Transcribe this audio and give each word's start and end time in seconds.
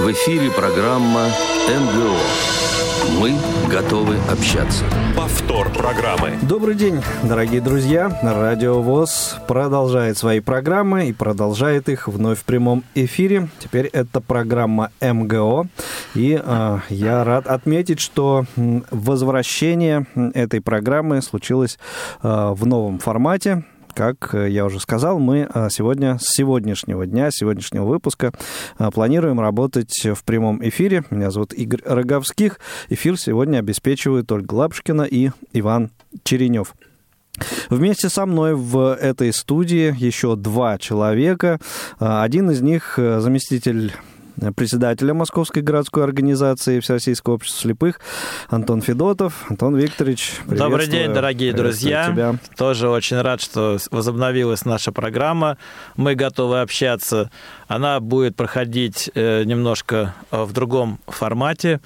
В 0.00 0.10
эфире 0.12 0.50
программа 0.50 1.26
МГО. 1.68 2.16
Мы 3.20 3.34
готовы 3.70 4.16
общаться. 4.32 4.86
Повтор 5.14 5.70
программы. 5.70 6.38
Добрый 6.40 6.74
день, 6.74 7.02
дорогие 7.22 7.60
друзья. 7.60 8.18
Радио 8.22 8.80
ВОЗ 8.80 9.36
продолжает 9.46 10.16
свои 10.16 10.40
программы 10.40 11.08
и 11.08 11.12
продолжает 11.12 11.90
их 11.90 12.08
вновь 12.08 12.38
в 12.38 12.44
прямом 12.44 12.82
эфире. 12.94 13.48
Теперь 13.58 13.90
это 13.92 14.22
программа 14.22 14.90
МГО. 15.02 15.66
И 16.14 16.40
э, 16.42 16.78
я 16.88 17.22
рад 17.22 17.46
отметить, 17.46 18.00
что 18.00 18.46
возвращение 18.56 20.06
этой 20.32 20.62
программы 20.62 21.20
случилось 21.20 21.78
э, 22.22 22.52
в 22.54 22.64
новом 22.64 23.00
формате. 23.00 23.64
Как 23.94 24.34
э, 24.34 24.48
я 24.50 24.64
уже 24.64 24.80
сказал, 24.80 25.18
мы 25.18 25.48
э, 25.52 25.68
сегодня, 25.70 26.18
с 26.18 26.36
сегодняшнего 26.36 27.06
дня, 27.06 27.30
с 27.30 27.36
сегодняшнего 27.36 27.84
выпуска 27.84 28.32
э, 28.78 28.90
планируем 28.90 29.40
работать 29.40 30.04
в 30.04 30.24
прямом 30.24 30.66
эфире. 30.68 31.04
Меня 31.10 31.30
зовут 31.30 31.52
Игорь 31.52 31.82
Роговских. 31.84 32.60
Эфир 32.88 33.18
сегодня 33.18 33.58
обеспечивают 33.58 34.30
Ольга 34.32 34.54
Лапшкина 34.54 35.02
и 35.02 35.30
Иван 35.52 35.90
Черенев. 36.24 36.74
Вместе 37.70 38.08
со 38.08 38.26
мной 38.26 38.54
в 38.54 38.94
этой 38.94 39.32
студии 39.32 39.94
еще 39.96 40.36
два 40.36 40.78
человека. 40.78 41.58
Один 41.98 42.50
из 42.50 42.60
них 42.60 42.94
заместитель 42.96 43.94
председателя 44.54 45.14
Московской 45.14 45.62
городской 45.62 46.04
организации 46.04 46.80
Всероссийского 46.80 47.34
общества 47.34 47.60
слепых 47.60 48.00
Антон 48.48 48.80
Федотов. 48.80 49.46
Антон 49.48 49.76
Викторович, 49.76 50.32
Добрый 50.46 50.86
день, 50.86 51.12
дорогие 51.12 51.52
друзья. 51.52 52.10
Тебя. 52.10 52.36
Тоже 52.56 52.88
очень 52.88 53.20
рад, 53.20 53.40
что 53.40 53.78
возобновилась 53.90 54.64
наша 54.64 54.92
программа. 54.92 55.58
Мы 55.96 56.14
готовы 56.14 56.60
общаться. 56.60 57.30
Она 57.68 58.00
будет 58.00 58.36
проходить 58.36 59.10
э, 59.14 59.44
немножко 59.44 60.14
э, 60.30 60.42
в 60.42 60.52
другом 60.52 60.98
формате. 61.06 61.80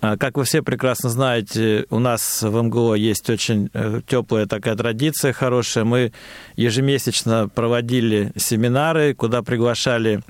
Э, 0.00 0.16
как 0.16 0.36
вы 0.36 0.44
все 0.44 0.62
прекрасно 0.62 1.08
знаете, 1.08 1.86
у 1.90 1.98
нас 1.98 2.42
в 2.42 2.62
МГО 2.62 2.94
есть 2.94 3.28
очень 3.30 3.70
теплая 4.06 4.46
такая 4.46 4.76
традиция 4.76 5.32
хорошая. 5.32 5.84
Мы 5.84 6.12
ежемесячно 6.56 7.48
проводили 7.48 8.32
семинары, 8.36 9.14
куда 9.14 9.42
приглашали 9.42 10.20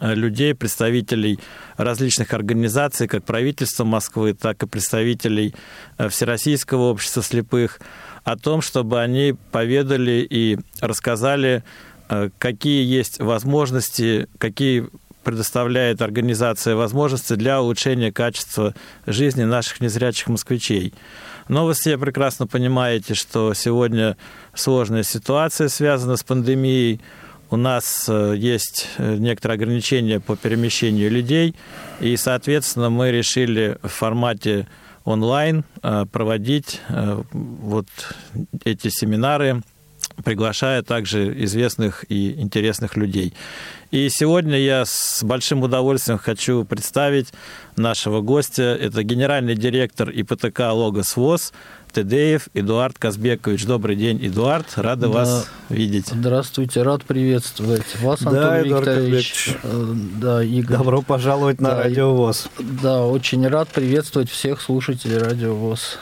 людей, 0.00 0.54
представителей 0.54 1.38
различных 1.76 2.32
организаций, 2.34 3.08
как 3.08 3.24
правительства 3.24 3.84
Москвы, 3.84 4.34
так 4.34 4.62
и 4.62 4.66
представителей 4.66 5.54
э, 5.96 6.08
Всероссийского 6.08 6.90
общества 6.90 7.22
слепых, 7.22 7.80
о 8.24 8.36
том, 8.36 8.60
чтобы 8.60 9.00
они 9.00 9.34
поведали 9.52 10.26
и 10.28 10.58
рассказали, 10.80 11.64
э, 12.08 12.30
какие 12.38 12.84
есть 12.84 13.20
возможности, 13.20 14.28
какие 14.38 14.88
предоставляет 15.24 16.00
организация 16.00 16.74
возможности 16.74 17.34
для 17.34 17.60
улучшения 17.60 18.12
качества 18.12 18.74
жизни 19.06 19.44
наших 19.44 19.80
незрячих 19.80 20.28
москвичей. 20.28 20.94
Но 21.48 21.66
вы 21.66 21.74
все 21.74 21.98
прекрасно 21.98 22.46
понимаете, 22.46 23.14
что 23.14 23.52
сегодня 23.54 24.16
сложная 24.54 25.02
ситуация 25.02 25.68
связана 25.68 26.16
с 26.16 26.22
пандемией, 26.22 27.00
у 27.50 27.56
нас 27.56 28.06
э, 28.08 28.34
есть 28.36 28.88
э, 28.98 29.16
некоторые 29.16 29.56
ограничения 29.56 30.20
по 30.20 30.36
перемещению 30.36 31.10
людей, 31.10 31.54
и, 32.00 32.16
соответственно, 32.16 32.90
мы 32.90 33.10
решили 33.10 33.78
в 33.82 33.88
формате 33.88 34.66
онлайн 35.04 35.64
э, 35.82 36.04
проводить 36.10 36.80
вот 37.30 37.86
эти 38.64 38.88
семинары, 38.88 39.62
приглашая 40.24 40.82
также 40.82 41.44
известных 41.44 42.04
и 42.08 42.32
интересных 42.40 42.96
людей. 42.96 43.32
И 43.90 44.08
сегодня 44.10 44.58
я 44.58 44.84
с 44.84 45.22
большим 45.22 45.62
удовольствием 45.62 46.18
хочу 46.18 46.64
представить 46.64 47.28
нашего 47.76 48.20
гостя. 48.20 48.76
Это 48.78 49.02
генеральный 49.02 49.54
директор 49.54 50.10
ИПТК 50.10 50.72
«Логос 50.72 51.16
ВОЗ» 51.16 51.52
Тедеев 51.92 52.48
Эдуард 52.54 52.98
Казбекович. 52.98 53.64
Добрый 53.66 53.96
день, 53.96 54.18
Эдуард. 54.26 54.66
Рады 54.76 55.02
да. 55.02 55.08
вас 55.08 55.50
видеть. 55.68 56.08
Здравствуйте, 56.08 56.82
рад 56.82 57.04
приветствовать 57.04 58.00
вас, 58.00 58.20
Антон 58.20 58.34
да, 58.34 58.60
Викторович. 58.60 59.56
Э, 59.62 59.92
да, 60.20 60.42
Игорь. 60.42 60.78
Добро 60.78 61.02
пожаловать 61.02 61.60
на 61.60 61.70
да, 61.70 61.82
Радио 61.84 62.14
ВОЗ. 62.14 62.48
Да, 62.58 63.04
очень 63.04 63.46
рад 63.46 63.68
приветствовать 63.68 64.30
всех 64.30 64.60
слушателей 64.60 65.18
Радио 65.18 65.54
ВОЗ. 65.54 65.98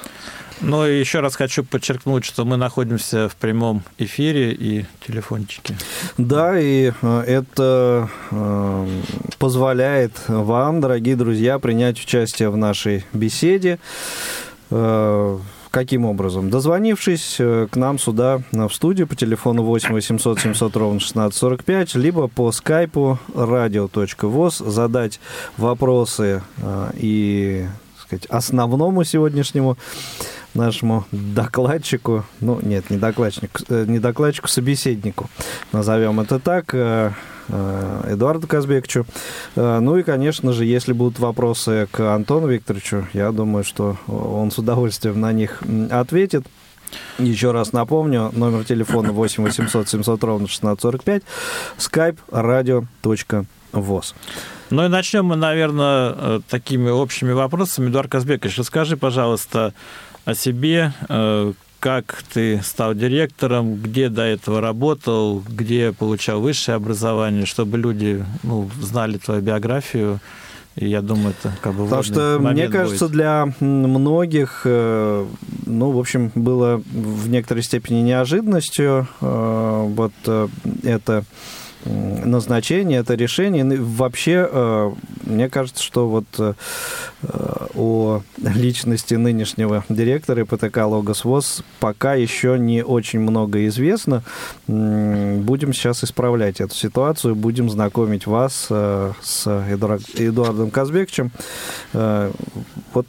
Ну 0.60 0.87
и 0.87 0.99
еще 0.99 1.21
раз 1.21 1.37
хочу 1.37 1.65
подчеркнуть, 1.65 2.25
что 2.25 2.44
мы 2.44 2.56
находимся 2.56 3.28
в 3.28 3.37
прямом 3.37 3.83
эфире 3.99 4.53
и 4.53 4.87
телефончики. 5.06 5.77
Да, 6.16 6.59
и 6.59 6.93
э, 7.00 7.21
это 7.27 8.09
э, 8.31 8.87
позволяет 9.39 10.12
вам, 10.28 10.81
дорогие 10.81 11.16
друзья, 11.16 11.59
принять 11.59 12.00
участие 12.00 12.49
в 12.50 12.56
нашей 12.56 13.05
беседе. 13.12 13.78
Каким 15.76 16.06
образом? 16.06 16.48
Дозвонившись 16.48 17.37
к 17.37 17.76
нам 17.76 17.98
сюда 17.98 18.41
в 18.50 18.70
студию 18.70 19.06
по 19.06 19.14
телефону 19.14 19.62
8 19.62 19.92
800 19.92 20.41
700 20.41 20.75
ровно 20.75 20.97
1645, 20.97 21.97
либо 21.97 22.28
по 22.28 22.50
скайпу 22.50 23.19
radio.voz 23.34 24.66
задать 24.66 25.20
вопросы 25.59 26.42
и 26.94 27.66
сказать, 28.06 28.25
основному 28.31 29.04
сегодняшнему 29.04 29.76
нашему 30.54 31.04
докладчику, 31.12 32.25
ну 32.41 32.59
нет, 32.62 32.88
не 32.88 32.97
докладчику, 32.97 33.62
э, 33.69 33.84
не 33.86 33.98
докладчику, 33.98 34.48
собеседнику, 34.48 35.28
назовем 35.72 36.20
это 36.20 36.38
так, 36.38 36.72
э, 36.72 36.78
э, 36.78 37.10
Эдуарду 37.49 38.47
Казбековичу. 38.47 39.07
Ну 39.55 39.97
и, 39.97 40.03
конечно 40.03 40.53
же, 40.53 40.65
если 40.65 40.93
будут 40.93 41.19
вопросы 41.19 41.89
к 41.91 42.15
Антону 42.15 42.49
Викторовичу, 42.49 43.07
я 43.12 43.33
думаю, 43.33 43.65
что 43.65 43.97
он 44.07 44.51
с 44.51 44.59
удовольствием 44.59 45.21
на 45.21 45.33
них 45.33 45.62
ответит. 45.91 46.47
Еще 47.19 47.51
раз 47.51 47.73
напомню, 47.73 48.31
номер 48.33 48.65
телефона 48.65 49.12
8 49.12 49.43
800 49.45 49.89
700 49.89 50.25
ровно 50.25 50.47
1645, 50.47 51.23
skype 51.79 52.19
radio.voz. 52.31 54.15
Ну 54.71 54.84
и 54.84 54.89
начнем 54.89 55.27
мы, 55.27 55.37
наверное, 55.37 56.41
такими 56.49 56.91
общими 56.91 57.33
вопросами. 57.33 57.89
Эдуард 57.89 58.11
Казбекович, 58.11 58.59
расскажи, 58.59 58.97
пожалуйста, 58.97 59.75
о 60.25 60.34
себе, 60.34 60.93
э, 61.09 61.53
как 61.86 62.24
ты 62.34 62.60
стал 62.64 62.94
директором, 62.94 63.76
где 63.76 64.08
до 64.08 64.22
этого 64.22 64.60
работал, 64.60 65.41
где 65.48 65.92
получал 65.92 66.41
высшее 66.41 66.74
образование, 66.74 67.47
чтобы 67.47 67.78
люди 67.78 68.24
ну, 68.42 68.69
знали 68.80 69.19
твою 69.19 69.41
биографию. 69.41 70.19
И 70.74 70.88
я 70.88 71.00
думаю, 71.00 71.32
это 71.38 71.54
как 71.62 71.74
бы 71.74 71.84
Потому 71.84 72.02
что, 72.02 72.38
мне 72.41 72.66
кажется, 72.66 73.04
будет. 73.04 73.12
для 73.12 73.54
многих, 73.60 74.62
э, 74.64 75.26
ну, 75.64 75.92
в 75.92 75.98
общем, 76.00 76.32
было 76.34 76.82
в 76.92 77.28
некоторой 77.28 77.62
степени 77.62 78.00
неожиданностью 78.00 79.06
э, 79.20 79.84
вот 79.86 80.12
это 80.82 81.24
назначение, 81.86 83.00
это 83.00 83.14
решение. 83.14 83.64
Вообще, 83.64 84.48
э, 84.50 84.92
мне 85.24 85.48
кажется, 85.48 85.82
что 85.82 86.08
вот 86.08 86.26
э, 86.38 86.54
о 87.74 88.22
личности 88.38 89.14
нынешнего 89.14 89.84
директора 89.88 90.42
ИПТК 90.42 90.78
«Логос 90.86 91.24
ВОЗ» 91.24 91.62
пока 91.80 92.14
еще 92.14 92.58
не 92.58 92.82
очень 92.82 93.20
много 93.20 93.66
известно. 93.66 94.22
Будем 94.66 95.72
сейчас 95.72 96.04
исправлять 96.04 96.60
эту 96.60 96.74
ситуацию, 96.74 97.34
будем 97.34 97.70
знакомить 97.70 98.26
вас 98.26 98.66
э, 98.70 99.12
с 99.22 99.47
Эдуардом 100.16 100.70
Казбековичем. 100.70 101.30
Вот 101.92 103.06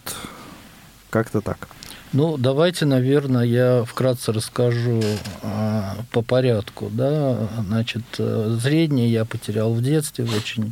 как-то 1.09 1.41
так. 1.41 1.67
Ну, 2.13 2.37
давайте, 2.37 2.85
наверное, 2.85 3.43
я 3.43 3.83
вкратце 3.83 4.31
расскажу 4.31 5.01
а, 5.43 5.97
по 6.11 6.21
порядку. 6.21 6.89
Да? 6.89 7.49
Значит, 7.65 8.03
э, 8.17 8.55
зрение 8.61 9.11
я 9.11 9.25
потерял 9.25 9.73
в 9.73 9.81
детстве, 9.81 10.23
в 10.23 10.33
очень 10.33 10.71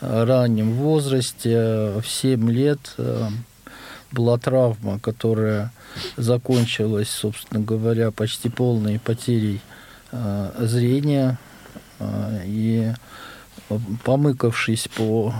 э, 0.00 0.24
раннем 0.24 0.72
возрасте. 0.72 2.00
В 2.00 2.04
7 2.06 2.50
лет 2.50 2.94
э, 2.96 3.28
была 4.12 4.38
травма, 4.38 4.98
которая 4.98 5.72
закончилась, 6.16 7.10
собственно 7.10 7.60
говоря, 7.60 8.10
почти 8.10 8.48
полной 8.48 8.98
потерей 8.98 9.60
зрения. 10.58 11.38
И 12.44 12.92
помыкавшись 14.04 14.88
по 14.94 15.32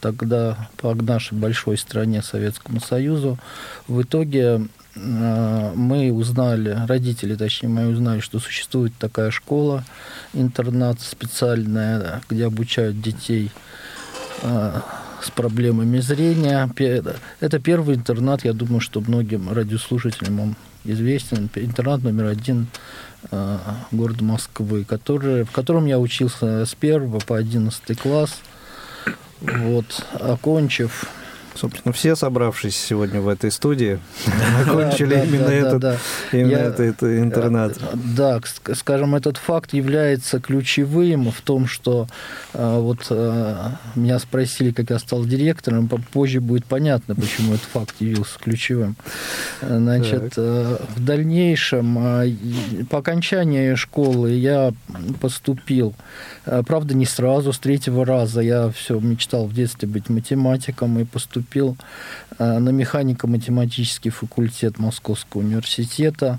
тогда 0.00 0.68
по 0.76 0.94
нашей 0.94 1.36
большой 1.36 1.76
стране 1.78 2.22
Советскому 2.22 2.80
Союзу. 2.80 3.38
В 3.88 4.02
итоге 4.02 4.40
э, 4.40 4.60
мы 4.96 6.10
узнали, 6.10 6.76
родители, 6.88 7.34
точнее, 7.34 7.68
мы 7.68 7.88
узнали, 7.88 8.20
что 8.20 8.38
существует 8.38 8.92
такая 8.98 9.30
школа, 9.30 9.84
интернат 10.32 11.00
специальная, 11.00 12.22
где 12.28 12.46
обучают 12.46 13.00
детей 13.00 13.50
э, 14.42 14.80
с 15.22 15.30
проблемами 15.30 15.98
зрения. 15.98 16.68
Это 17.40 17.58
первый 17.58 17.96
интернат, 17.96 18.44
я 18.44 18.52
думаю, 18.52 18.80
что 18.80 19.00
многим 19.00 19.52
радиослушателям 19.52 20.40
он 20.40 20.56
известен. 20.84 21.50
Интернат 21.54 22.02
номер 22.02 22.26
один 22.26 22.68
э, 23.30 23.58
города 23.92 24.24
Москвы, 24.24 24.84
который, 24.84 25.44
в 25.44 25.50
котором 25.50 25.86
я 25.86 25.98
учился 25.98 26.64
с 26.64 26.74
первого 26.74 27.20
по 27.20 27.36
одиннадцатый 27.36 27.96
класс– 27.96 28.40
Вот, 29.40 30.04
окончив 30.14 31.06
Собственно, 31.56 31.92
все 31.92 32.16
собравшись 32.16 32.76
сегодня 32.76 33.20
в 33.20 33.28
этой 33.28 33.50
студии 33.50 33.98
окончили 34.66 35.14
именно 35.26 35.48
этот 35.48 35.98
этот 36.32 37.02
интернат. 37.02 37.76
Э, 37.76 37.96
да, 38.16 38.40
скажем, 38.74 39.14
этот 39.14 39.36
факт 39.36 39.72
является 39.72 40.40
ключевым 40.40 41.30
в 41.30 41.40
том, 41.40 41.66
что 41.66 42.06
э, 42.52 42.78
вот 42.80 43.06
э, 43.10 43.70
меня 43.94 44.18
спросили, 44.18 44.70
как 44.70 44.90
я 44.90 44.98
стал 44.98 45.24
директором, 45.24 45.88
позже 45.88 46.40
будет 46.40 46.64
понятно, 46.66 47.14
почему 47.14 47.54
этот 47.54 47.66
факт 47.66 47.94
явился 48.00 48.38
ключевым. 48.38 48.96
Значит, 49.62 50.36
в 50.36 51.04
дальнейшем, 51.04 52.86
по 52.90 52.98
окончании 52.98 53.74
школы 53.74 54.32
я 54.32 54.72
поступил, 55.20 55.94
правда, 56.44 56.94
не 56.94 57.06
сразу, 57.06 57.52
с 57.52 57.58
третьего 57.58 58.04
раза 58.04 58.40
я 58.40 58.70
все 58.70 58.98
мечтал 58.98 59.46
в 59.46 59.54
детстве 59.54 59.88
быть 59.88 60.08
математиком 60.08 60.98
и 60.98 61.04
поступил 61.04 61.45
поступил 61.46 61.76
э, 62.38 62.58
на 62.58 62.70
механико-математический 62.70 64.10
факультет 64.10 64.78
Московского 64.78 65.40
университета, 65.40 66.38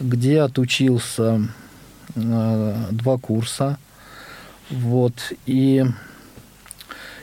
где 0.00 0.40
отучился 0.40 1.42
э, 2.14 2.74
два 2.90 3.18
курса. 3.18 3.78
Вот, 4.70 5.14
и, 5.46 5.84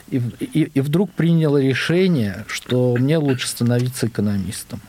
и, 0.09 0.21
и, 0.39 0.63
и 0.73 0.81
вдруг 0.81 1.11
принял 1.11 1.57
решение, 1.57 2.43
что 2.47 2.95
мне 2.97 3.17
лучше 3.17 3.47
становиться 3.47 4.07
экономистом. 4.07 4.81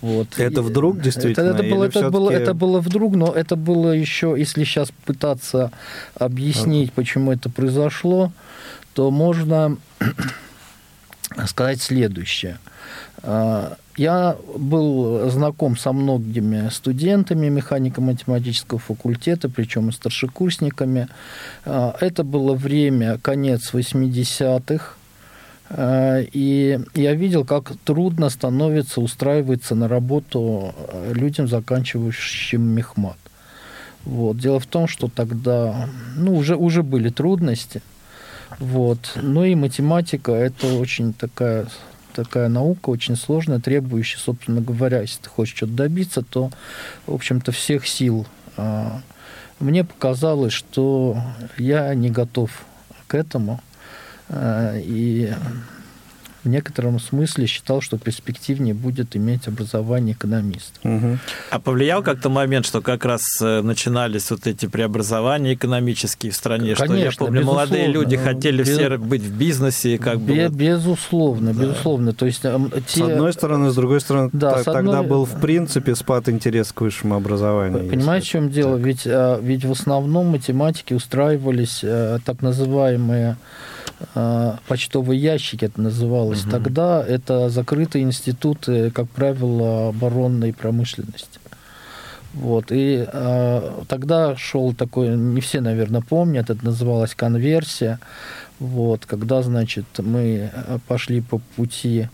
Вот. 0.00 0.38
Это 0.38 0.62
вдруг 0.62 1.02
действительно? 1.02 1.50
Это, 1.50 1.62
это, 1.62 1.74
было, 1.74 1.84
это, 1.84 2.10
было, 2.10 2.30
это 2.30 2.54
было 2.54 2.80
вдруг, 2.80 3.14
но 3.14 3.32
это 3.32 3.56
было 3.56 3.92
еще, 3.92 4.34
если 4.38 4.64
сейчас 4.64 4.90
пытаться 5.04 5.70
объяснить, 6.14 6.88
ага. 6.88 6.92
почему 6.96 7.32
это 7.32 7.50
произошло, 7.50 8.32
то 8.94 9.10
можно 9.10 9.76
сказать 11.46 11.82
следующее. 11.82 12.58
А, 13.22 13.76
я 13.96 14.36
был 14.56 15.30
знаком 15.30 15.76
со 15.76 15.92
многими 15.92 16.68
студентами 16.70 17.48
механико-математического 17.48 18.78
факультета, 18.78 19.48
причем 19.48 19.88
и 19.88 19.92
старшекурсниками. 19.92 21.08
А, 21.64 21.96
это 22.00 22.24
было 22.24 22.54
время, 22.54 23.18
конец 23.18 23.72
80-х, 23.72 24.94
а, 25.70 26.20
и 26.20 26.80
я 26.94 27.14
видел, 27.14 27.44
как 27.44 27.72
трудно 27.84 28.28
становится 28.30 29.00
устраиваться 29.00 29.74
на 29.74 29.88
работу 29.88 30.74
людям, 31.12 31.48
заканчивающим 31.48 32.62
мехмат. 32.62 33.16
Вот. 34.04 34.36
Дело 34.36 34.60
в 34.60 34.66
том, 34.66 34.86
что 34.86 35.08
тогда 35.08 35.88
ну, 36.16 36.36
уже, 36.36 36.56
уже 36.56 36.82
были 36.82 37.08
трудности– 37.08 37.82
вот. 38.58 39.12
Ну 39.16 39.44
и 39.44 39.54
математика– 39.54 40.32
это 40.32 40.74
очень 40.74 41.12
такая 41.12 41.66
такая 42.14 42.48
наука 42.48 42.90
очень 42.90 43.16
сложная, 43.16 43.58
требующая, 43.58 44.20
собственно 44.20 44.60
говоря, 44.60 45.00
если 45.00 45.20
ты 45.22 45.28
хочешь 45.28 45.56
что-то 45.56 45.72
добиться, 45.72 46.22
то, 46.22 46.50
в 47.06 47.14
общем-то, 47.14 47.50
всех 47.50 47.88
сил. 47.88 48.26
А, 48.56 49.00
мне 49.58 49.82
показалось, 49.84 50.52
что 50.52 51.20
я 51.58 51.92
не 51.94 52.10
готов 52.10 52.50
к 53.08 53.14
этому. 53.16 53.60
А, 54.28 54.76
и 54.76 55.32
в 56.44 56.48
некотором 56.48 57.00
смысле 57.00 57.46
считал, 57.46 57.80
что 57.80 57.98
перспективнее 57.98 58.74
будет 58.74 59.16
иметь 59.16 59.48
образование 59.48 60.14
экономиста. 60.14 60.78
Угу. 60.82 61.18
А 61.50 61.58
повлиял 61.58 62.02
как-то 62.02 62.28
момент, 62.28 62.66
что 62.66 62.82
как 62.82 63.04
раз 63.04 63.22
э, 63.40 63.62
начинались 63.62 64.30
вот 64.30 64.46
эти 64.46 64.66
преобразования 64.66 65.54
экономические 65.54 66.32
в 66.32 66.36
стране, 66.36 66.74
Конечно, 66.74 67.10
что 67.10 67.24
я 67.24 67.28
помню, 67.28 67.44
молодые 67.44 67.86
люди 67.86 68.16
хотели 68.16 68.62
без, 68.62 68.68
все 68.68 68.96
быть 68.98 69.22
в 69.22 69.36
бизнесе, 69.36 69.98
как 69.98 70.20
без, 70.20 70.50
бы. 70.50 70.56
Безусловно, 70.56 71.54
да. 71.54 71.62
безусловно. 71.62 72.12
То 72.12 72.26
есть 72.26 72.42
те... 72.42 72.58
с 72.86 73.00
одной 73.00 73.32
стороны, 73.32 73.70
с 73.70 73.74
другой 73.74 74.00
стороны, 74.00 74.30
да, 74.32 74.62
тогда 74.62 74.80
одной... 74.98 75.06
был 75.06 75.24
в 75.24 75.40
принципе 75.40 75.94
спад 75.94 76.28
интерес 76.28 76.72
к 76.72 76.80
высшему 76.80 77.14
образованию. 77.14 77.88
Понимаете, 77.88 78.26
в 78.26 78.30
чем 78.30 78.50
дело? 78.50 78.76
Ведь, 78.76 79.06
а, 79.06 79.40
ведь 79.40 79.64
в 79.64 79.72
основном 79.72 80.26
математики 80.26 80.92
устраивались 80.94 81.80
э, 81.82 82.18
так 82.24 82.42
называемые 82.42 83.36
а, 84.14 84.58
почтовые 84.66 85.20
ящики 85.20 85.66
это 85.66 85.80
называлось 85.80 86.42
угу. 86.42 86.50
тогда. 86.50 87.04
Это 87.06 87.48
закрытые 87.48 88.04
институты, 88.04 88.90
как 88.90 89.08
правило, 89.08 89.88
оборонной 89.88 90.52
промышленности. 90.52 91.40
Вот. 92.34 92.66
И 92.70 93.06
э, 93.06 93.82
тогда 93.86 94.34
шел 94.36 94.74
такой, 94.74 95.10
не 95.16 95.40
все, 95.40 95.60
наверное, 95.60 96.00
помнят, 96.00 96.50
это 96.50 96.64
называлось 96.64 97.14
конверсия. 97.14 98.00
Вот, 98.58 99.06
когда, 99.06 99.40
значит, 99.42 99.84
мы 99.98 100.50
пошли 100.88 101.20
по 101.20 101.38
пути 101.54 102.08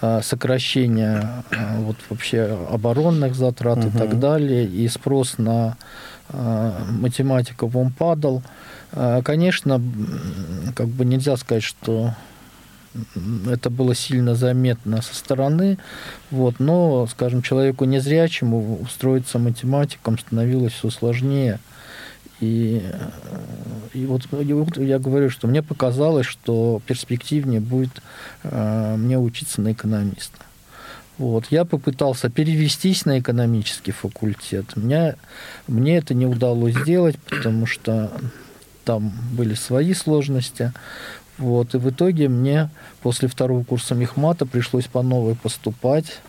э, 0.00 0.20
сокращения 0.22 1.42
э, 1.50 1.78
вот, 1.78 1.96
вообще 2.10 2.56
оборонных 2.70 3.34
затрат 3.34 3.78
угу. 3.78 3.88
и 3.88 3.90
так 3.90 4.20
далее, 4.20 4.66
и 4.66 4.86
спрос 4.86 5.38
на 5.38 5.76
э, 6.28 6.72
математиков 6.88 7.74
он 7.74 7.90
падал. 7.90 8.42
А, 8.44 8.69
конечно, 8.92 9.80
как 10.74 10.88
бы 10.88 11.04
нельзя 11.04 11.36
сказать, 11.36 11.62
что 11.62 12.14
это 13.48 13.70
было 13.70 13.94
сильно 13.94 14.34
заметно 14.34 15.00
со 15.02 15.14
стороны, 15.14 15.78
вот, 16.30 16.58
но, 16.58 17.06
скажем, 17.06 17.42
человеку 17.42 17.84
незрячему 17.84 18.80
устроиться 18.80 19.38
математиком 19.38 20.18
становилось 20.18 20.72
все 20.72 20.90
сложнее. 20.90 21.60
И, 22.40 22.82
и, 23.92 24.06
вот, 24.06 24.22
и 24.32 24.52
вот 24.52 24.78
я 24.78 24.98
говорю, 24.98 25.30
что 25.30 25.46
мне 25.46 25.62
показалось, 25.62 26.26
что 26.26 26.80
перспективнее 26.86 27.60
будет 27.60 28.02
э, 28.42 28.96
мне 28.96 29.18
учиться 29.18 29.60
на 29.60 29.72
экономиста. 29.72 30.38
Вот. 31.18 31.44
Я 31.50 31.66
попытался 31.66 32.30
перевестись 32.30 33.04
на 33.04 33.18
экономический 33.18 33.92
факультет. 33.92 34.74
Мне, 34.74 35.16
мне 35.68 35.98
это 35.98 36.14
не 36.14 36.24
удалось 36.24 36.74
сделать, 36.74 37.18
потому 37.18 37.66
что 37.66 38.10
там 38.84 39.12
были 39.32 39.54
свои 39.54 39.94
сложности. 39.94 40.72
Вот, 41.38 41.74
и 41.74 41.78
в 41.78 41.88
итоге 41.88 42.28
мне 42.28 42.68
после 43.02 43.26
второго 43.26 43.64
курса 43.64 43.94
мехмата 43.94 44.44
пришлось 44.44 44.86
по 44.86 45.02
новой 45.02 45.34
поступать 45.34 46.20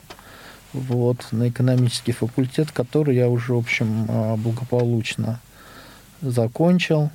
вот, 0.74 1.28
на 1.32 1.50
экономический 1.50 2.14
факультет, 2.14 2.72
который 2.72 3.16
я 3.16 3.28
уже, 3.28 3.54
в 3.54 3.58
общем, 3.58 4.06
а, 4.10 4.38
благополучно 4.38 5.40
закончил. 6.22 7.12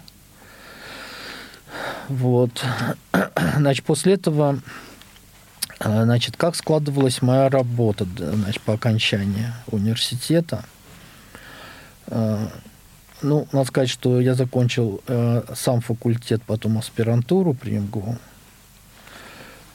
Вот. 2.09 2.65
Значит, 3.56 3.85
после 3.85 4.15
этого, 4.15 4.61
а, 5.81 6.05
значит, 6.05 6.37
как 6.37 6.55
складывалась 6.57 7.23
моя 7.23 7.49
работа 7.49 8.07
значит, 8.16 8.62
по 8.62 8.75
окончании 8.75 9.52
университета. 9.69 10.64
Ну, 13.23 13.46
надо 13.52 13.66
сказать, 13.66 13.88
что 13.88 14.20
я 14.20 14.35
закончил 14.35 15.00
э, 15.06 15.42
сам 15.54 15.80
факультет, 15.80 16.42
потом 16.46 16.78
аспирантуру 16.78 17.54
при 17.54 17.78
МГУ. 17.78 18.18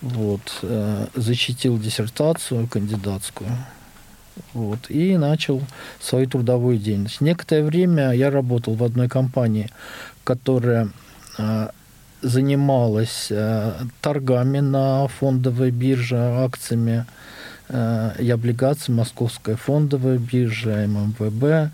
Вот, 0.01 0.41
э, 0.61 1.07
защитил 1.15 1.79
диссертацию 1.79 2.67
кандидатскую. 2.67 3.49
Вот, 4.53 4.89
и 4.89 5.17
начал 5.17 5.61
свою 5.99 6.27
трудовую 6.27 6.77
деятельность. 6.77 7.21
Некоторое 7.21 7.63
время 7.63 8.11
я 8.11 8.29
работал 8.31 8.75
в 8.75 8.83
одной 8.83 9.09
компании, 9.09 9.69
которая 10.23 10.89
э, 11.37 11.69
занималась 12.21 13.27
э, 13.29 13.73
торгами 14.01 14.59
на 14.59 15.07
фондовой 15.07 15.71
бирже, 15.71 16.17
акциями 16.17 17.05
и 18.19 18.29
облигациями, 18.29 18.97
Московская 18.97 19.55
фондовая 19.55 20.17
биржа, 20.17 20.85
ММВБ. 20.87 21.71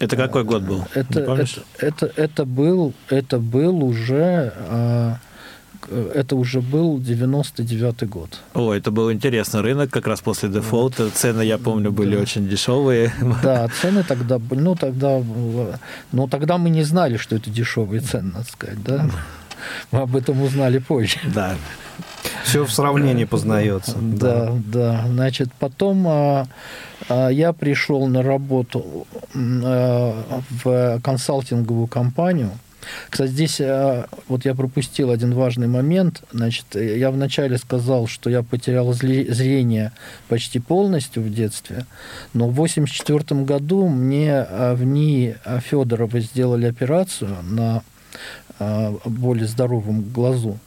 Это 0.00 0.16
какой 0.16 0.44
год 0.44 0.62
был? 0.62 0.84
Это, 0.94 1.20
это, 1.20 1.46
это, 1.78 2.12
это, 2.16 2.44
был, 2.44 2.94
это 3.10 3.38
был 3.38 3.84
уже 3.84 4.52
а, 4.56 5.18
это 5.90 6.36
уже 6.36 6.60
был 6.60 6.98
99 6.98 8.08
год. 8.08 8.40
О, 8.54 8.72
это 8.72 8.90
был 8.90 9.12
интересный 9.12 9.60
рынок, 9.60 9.90
как 9.90 10.06
раз 10.06 10.20
после 10.20 10.48
дефолта. 10.48 11.10
Цены, 11.10 11.42
я 11.42 11.58
помню, 11.58 11.92
были 11.92 12.16
да. 12.16 12.22
очень 12.22 12.48
дешевые. 12.48 13.12
Да, 13.42 13.68
цены 13.80 14.02
тогда 14.02 14.38
были, 14.38 14.60
ну 14.60 14.74
тогда, 14.74 15.22
но 16.12 16.26
тогда 16.26 16.58
мы 16.58 16.70
не 16.70 16.82
знали, 16.82 17.16
что 17.16 17.36
это 17.36 17.50
дешевые 17.50 18.00
цены, 18.00 18.32
надо 18.32 18.46
сказать, 18.46 18.82
да. 18.82 19.10
Мы 19.90 20.00
об 20.00 20.16
этом 20.16 20.42
узнали 20.42 20.78
позже. 20.78 21.18
Да. 21.34 21.56
Все 22.44 22.64
в 22.64 22.72
сравнении 22.72 23.24
познается. 23.24 23.96
Да, 23.98 24.52
да. 24.66 25.04
Значит, 25.06 25.48
потом 25.58 26.06
а, 26.06 26.46
а, 27.08 27.28
я 27.28 27.52
пришел 27.52 28.06
на 28.06 28.22
работу 28.22 29.06
а, 29.34 30.40
в 30.62 31.00
консалтинговую 31.02 31.86
компанию. 31.86 32.50
Кстати, 33.08 33.30
здесь 33.30 33.62
вот 34.28 34.44
я 34.44 34.54
пропустил 34.54 35.10
один 35.10 35.32
важный 35.32 35.68
момент. 35.68 36.22
Значит, 36.32 36.66
я 36.74 37.10
вначале 37.10 37.56
сказал, 37.56 38.06
что 38.06 38.28
я 38.28 38.42
потерял 38.42 38.92
зрение 38.92 39.92
почти 40.28 40.58
полностью 40.58 41.22
в 41.22 41.32
детстве, 41.32 41.86
но 42.34 42.46
в 42.48 42.52
1984 42.52 43.40
году 43.40 43.88
мне 43.88 44.46
в 44.74 44.84
НИИ 44.84 45.36
Федорова 45.64 46.20
сделали 46.20 46.66
операцию 46.66 47.34
на 47.42 47.82
более 48.58 49.46
здоровом 49.46 50.02
глазу. 50.02 50.58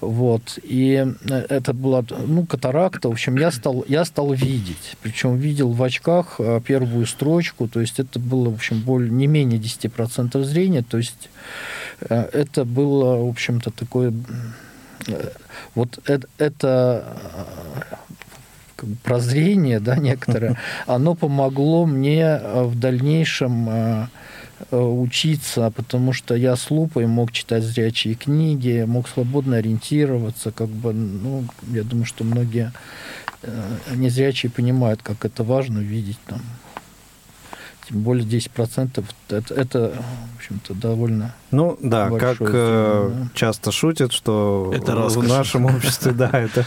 Вот. 0.00 0.58
И 0.62 1.04
это 1.28 1.74
была 1.74 2.04
ну, 2.08 2.46
катаракта. 2.46 3.08
В 3.08 3.12
общем, 3.12 3.36
я 3.36 3.50
стал, 3.50 3.84
я 3.88 4.04
стал 4.04 4.32
видеть. 4.32 4.96
Причем 5.02 5.36
видел 5.36 5.72
в 5.72 5.82
очках 5.82 6.40
первую 6.64 7.06
строчку. 7.06 7.68
То 7.68 7.80
есть 7.80 7.98
это 7.98 8.18
было, 8.18 8.50
в 8.50 8.54
общем, 8.54 8.80
более, 8.80 9.10
не 9.10 9.26
менее 9.26 9.60
10% 9.60 10.42
зрения. 10.44 10.82
То 10.82 10.98
есть 10.98 11.28
это 12.08 12.64
было, 12.64 13.24
в 13.24 13.28
общем-то, 13.28 13.70
такое... 13.70 14.12
Вот 15.74 15.98
это, 16.06 16.28
это 16.38 17.16
прозрение, 19.02 19.80
да, 19.80 19.96
некоторое, 19.96 20.58
оно 20.86 21.14
помогло 21.14 21.86
мне 21.86 22.38
в 22.38 22.78
дальнейшем 22.78 23.68
Э, 23.68 24.06
учиться, 24.76 25.70
потому 25.74 26.12
что 26.12 26.34
я 26.34 26.56
с 26.56 26.70
лупой 26.70 27.06
мог 27.06 27.32
читать 27.32 27.62
зрячие 27.64 28.14
книги, 28.14 28.84
мог 28.86 29.08
свободно 29.08 29.56
ориентироваться, 29.56 30.50
как 30.52 30.68
бы, 30.68 30.92
ну, 30.92 31.44
я 31.72 31.82
думаю, 31.82 32.06
что 32.06 32.24
многие 32.24 32.72
э, 33.42 33.76
незрячие 33.94 34.50
понимают, 34.50 35.02
как 35.02 35.24
это 35.24 35.42
важно 35.44 35.78
видеть 35.78 36.18
там 36.26 36.40
более 37.90 38.26
10% 38.26 39.04
это, 39.28 39.54
это 39.54 39.92
в 40.32 40.36
общем-то, 40.36 40.74
довольно 40.74 41.34
Ну 41.50 41.78
да, 41.82 42.10
как 42.10 42.36
сделано, 42.36 42.50
э, 42.52 43.10
да. 43.10 43.28
часто 43.34 43.72
шутят, 43.72 44.12
что 44.12 44.72
это 44.74 44.96
в 44.96 45.28
нашем 45.28 45.66
обществе, 45.66 46.12
да, 46.12 46.30
это, 46.32 46.64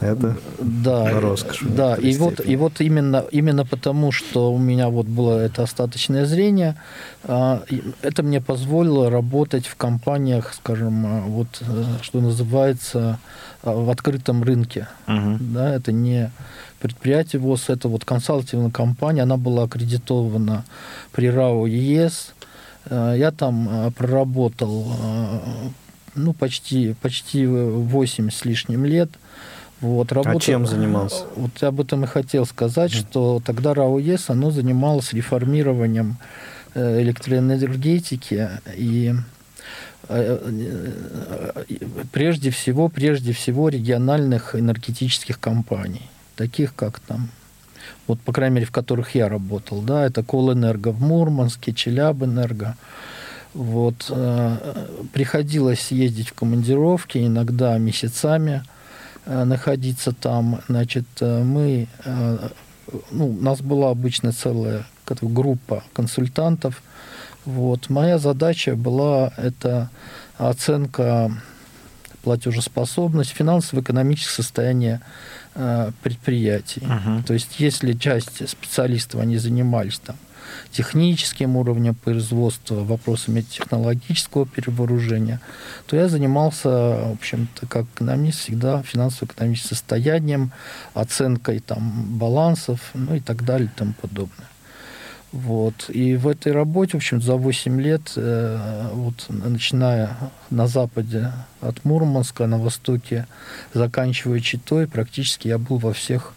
это 0.00 0.36
да, 0.58 1.20
роскошь. 1.20 1.60
Да, 1.62 1.94
и 1.94 2.16
вот, 2.16 2.40
и 2.44 2.56
вот 2.56 2.80
именно, 2.80 3.24
именно 3.30 3.64
потому, 3.64 4.12
что 4.12 4.52
у 4.52 4.58
меня 4.58 4.88
вот 4.88 5.06
было 5.06 5.38
это 5.38 5.62
остаточное 5.62 6.26
зрение, 6.26 6.76
а, 7.24 7.62
это 8.02 8.22
мне 8.22 8.40
позволило 8.40 9.10
работать 9.10 9.66
в 9.66 9.76
компаниях, 9.76 10.54
скажем, 10.54 11.06
а, 11.06 11.20
вот, 11.22 11.48
э, 11.60 11.84
что 12.02 12.20
называется, 12.20 13.18
а, 13.62 13.74
в 13.74 13.90
открытом 13.90 14.42
рынке. 14.42 14.88
Угу. 15.08 15.38
Да, 15.40 15.74
это 15.74 15.92
не 15.92 16.30
предприятие 16.78 17.40
ВОЗ, 17.40 17.70
это 17.70 17.88
вот 17.88 18.04
консалтинговая 18.04 18.70
компания, 18.70 19.22
она 19.22 19.36
была 19.36 19.64
аккредитована 19.64 20.64
при 21.12 21.30
РАО 21.30 21.66
ЕС. 21.66 22.34
Э, 22.86 23.14
я 23.16 23.30
там 23.30 23.68
э, 23.68 23.90
проработал 23.92 24.86
э, 25.00 25.38
ну, 26.14 26.32
почти, 26.32 26.94
почти 27.00 27.46
8 27.46 28.30
с 28.30 28.44
лишним 28.44 28.84
лет. 28.84 29.10
Вот, 29.80 30.12
работа, 30.12 30.36
а 30.36 30.40
чем 30.40 30.66
занимался? 30.66 31.24
Вот 31.36 31.62
об 31.62 31.80
этом 31.80 32.04
и 32.04 32.06
хотел 32.06 32.46
сказать, 32.46 32.92
mm. 32.92 32.98
что 32.98 33.42
тогда 33.44 33.74
РАО 33.74 33.98
ЕС, 33.98 34.30
оно 34.30 34.50
занималось 34.50 35.12
реформированием 35.12 36.16
электроэнергетики 36.74 38.50
и 38.74 39.14
прежде 42.12 42.50
всего, 42.50 42.88
прежде 42.88 43.32
всего 43.32 43.70
региональных 43.70 44.54
энергетических 44.54 45.40
компаний 45.40 46.02
таких 46.36 46.74
как 46.74 47.00
там, 47.00 47.28
вот, 48.06 48.20
по 48.20 48.32
крайней 48.32 48.56
мере, 48.56 48.66
в 48.66 48.70
которых 48.70 49.14
я 49.14 49.28
работал, 49.28 49.80
да, 49.82 50.06
это 50.06 50.22
Колэнерго 50.22 50.88
в 50.90 51.00
Мурманске, 51.00 51.72
Челябэнерго, 51.72 52.76
вот, 53.54 54.06
э, 54.10 54.86
приходилось 55.12 55.90
ездить 55.90 56.28
в 56.28 56.34
командировки, 56.34 57.18
иногда 57.18 57.78
месяцами 57.78 58.62
э, 59.24 59.44
находиться 59.44 60.12
там, 60.12 60.60
значит, 60.68 61.06
э, 61.20 61.42
мы, 61.42 61.88
э, 62.04 62.48
ну, 63.10 63.30
у 63.30 63.40
нас 63.40 63.60
была 63.60 63.90
обычно 63.90 64.32
целая 64.32 64.86
группа 65.22 65.84
консультантов, 65.92 66.82
вот, 67.44 67.88
моя 67.88 68.18
задача 68.18 68.76
была 68.76 69.32
это 69.36 69.88
оценка 70.36 71.30
платежеспособность, 72.22 73.30
финансово-экономическое 73.30 74.42
состояние 74.42 75.00
предприятий. 76.02 76.82
Uh-huh. 76.82 77.24
То 77.24 77.34
есть, 77.34 77.60
если 77.60 77.92
часть 77.92 78.48
специалистов, 78.48 79.20
они 79.20 79.38
занимались 79.38 79.98
там 79.98 80.16
техническим 80.70 81.56
уровнем 81.56 81.94
производства, 81.94 82.76
вопросами 82.84 83.40
технологического 83.40 84.46
перевооружения, 84.46 85.40
то 85.86 85.96
я 85.96 86.08
занимался, 86.08 86.68
в 86.68 87.12
общем-то, 87.12 87.66
как 87.66 87.86
экономист, 87.94 88.40
всегда 88.40 88.82
финансово-экономическим 88.82 89.76
состоянием, 89.76 90.52
оценкой 90.94 91.60
там 91.60 92.18
балансов, 92.18 92.80
ну 92.94 93.14
и 93.14 93.20
так 93.20 93.44
далее 93.44 93.68
и 93.74 93.78
тому 93.78 93.94
подобное. 93.94 94.46
Вот. 95.36 95.90
И 95.90 96.16
в 96.16 96.28
этой 96.28 96.52
работе, 96.52 96.92
в 96.92 96.96
общем, 96.96 97.20
за 97.20 97.34
8 97.36 97.80
лет, 97.80 98.12
э, 98.16 98.88
вот, 98.92 99.26
начиная 99.28 100.16
на 100.50 100.66
западе 100.66 101.32
от 101.60 101.84
Мурманска, 101.84 102.46
на 102.46 102.58
востоке, 102.58 103.26
заканчивая 103.74 104.40
Читой, 104.40 104.86
практически 104.86 105.48
я 105.48 105.58
был 105.58 105.76
во 105.76 105.92
всех 105.92 106.32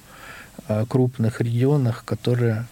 э, 0.68 0.86
крупных 0.90 1.40
регионах, 1.40 2.04
которые 2.04 2.66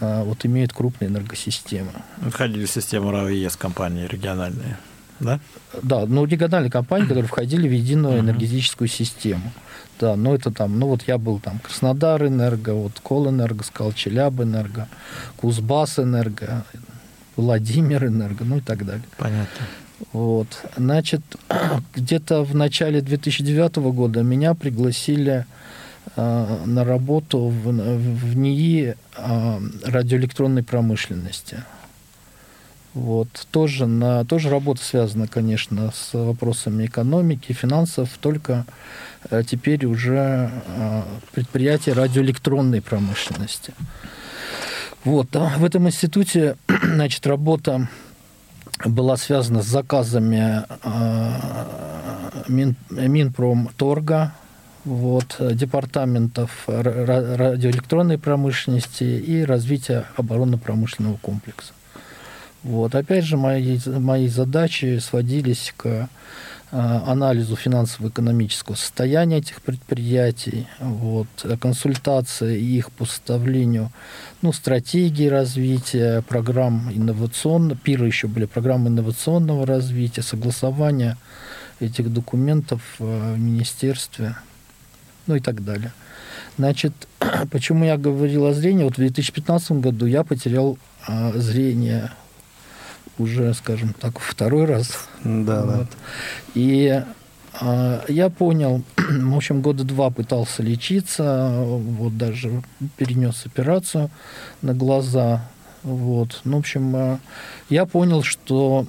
э, 0.00 0.22
вот, 0.24 0.46
имеют 0.46 0.72
крупные 0.72 1.10
энергосистемы. 1.10 1.92
Входили 2.30 2.64
в 2.64 2.70
систему 2.70 3.10
РАО 3.10 3.28
компании 3.58 4.06
региональные, 4.06 4.78
да? 5.22 5.40
Да, 5.82 6.06
ну, 6.06 6.24
региональные 6.24 6.70
компании, 6.70 7.06
которые 7.06 7.26
входили 7.26 7.68
в 7.68 7.72
единую 7.72 8.20
энергетическую 8.20 8.88
систему. 8.88 9.52
Да, 10.00 10.16
ну 10.16 10.34
это 10.34 10.50
там, 10.50 10.78
ну 10.78 10.88
вот 10.88 11.02
я 11.06 11.16
был 11.16 11.38
там 11.38 11.60
Краснодар 11.60 12.26
Энерго, 12.26 12.74
вот 12.74 12.98
Колэнерго, 13.00 13.62
сказал 13.62 13.92
Челяб 13.92 14.40
Энерго, 14.40 14.88
Кузбасс 15.36 15.98
Энерго, 16.00 16.64
Владимир 17.36 18.06
Энерго, 18.06 18.44
ну 18.44 18.56
и 18.56 18.60
так 18.60 18.84
далее. 18.84 19.04
Понятно. 19.16 19.66
Вот, 20.12 20.48
значит, 20.76 21.20
где-то 21.94 22.42
в 22.42 22.54
начале 22.54 23.00
2009 23.00 23.76
года 23.76 24.22
меня 24.22 24.54
пригласили 24.54 25.46
э, 26.16 26.56
на 26.66 26.84
работу 26.84 27.46
в, 27.46 27.68
в 27.68 28.36
НИИ 28.36 28.96
э, 29.16 29.60
радиоэлектронной 29.84 30.64
промышленности. 30.64 31.62
Вот. 32.94 33.28
Тоже, 33.50 33.86
на, 33.86 34.24
тоже 34.24 34.50
работа 34.50 34.82
связана, 34.82 35.26
конечно, 35.26 35.92
с 35.94 36.12
вопросами 36.12 36.86
экономики, 36.86 37.52
финансов, 37.52 38.10
только 38.20 38.66
э, 39.30 39.42
теперь 39.46 39.86
уже 39.86 40.50
э, 40.66 41.02
предприятие 41.32 41.94
радиоэлектронной 41.94 42.82
промышленности. 42.82 43.72
Вот. 45.04 45.34
В 45.34 45.64
этом 45.64 45.88
институте 45.88 46.56
значит, 46.82 47.26
работа 47.26 47.88
была 48.84 49.16
связана 49.16 49.62
с 49.62 49.66
заказами 49.66 50.64
э, 50.82 52.42
Мин, 52.48 52.76
Минпромторга, 52.90 54.34
вот, 54.84 55.36
департаментов 55.38 56.64
радиоэлектронной 56.66 58.18
промышленности 58.18 59.04
и 59.04 59.44
развития 59.44 60.06
оборонно-промышленного 60.16 61.16
комплекса. 61.16 61.72
Вот. 62.62 62.94
Опять 62.94 63.24
же, 63.24 63.36
мои, 63.36 63.78
мои 63.86 64.28
задачи 64.28 64.98
сводились 64.98 65.74
к 65.76 66.08
а, 66.74 67.04
анализу 67.06 67.54
финансово-экономического 67.54 68.76
состояния 68.76 69.38
этих 69.38 69.60
предприятий, 69.60 70.66
вот, 70.78 71.26
консультации 71.60 72.58
их 72.58 72.90
по 72.92 73.04
составлению 73.04 73.90
ну, 74.40 74.54
стратегии 74.54 75.26
развития, 75.26 76.22
программ 76.22 76.90
инновационного, 76.90 77.76
ПИРы 77.76 78.06
еще 78.06 78.26
были, 78.26 78.46
программы 78.46 78.88
инновационного 78.88 79.66
развития, 79.66 80.22
согласования 80.22 81.18
этих 81.78 82.10
документов 82.10 82.80
в 82.98 83.36
министерстве, 83.36 84.36
ну 85.26 85.34
и 85.34 85.40
так 85.40 85.62
далее. 85.64 85.92
Значит, 86.56 86.94
почему 87.50 87.84
я 87.84 87.98
говорил 87.98 88.46
о 88.46 88.54
зрении? 88.54 88.84
Вот 88.84 88.94
в 88.94 88.96
2015 88.96 89.72
году 89.72 90.06
я 90.06 90.24
потерял 90.24 90.78
а, 91.06 91.32
зрение 91.34 92.12
уже, 93.18 93.54
скажем 93.54 93.94
так, 93.94 94.18
второй 94.18 94.64
раз. 94.64 95.08
Да, 95.24 95.62
вот. 95.64 95.74
да. 95.74 95.86
И 96.54 97.02
а, 97.60 98.04
я 98.08 98.30
понял, 98.30 98.82
в 98.96 99.36
общем, 99.36 99.60
года 99.60 99.84
два 99.84 100.10
пытался 100.10 100.62
лечиться, 100.62 101.62
вот 101.64 102.16
даже 102.16 102.62
перенес 102.96 103.46
операцию 103.46 104.10
на 104.62 104.74
глаза. 104.74 105.48
Вот. 105.82 106.40
Ну, 106.44 106.56
в 106.56 106.60
общем, 106.60 106.96
а, 106.96 107.20
я 107.68 107.86
понял, 107.86 108.22
что 108.22 108.86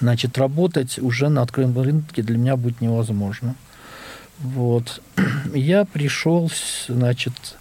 значит, 0.00 0.36
работать 0.36 0.98
уже 0.98 1.28
на 1.28 1.42
открытом 1.42 1.80
рынке 1.80 2.22
для 2.22 2.36
меня 2.36 2.56
будет 2.56 2.80
невозможно. 2.80 3.54
Вот. 4.38 5.00
Я 5.54 5.86
пришел, 5.86 6.50
значит, 6.88 7.56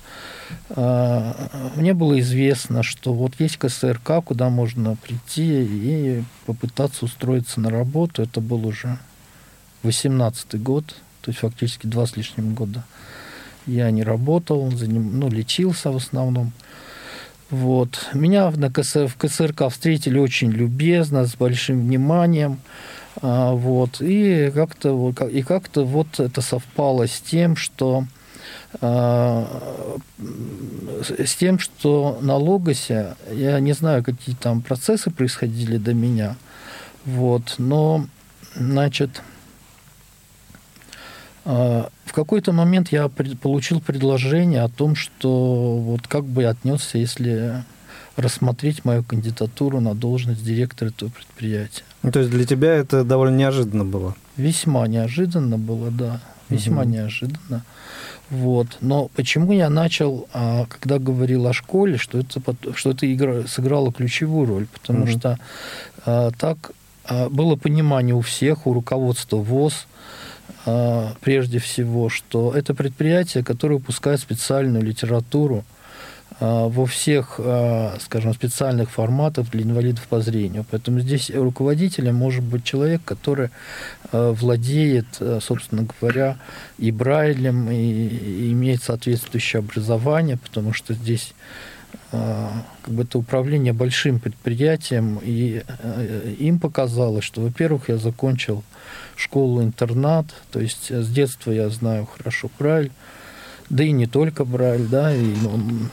мне 0.69 1.93
было 1.93 2.19
известно, 2.19 2.83
что 2.83 3.13
вот 3.13 3.33
есть 3.39 3.57
КСРК, 3.57 4.23
куда 4.23 4.49
можно 4.49 4.95
прийти 4.95 5.63
и 5.63 6.23
попытаться 6.45 7.05
устроиться 7.05 7.59
на 7.59 7.69
работу. 7.69 8.21
Это 8.21 8.41
был 8.41 8.65
уже 8.65 8.97
18 9.83 10.61
год, 10.61 10.85
то 11.21 11.31
есть 11.31 11.39
фактически 11.39 11.87
два 11.87 12.05
с 12.05 12.15
лишним 12.15 12.53
года. 12.53 12.83
Я 13.65 13.89
не 13.91 14.03
работал, 14.03 14.69
заним, 14.71 15.19
ну, 15.19 15.29
лечился 15.29 15.91
в 15.91 15.95
основном. 15.95 16.51
Вот. 17.49 18.09
Меня 18.13 18.51
на 18.51 18.71
КС, 18.71 18.95
в 18.95 19.15
КСРК 19.17 19.69
встретили 19.69 20.19
очень 20.19 20.51
любезно, 20.51 21.25
с 21.25 21.35
большим 21.35 21.81
вниманием. 21.81 22.59
А, 23.21 23.53
вот, 23.53 24.01
и 24.01 24.51
как-то 24.53 25.13
и 25.31 25.41
как-то 25.41 25.85
вот 25.85 26.19
это 26.19 26.41
совпало 26.41 27.07
с 27.07 27.21
тем, 27.21 27.55
что 27.55 28.03
а, 28.03 28.07
с 28.81 29.47
тем, 31.37 31.59
что 31.59 32.17
на 32.21 32.35
Логосе, 32.35 33.15
я 33.31 33.59
не 33.59 33.73
знаю, 33.73 34.03
какие 34.03 34.35
там 34.35 34.61
процессы 34.61 35.09
происходили 35.11 35.77
до 35.77 35.93
меня, 35.93 36.35
вот, 37.05 37.55
но, 37.57 38.07
значит, 38.55 39.21
а, 41.45 41.89
в 42.05 42.13
какой-то 42.13 42.51
момент 42.51 42.91
я 42.91 43.07
получил 43.09 43.79
предложение 43.79 44.63
о 44.63 44.69
том, 44.69 44.95
что 44.95 45.77
вот 45.77 46.07
как 46.07 46.25
бы 46.25 46.41
я 46.41 46.49
отнесся, 46.49 46.97
если 46.97 47.63
рассмотреть 48.15 48.85
мою 48.85 49.03
кандидатуру 49.03 49.79
на 49.81 49.93
должность 49.93 50.43
директора 50.43 50.89
этого 50.89 51.09
предприятия. 51.09 51.83
Ну, 52.01 52.11
то 52.11 52.19
есть 52.19 52.31
для 52.31 52.45
тебя 52.45 52.73
это 52.73 53.03
довольно 53.03 53.35
неожиданно 53.35 53.83
было? 53.83 54.15
Весьма 54.37 54.87
неожиданно 54.87 55.57
было, 55.57 55.91
да. 55.91 56.21
Весьма 56.49 56.83
угу. 56.83 56.91
неожиданно. 56.91 57.63
Вот. 58.29 58.77
Но 58.81 59.09
почему 59.15 59.51
я 59.51 59.69
начал, 59.69 60.27
а, 60.33 60.65
когда 60.65 60.99
говорил 60.99 61.47
о 61.47 61.53
школе, 61.53 61.97
что 61.97 62.19
это, 62.19 62.41
что 62.73 62.91
это 62.91 63.11
игра 63.11 63.47
сыграло 63.47 63.91
ключевую 63.91 64.47
роль? 64.47 64.67
Потому 64.67 65.03
угу. 65.03 65.11
что 65.11 65.37
а, 66.05 66.31
так 66.31 66.71
было 67.29 67.55
понимание 67.55 68.15
у 68.15 68.21
всех, 68.21 68.65
у 68.65 68.73
руководства 68.73 69.37
ВОЗ, 69.37 69.85
прежде 71.21 71.59
всего, 71.59 72.09
что 72.09 72.51
это 72.51 72.73
предприятие, 72.73 73.43
которое 73.43 73.75
выпускает 73.75 74.19
специальную 74.19 74.83
литературу 74.83 75.63
а, 75.63 75.74
во 76.39 76.85
всех, 76.85 77.35
а, 77.39 77.97
скажем, 77.99 78.33
специальных 78.33 78.91
форматах 78.91 79.49
для 79.51 79.63
инвалидов 79.63 80.05
по 80.09 80.19
зрению. 80.19 80.65
Поэтому 80.69 80.99
здесь 80.99 81.29
руководителем 81.29 82.15
может 82.15 82.43
быть 82.43 82.63
человек, 82.63 83.01
который 83.05 83.49
а, 84.11 84.33
владеет, 84.33 85.05
собственно 85.41 85.87
говоря, 85.99 86.37
и 86.77 86.91
Брайлем, 86.91 87.69
и 87.71 88.51
имеет 88.51 88.83
соответствующее 88.83 89.59
образование, 89.59 90.37
потому 90.37 90.73
что 90.73 90.93
здесь 90.93 91.33
как 92.11 92.93
бы 92.93 93.03
это 93.03 93.17
управление 93.17 93.73
большим 93.73 94.19
предприятием, 94.19 95.19
и 95.23 95.63
им 96.39 96.59
показалось, 96.59 97.25
что, 97.25 97.41
во-первых, 97.41 97.89
я 97.89 97.97
закончил 97.97 98.63
школу-интернат, 99.15 100.27
то 100.51 100.59
есть 100.59 100.91
с 100.91 101.09
детства 101.09 101.51
я 101.51 101.69
знаю 101.69 102.05
хорошо 102.05 102.49
Брайль, 102.59 102.91
да 103.69 103.83
и 103.83 103.91
не 103.91 104.07
только 104.07 104.45
Брайль, 104.45 104.87
да, 104.87 105.13
и 105.13 105.33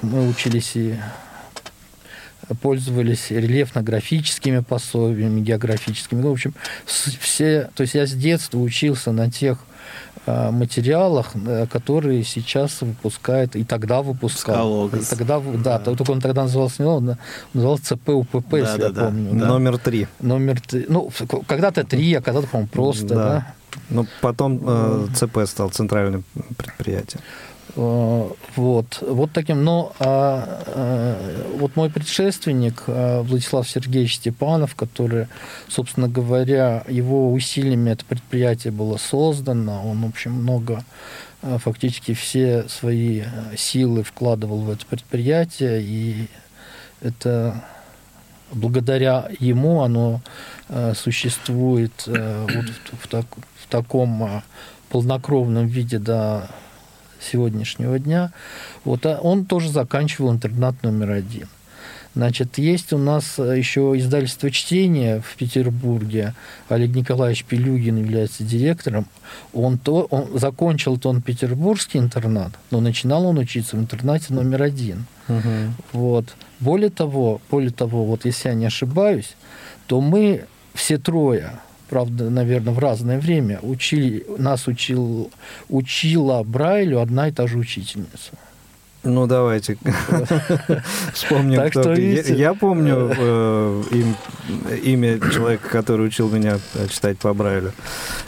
мы 0.02 0.28
учились 0.28 0.72
и 0.76 0.96
пользовались 2.60 3.30
рельефно-графическими 3.30 4.60
пособиями, 4.60 5.40
географическими. 5.40 6.20
Ну, 6.20 6.30
в 6.30 6.32
общем, 6.32 6.54
все, 6.86 7.70
то 7.74 7.82
есть 7.82 7.94
я 7.94 8.06
с 8.06 8.12
детства 8.12 8.58
учился 8.58 9.12
на 9.12 9.30
тех 9.30 9.58
а, 10.24 10.52
материалах, 10.52 11.32
э, 11.34 11.66
которые 11.66 12.22
сейчас 12.22 12.80
выпускает, 12.80 13.56
и 13.56 13.64
тогда 13.64 14.02
выпускал. 14.02 14.86
И 14.88 15.04
тогда, 15.04 15.40
да, 15.40 15.78
да, 15.78 15.94
только 15.94 16.12
он 16.12 16.20
тогда 16.20 16.42
назывался 16.42 16.82
не 16.82 16.88
он 16.88 17.16
назывался 17.54 17.96
ЦПУПП, 17.96 18.50
да, 18.50 18.58
если 18.58 18.78
да, 18.78 18.86
я 18.86 18.92
да, 18.92 19.04
помню. 19.06 19.40
Да. 19.40 19.46
Номер 19.48 19.78
три. 19.78 20.06
Номер 20.20 20.60
три. 20.60 20.86
Ну, 20.88 21.10
когда-то 21.48 21.84
три, 21.84 22.14
а 22.14 22.20
когда-то, 22.20 22.46
по-моему, 22.46 22.68
просто, 22.68 23.08
да. 23.08 23.14
да. 23.16 23.54
Ну, 23.90 24.06
потом 24.20 24.60
э, 24.64 25.06
ЦП 25.14 25.40
стал 25.46 25.70
центральным 25.70 26.24
предприятием. 26.56 27.20
Э, 27.74 28.28
вот, 28.56 28.98
вот 29.00 29.32
таким. 29.32 29.64
Но 29.64 29.92
а, 29.98 30.62
а, 30.66 31.56
вот 31.58 31.76
мой 31.76 31.90
предшественник 31.90 32.84
а, 32.86 33.22
Владислав 33.22 33.68
Сергеевич 33.68 34.16
Степанов, 34.16 34.74
который, 34.74 35.28
собственно 35.68 36.08
говоря, 36.08 36.84
его 36.88 37.32
усилиями 37.32 37.90
это 37.90 38.04
предприятие 38.04 38.72
было 38.72 38.98
создано, 38.98 39.88
он, 39.88 40.02
в 40.02 40.08
общем, 40.08 40.32
много 40.32 40.84
фактически 41.40 42.14
все 42.14 42.68
свои 42.68 43.24
силы 43.56 44.04
вкладывал 44.04 44.60
в 44.60 44.70
это 44.70 44.86
предприятие, 44.86 45.82
и 45.82 46.28
это 47.00 47.64
благодаря 48.52 49.28
ему 49.40 49.82
оно 49.82 50.20
существует 50.94 51.92
вот 52.06 52.66
в, 52.92 53.08
так, 53.08 53.26
в 53.56 53.66
таком 53.68 54.44
полнокровном 54.88 55.66
виде 55.66 55.98
до 55.98 56.48
сегодняшнего 57.22 57.98
дня, 57.98 58.32
вот, 58.84 59.06
а 59.06 59.18
он 59.20 59.44
тоже 59.44 59.70
заканчивал 59.70 60.32
интернат 60.32 60.82
номер 60.82 61.10
один. 61.10 61.48
Значит, 62.14 62.58
есть 62.58 62.92
у 62.92 62.98
нас 62.98 63.38
еще 63.38 63.94
издательство 63.96 64.50
чтения 64.50 65.22
в 65.26 65.34
Петербурге. 65.36 66.34
Олег 66.68 66.94
Николаевич 66.94 67.44
Пелюгин 67.44 67.96
является 67.96 68.44
директором. 68.44 69.06
Он, 69.54 69.78
то, 69.78 70.06
он 70.10 70.38
закончил 70.38 70.98
то 70.98 71.08
он 71.08 71.22
петербургский 71.22 71.98
интернат, 71.98 72.52
но 72.70 72.80
начинал 72.80 73.24
он 73.26 73.38
учиться 73.38 73.76
в 73.76 73.80
интернате 73.80 74.34
номер 74.34 74.62
один. 74.62 75.06
Угу. 75.28 75.48
Вот. 75.92 76.26
Более 76.60 76.90
того, 76.90 77.40
более 77.50 77.70
того, 77.70 78.04
вот 78.04 78.26
если 78.26 78.50
я 78.50 78.54
не 78.54 78.66
ошибаюсь, 78.66 79.34
то 79.86 80.02
мы 80.02 80.44
все 80.74 80.98
трое 80.98 81.60
правда, 81.92 82.30
наверное, 82.30 82.72
в 82.72 82.78
разное 82.78 83.18
время, 83.18 83.58
учили, 83.60 84.24
нас 84.38 84.66
учил, 84.66 85.30
учила 85.68 86.42
Брайлю 86.42 87.00
одна 87.00 87.28
и 87.28 87.32
та 87.32 87.46
же 87.46 87.58
учительница. 87.58 88.32
Ну, 89.04 89.26
давайте 89.26 89.76
вспомним, 91.12 91.56
так 91.56 91.70
кто. 91.70 91.82
Что, 91.82 91.94
я, 91.94 92.22
я 92.22 92.54
помню 92.54 93.10
э, 93.16 93.82
им, 93.90 94.16
имя 94.84 95.18
человека, 95.18 95.68
который 95.68 96.06
учил 96.06 96.30
меня 96.30 96.58
читать 96.88 97.18
по 97.18 97.34
Брайлю. 97.34 97.72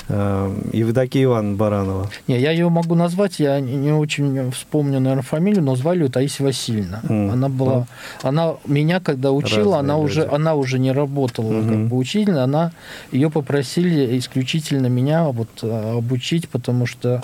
Э, 0.08 0.52
Евдокия 0.72 1.24
Ивановна 1.24 1.56
Баранова. 1.56 2.10
Не, 2.26 2.40
я 2.40 2.50
ее 2.50 2.68
могу 2.68 2.94
назвать, 2.96 3.38
я 3.38 3.60
не, 3.60 3.92
очень 3.92 4.50
вспомню, 4.50 4.98
наверное, 4.98 5.22
фамилию, 5.22 5.62
но 5.62 5.76
звали 5.76 6.02
ее 6.02 6.08
Таисия 6.08 6.44
Васильевна. 6.44 7.00
Mm. 7.04 7.30
Она 7.30 7.48
была... 7.48 7.74
Mm. 7.74 7.86
Она 8.22 8.54
меня, 8.66 9.00
когда 9.00 9.30
учила, 9.30 9.78
она 9.78 9.96
уже, 9.96 10.26
она 10.26 10.56
уже 10.56 10.78
не 10.78 10.90
работала 10.92 11.52
mm-hmm. 11.52 11.68
как 11.68 11.88
бы 11.88 11.96
учительной, 11.96 12.42
она... 12.42 12.72
Ее 13.12 13.30
попросили 13.30 14.18
исключительно 14.18 14.88
меня 14.88 15.24
вот 15.24 15.48
э, 15.62 15.96
обучить, 15.98 16.48
потому 16.48 16.86
что 16.86 17.08
э, 17.18 17.20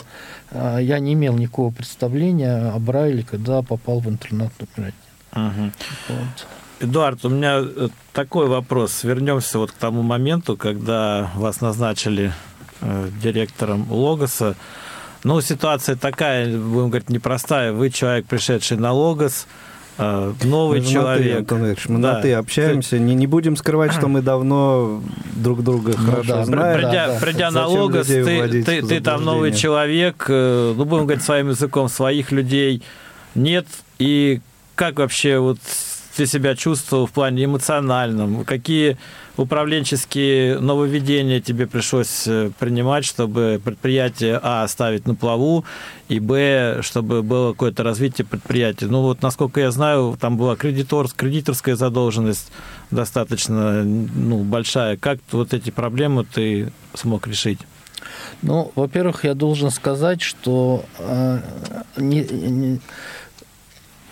я 0.53 0.99
не 0.99 1.15
имел 1.15 1.37
никакого 1.37 1.71
представления 1.71 2.71
о 2.71 2.79
Брайле, 2.79 3.23
когда 3.23 3.63
попал 3.63 4.01
в 4.01 4.09
интернат 4.09 4.53
номер 4.59 4.93
один. 5.33 5.47
Угу. 5.47 5.73
Вот. 6.09 6.47
Эдуард, 6.81 7.25
у 7.25 7.29
меня 7.29 7.61
э, 7.61 7.89
такой 8.13 8.49
вопрос. 8.49 9.05
Вернемся 9.05 9.59
вот 9.59 9.71
к 9.71 9.75
тому 9.75 10.03
моменту, 10.03 10.57
когда 10.57 11.31
вас 11.35 11.61
назначили 11.61 12.33
э, 12.81 13.11
директором 13.23 13.91
Логоса. 13.93 14.57
Ну, 15.23 15.41
ситуация 15.43 15.97
такая, 15.97 16.47
будем 16.47 16.89
говорить, 16.89 17.11
непростая. 17.11 17.73
Вы 17.73 17.91
человек, 17.91 18.27
пришедший 18.27 18.79
на 18.79 18.93
Логос, 18.93 19.47
новый 20.43 20.81
мы 20.81 20.87
человек. 20.87 21.33
Ты, 21.33 21.39
Антон 21.39 21.67
Ильич, 21.67 21.89
мы 21.89 22.01
да. 22.01 22.15
на 22.15 22.23
ты 22.23 22.33
общаемся. 22.35 22.99
Не, 22.99 23.15
не 23.15 23.27
будем 23.27 23.57
скрывать, 23.57 23.93
что 23.93 24.09
мы 24.09 24.23
давно 24.23 25.03
друг 25.35 25.63
друга 25.63 25.95
ну, 25.99 26.11
хорошо 26.11 26.29
да, 26.29 26.45
знаем. 26.45 26.81
Придя, 26.81 27.07
да, 27.09 27.19
придя 27.21 27.51
на 27.51 27.67
Логос, 27.67 28.07
ты, 28.07 28.63
ты, 28.63 28.83
ты 28.83 29.01
там 29.01 29.25
новый 29.25 29.53
человек, 29.53 30.27
ну, 30.29 30.85
будем 30.85 31.05
говорить 31.05 31.25
своим 31.25 31.49
языком, 31.51 31.89
своих 31.89 32.33
людей– 32.33 32.83
нет. 33.35 33.67
И 33.99 34.41
как 34.75 34.99
вообще 34.99 35.39
вот 35.39 35.59
ты 36.17 36.27
себя 36.27 36.55
чувствовал 36.55 37.07
в 37.07 37.13
плане 37.13 37.45
эмоциональном? 37.45 38.45
Какие 38.45 38.97
управленческие 39.41 40.59
нововведения 40.59 41.41
тебе 41.41 41.67
пришлось 41.67 42.27
э, 42.27 42.51
принимать, 42.59 43.05
чтобы 43.05 43.61
предприятие 43.63 44.39
А 44.43 44.63
оставить 44.63 45.07
на 45.07 45.15
плаву, 45.15 45.65
и 46.09 46.21
Б, 46.21 46.81
чтобы 46.83 47.23
было 47.23 47.53
какое-то 47.53 47.83
развитие 47.83 48.27
предприятия? 48.27 48.87
Ну 48.87 49.03
вот, 49.03 49.23
насколько 49.23 49.61
я 49.61 49.71
знаю, 49.71 50.17
там 50.21 50.37
была 50.37 50.57
кредитор, 50.57 51.09
кредиторская 51.09 51.77
задолженность 51.77 52.53
достаточно 52.91 53.83
ну, 53.83 54.45
большая. 54.45 54.97
Как 54.97 55.19
вот 55.33 55.55
эти 55.55 55.71
проблемы 55.71 56.25
ты 56.25 56.73
смог 56.95 57.27
решить? 57.27 57.61
Ну, 58.43 58.73
во-первых, 58.75 59.25
я 59.25 59.35
должен 59.35 59.71
сказать, 59.71 60.23
что 60.23 60.85
э, 60.99 61.41
не, 61.97 62.25
не, 62.25 62.81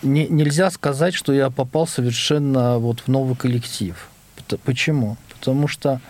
не, 0.03 0.29
нельзя 0.29 0.71
сказать, 0.71 1.14
что 1.14 1.33
я 1.33 1.51
попал 1.51 1.87
совершенно 1.87 2.79
вот 2.79 3.01
в 3.01 3.09
новый 3.09 3.37
коллектив. 3.37 3.97
Почему? 4.56 5.16
Потому 5.34 5.68
что 5.68 6.00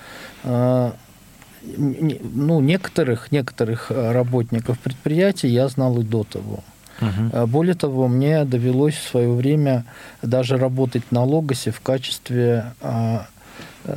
э, 0.45 0.93
ну, 1.77 2.61
некоторых, 2.61 3.33
некоторых 3.33 3.91
работников 3.91 4.79
предприятий 4.79 5.49
я 5.49 5.69
знал 5.69 5.99
и 5.99 6.05
до 6.05 6.25
того. 6.25 6.61
Uh-huh. 7.01 7.47
Более 7.47 7.75
того, 7.75 8.09
мне 8.09 8.45
довелось 8.45 8.95
в 8.95 9.09
свое 9.09 9.31
время 9.31 9.85
даже 10.23 10.57
работать 10.57 11.13
на 11.13 11.25
Логосе 11.25 11.71
в 11.71 11.81
качестве 11.81 12.73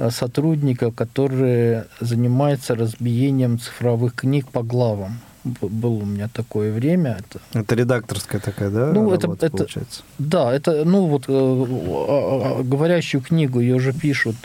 сотрудника, 0.09 0.91
который 0.91 1.83
занимается 1.99 2.75
разбиением 2.75 3.59
цифровых 3.59 4.13
книг 4.15 4.47
по 4.49 4.61
главам. 4.61 5.19
Было 5.43 5.93
у 5.93 6.05
меня 6.05 6.29
такое 6.31 6.71
время. 6.71 7.17
Это, 7.19 7.59
это 7.59 7.75
редакторская 7.75 8.39
такая, 8.39 8.69
да? 8.69 8.91
Ну, 8.93 9.11
это, 9.11 9.31
это, 9.31 9.49
получается? 9.49 10.03
Да, 10.19 10.53
это, 10.53 10.85
ну, 10.85 11.07
вот 11.07 11.25
э, 11.27 11.31
а, 11.31 12.59
а, 12.59 12.63
говорящую 12.63 13.21
книгу 13.21 13.59
ее 13.59 13.75
уже 13.75 13.91
пишут. 13.91 14.35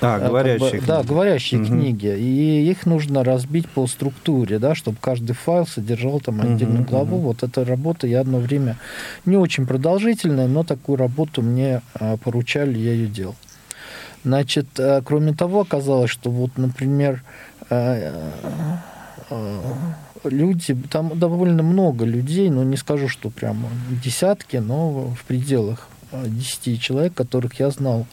А, 0.00 0.20
говорящие 0.20 0.58
как 0.58 0.70
бы, 0.70 0.78
книги. 0.78 0.86
Да, 0.86 1.02
говорящие 1.02 1.60
угу. 1.60 1.68
книги. 1.68 2.16
И 2.16 2.70
их 2.70 2.86
нужно 2.86 3.24
разбить 3.24 3.68
по 3.68 3.86
структуре, 3.86 4.58
да, 4.58 4.74
чтобы 4.74 4.96
каждый 5.00 5.32
файл 5.32 5.66
содержал 5.66 6.20
там 6.20 6.40
отдельную 6.40 6.82
угу, 6.82 6.90
главу. 6.90 7.16
Угу. 7.16 7.26
Вот 7.26 7.42
эта 7.42 7.64
работа 7.64 8.06
я 8.06 8.20
одно 8.20 8.38
время 8.38 8.76
не 9.24 9.36
очень 9.36 9.66
продолжительная, 9.66 10.46
но 10.46 10.62
такую 10.62 10.98
работу 10.98 11.42
мне 11.42 11.82
а, 11.94 12.16
поручали, 12.16 12.78
я 12.78 12.92
ее 12.92 13.08
делал. 13.08 13.34
Значит, 14.22 14.68
кроме 15.04 15.34
того, 15.34 15.60
оказалось, 15.60 16.10
что 16.10 16.30
вот, 16.30 16.56
например, 16.56 17.22
люди, 20.24 20.76
там 20.90 21.18
довольно 21.18 21.62
много 21.62 22.04
людей, 22.04 22.50
но 22.50 22.64
не 22.64 22.76
скажу, 22.76 23.08
что 23.08 23.30
прямо 23.30 23.68
десятки, 24.02 24.56
но 24.56 25.14
в 25.14 25.24
пределах 25.24 25.88
10 26.12 26.80
человек, 26.80 27.14
которых 27.14 27.58
я 27.60 27.70
знал 27.70 28.06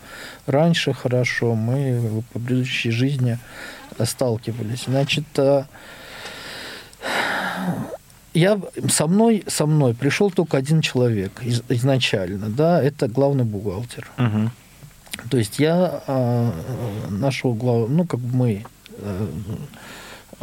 раньше 0.45 0.93
хорошо, 0.93 1.55
мы 1.55 2.23
по 2.33 2.39
предыдущей 2.39 2.91
жизни 2.91 3.37
сталкивались. 4.03 4.85
Значит, 4.87 5.25
э, 5.37 5.65
я, 8.33 8.59
со, 8.89 9.07
мной, 9.07 9.43
со 9.47 9.65
мной 9.65 9.93
пришел 9.93 10.31
только 10.31 10.57
один 10.57 10.81
человек 10.81 11.41
из, 11.43 11.61
изначально, 11.69 12.49
да, 12.49 12.81
это 12.81 13.07
главный 13.07 13.43
бухгалтер. 13.43 14.09
Угу. 14.17 14.51
То 15.29 15.37
есть 15.37 15.59
я 15.59 16.03
э, 16.07 16.51
нашел 17.09 17.53
главу, 17.53 17.87
ну, 17.87 18.05
как 18.05 18.19
бы 18.19 18.35
мы 18.35 18.65
э, 18.97 19.27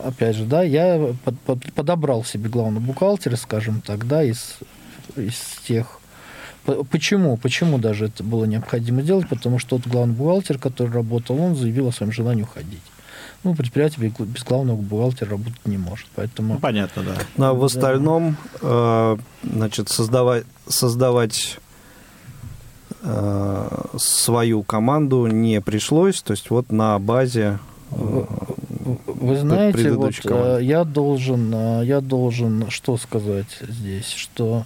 опять 0.05 0.37
же, 0.37 0.45
да, 0.45 0.63
я 0.63 1.15
под, 1.25 1.39
под, 1.41 1.73
подобрал 1.73 2.25
себе 2.25 2.49
главного 2.49 2.83
бухгалтера, 2.83 3.37
скажем 3.37 3.81
так, 3.81 4.07
да, 4.07 4.23
из, 4.23 4.59
из 5.17 5.39
тех... 5.67 6.01
Почему? 6.91 7.37
Почему 7.39 7.79
даже 7.79 8.07
это 8.07 8.23
было 8.23 8.45
необходимо 8.45 9.03
делать? 9.03 9.29
Потому 9.29 9.59
что 9.59 9.79
тот 9.79 9.87
главный 9.87 10.15
бухгалтер, 10.15 10.59
который 10.59 10.93
работал, 10.93 11.41
он 11.41 11.57
заявил 11.57 11.89
о 11.89 11.93
своем 11.93 12.13
желании 12.13 12.43
уходить. 12.43 12.83
Ну, 13.45 13.55
предприятие 13.55 14.13
без 14.19 14.43
главного 14.43 14.77
бухгалтера 14.77 15.31
работать 15.31 15.65
не 15.65 15.79
может. 15.79 16.07
Поэтому... 16.15 16.55
Ну, 16.55 16.61
понятно, 16.61 17.03
да. 17.03 17.15
Ну, 17.37 17.45
а 17.47 17.55
в 17.55 17.65
остальном, 17.65 18.37
э, 18.61 19.17
значит, 19.45 19.89
создавать, 19.89 20.45
создавать 20.67 21.59
э, 23.03 23.85
свою 23.97 24.63
команду 24.65 25.27
не 25.27 25.61
пришлось. 25.61 26.21
То 26.21 26.33
есть 26.33 26.51
вот 26.51 26.73
на 26.73 26.99
базе 26.99 27.61
э, 27.93 28.25
вы 29.07 29.37
знаете, 29.37 29.93
вот 29.93 30.17
команде. 30.17 30.67
я 30.67 30.85
должен, 30.85 31.53
э, 31.55 31.83
я 31.85 32.01
должен 32.01 32.71
что 32.71 32.97
сказать 32.97 33.59
здесь, 33.61 34.11
что 34.11 34.65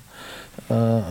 э, 0.68 1.02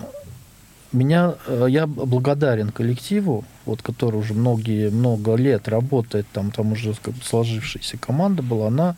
меня, 0.91 1.35
э, 1.47 1.65
я 1.69 1.87
благодарен 1.87 2.69
коллективу, 2.69 3.43
вот, 3.65 3.81
который 3.81 4.17
уже 4.17 4.33
многие, 4.33 4.89
много 4.89 5.35
лет 5.35 5.67
работает, 5.67 6.25
там, 6.31 6.51
там 6.51 6.73
уже 6.73 6.93
как 7.01 7.13
бы 7.13 7.23
сложившаяся 7.23 7.97
команда 7.97 8.43
была, 8.43 8.67
она, 8.67 8.95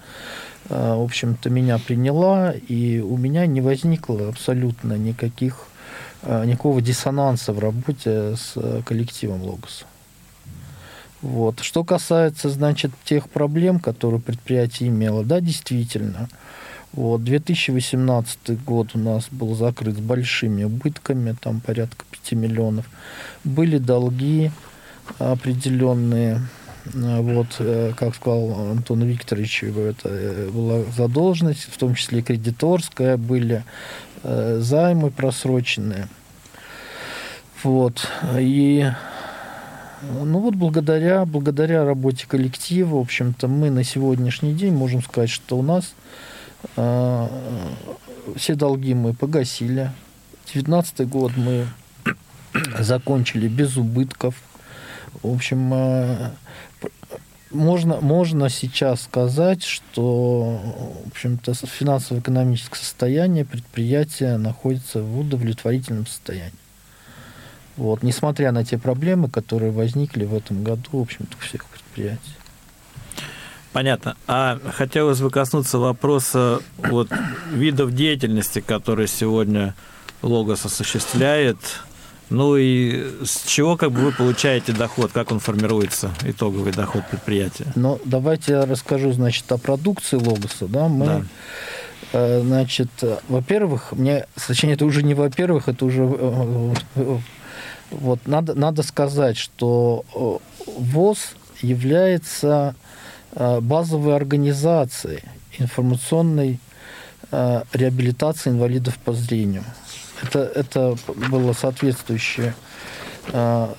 в 0.69 1.03
общем-то, 1.03 1.49
меня 1.49 1.77
приняла, 1.77 2.51
и 2.53 2.99
у 2.99 3.17
меня 3.17 3.45
не 3.45 3.59
возникло 3.59 4.29
абсолютно 4.29 4.93
никаких, 4.93 5.67
никакого 6.25 6.81
диссонанса 6.81 7.51
в 7.51 7.59
работе 7.59 8.37
с 8.37 8.55
коллективом 8.85 9.43
Логоса. 9.43 9.85
Вот. 11.23 11.61
Что 11.61 11.85
касается, 11.85 12.49
значит, 12.49 12.91
тех 13.05 13.29
проблем, 13.29 13.79
которые 13.79 14.19
предприятие 14.19 14.89
имело, 14.89 15.23
да, 15.23 15.39
действительно, 15.39 16.27
вот, 16.91 17.23
2018 17.23 18.61
год 18.65 18.89
у 18.93 18.99
нас 18.99 19.29
был 19.31 19.55
закрыт 19.55 19.95
с 19.95 19.99
большими 20.01 20.65
убытками, 20.65 21.33
там 21.39 21.61
порядка 21.61 22.03
5 22.11 22.33
миллионов. 22.33 22.89
Были 23.45 23.77
долги 23.77 24.51
определенные, 25.17 26.41
вот, 26.93 27.55
э, 27.59 27.93
как 27.95 28.15
сказал 28.15 28.71
Антон 28.71 29.03
Викторович, 29.03 29.63
это 29.63 30.09
э, 30.09 30.49
была 30.49 30.83
задолженность, 30.95 31.69
в 31.71 31.77
том 31.77 31.95
числе 31.95 32.19
и 32.19 32.21
кредиторская, 32.23 33.15
были 33.15 33.63
э, 34.23 34.57
займы 34.59 35.09
просроченные. 35.09 36.09
Вот. 37.63 38.05
И 38.37 38.85
ну 40.23 40.39
вот 40.39 40.55
благодаря, 40.55 41.25
благодаря 41.25 41.85
работе 41.85 42.25
коллектива, 42.27 42.95
в 42.95 42.99
общем-то, 42.99 43.47
мы 43.47 43.69
на 43.69 43.83
сегодняшний 43.83 44.53
день 44.53 44.73
можем 44.73 45.01
сказать, 45.01 45.29
что 45.29 45.57
у 45.57 45.61
нас 45.61 45.93
э, 46.75 47.27
все 48.35 48.55
долги 48.55 48.93
мы 48.93 49.13
погасили. 49.13 49.91
2019 50.45 51.07
год 51.07 51.31
мы 51.37 51.67
закончили 52.79 53.47
без 53.47 53.77
убытков. 53.77 54.35
В 55.21 55.33
общем, 55.33 55.73
э, 55.73 56.31
можно, 57.51 58.01
можно 58.01 58.49
сейчас 58.49 59.03
сказать, 59.03 59.63
что 59.63 60.59
в 61.05 61.09
общем-то, 61.09 61.53
финансово-экономическое 61.53 62.79
состояние 62.79 63.45
предприятия 63.45 64.37
находится 64.37 65.01
в 65.01 65.19
удовлетворительном 65.19 66.07
состоянии. 66.07 66.62
Вот, 67.75 68.03
несмотря 68.03 68.51
на 68.51 68.63
те 68.63 68.77
проблемы, 68.77 69.29
которые 69.29 69.71
возникли 69.71 70.25
в 70.25 70.35
этом 70.35 70.63
году, 70.63 70.89
в 70.91 71.01
общем-то, 71.01 71.35
у 71.37 71.41
всех 71.41 71.65
предприятий. 71.65 72.35
Понятно. 73.71 74.15
А 74.27 74.59
хотелось 74.75 75.19
бы 75.19 75.31
коснуться 75.31 75.79
вопроса 75.79 76.59
вот, 76.77 77.09
видов 77.51 77.93
деятельности, 77.93 78.61
которые 78.61 79.07
сегодня 79.07 79.73
Логос 80.21 80.65
осуществляет. 80.65 81.57
Ну 82.29 82.55
и 82.55 83.11
с 83.25 83.45
чего 83.47 83.75
как 83.75 83.91
бы 83.91 84.01
вы 84.01 84.11
получаете 84.11 84.71
доход, 84.71 85.11
как 85.11 85.31
он 85.31 85.39
формируется, 85.39 86.11
итоговый 86.23 86.71
доход 86.71 87.03
предприятия? 87.09 87.65
Ну, 87.75 87.99
давайте 88.05 88.53
я 88.53 88.65
расскажу, 88.65 89.11
значит, 89.11 89.51
о 89.51 89.57
продукции 89.57 90.17
Логоса. 90.17 90.67
Да? 90.67 90.87
Мы, 90.87 91.05
да. 91.05 91.21
Э, 92.13 92.41
значит, 92.41 92.89
во-первых, 93.27 93.91
мне, 93.91 94.27
точнее, 94.47 94.73
это 94.73 94.85
уже 94.85 95.03
не 95.03 95.15
во-первых, 95.15 95.67
это 95.67 95.85
уже 95.85 96.03
э, 96.03 97.17
вот 97.93 98.27
надо, 98.27 98.55
надо 98.55 98.83
сказать, 98.83 99.37
что 99.37 100.05
э, 100.15 100.71
ВОЗ 100.77 101.35
является 101.61 102.75
э, 103.33 103.59
базовой 103.61 104.15
организацией 104.15 105.23
информационной 105.59 106.59
э, 107.31 107.63
реабилитации 107.73 108.49
инвалидов 108.49 108.97
по 108.97 109.13
зрению. 109.13 109.63
Это, 110.21 110.39
это 110.39 110.95
было 111.29 111.53
соответствующий 111.53 112.53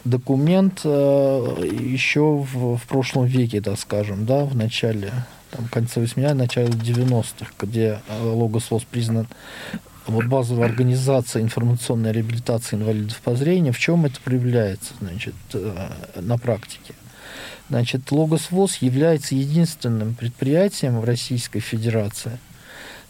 документ 0.05 0.87
еще 0.87 2.21
в, 2.21 2.79
в 2.79 2.83
прошлом 2.89 3.27
веке, 3.27 3.61
так 3.61 3.79
скажем, 3.79 4.25
да, 4.25 4.47
в 4.47 4.57
начале, 4.57 5.13
там, 5.51 5.69
конце 5.69 6.01
80-х, 6.01 6.33
начале 6.33 6.69
90-х, 6.69 7.53
где 7.61 8.01
Логос 8.23 8.71
ВОЗ 8.71 8.85
признан 8.85 9.27
вот 10.07 10.27
базовая 10.27 10.67
организация 10.67 11.43
информационной 11.43 12.13
реабилитации 12.13 12.77
инвалидов 12.77 13.21
по 13.23 13.35
зрению, 13.35 13.73
в 13.73 13.79
чем 13.79 14.05
это 14.05 14.21
проявляется 14.21 14.93
значит, 15.01 15.35
э, 15.55 15.89
на 16.17 16.39
практике? 16.39 16.95
Значит, 17.71 18.11
Логос 18.13 18.51
ВОЗ 18.51 18.77
является 18.83 19.35
единственным 19.35 20.15
предприятием 20.15 21.01
в 21.01 21.05
Российской 21.05 21.61
Федерации, 21.61 22.39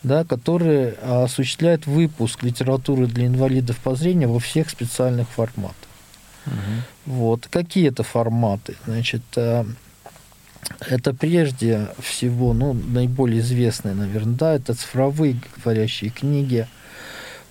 да, 0.04 0.24
которое 0.24 0.92
осуществляет 1.24 1.86
выпуск 1.86 2.44
литературы 2.44 3.06
для 3.06 3.26
инвалидов 3.26 3.78
по 3.78 3.96
зрению 3.96 4.32
во 4.32 4.38
всех 4.38 4.70
специальных 4.70 5.28
форматах. 5.28 5.74
Угу. 6.46 7.12
Вот. 7.16 7.48
Какие 7.50 7.88
это 7.88 8.04
форматы? 8.04 8.76
Значит, 8.86 9.22
э, 9.34 9.64
это 10.80 11.12
прежде 11.12 11.88
всего, 12.00 12.52
ну, 12.52 12.72
наиболее 12.72 13.40
известные, 13.40 13.94
наверное, 13.94 14.36
да, 14.36 14.54
это 14.54 14.74
цифровые 14.74 15.40
говорящие 15.56 16.10
книги, 16.10 16.68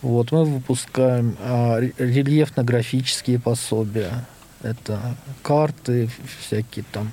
вот, 0.03 0.31
мы 0.33 0.43
выпускаем 0.43 1.37
а, 1.39 1.79
рельефно-графические 1.79 3.39
пособия. 3.39 4.25
Это 4.61 4.99
карты 5.41 6.09
всякие 6.41 6.83
там. 6.91 7.11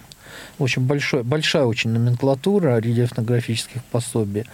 В 0.59 0.65
общем, 0.65 0.85
большой, 0.87 1.23
большая 1.23 1.65
очень 1.65 1.91
номенклатура 1.91 2.79
рельефно-графических 2.79 3.83
пособий. 3.93 4.45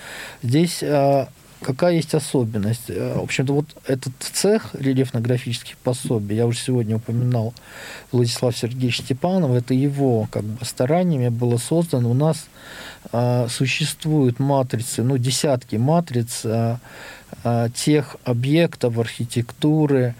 Здесь 0.42 0.82
а, 0.82 1.28
какая 1.60 1.94
есть 1.94 2.14
особенность? 2.14 2.90
А, 2.90 3.18
в 3.18 3.24
общем-то, 3.24 3.52
вот 3.54 3.66
этот 3.86 4.12
цех 4.20 4.74
рельефно-графических 4.74 5.76
пособий, 5.78 6.36
я 6.36 6.46
уже 6.46 6.58
сегодня 6.58 6.96
упоминал 6.96 7.54
Владислав 8.12 8.56
Сергеевич 8.56 9.00
Степанов, 9.00 9.52
это 9.52 9.72
его 9.74 10.28
как 10.30 10.44
бы 10.44 10.64
стараниями 10.64 11.28
было 11.28 11.56
создано. 11.56 12.10
У 12.10 12.14
нас 12.14 12.46
а, 13.12 13.48
существуют 13.48 14.38
матрицы, 14.38 15.02
ну, 15.02 15.16
десятки 15.16 15.76
матриц, 15.76 16.42
тех 17.74 18.16
объектов 18.24 18.98
архитектуры, 18.98 20.14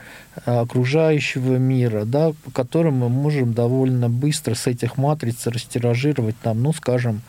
а, 0.44 0.60
окружающего 0.60 1.56
мира, 1.56 2.04
да, 2.04 2.32
которым 2.52 2.98
мы 2.98 3.08
можем 3.08 3.54
довольно 3.54 4.10
быстро 4.10 4.54
с 4.54 4.66
этих 4.66 4.96
матриц 4.96 5.46
растиражировать 5.46 6.38
там, 6.40 6.62
ну, 6.62 6.72
скажем, 6.72 7.22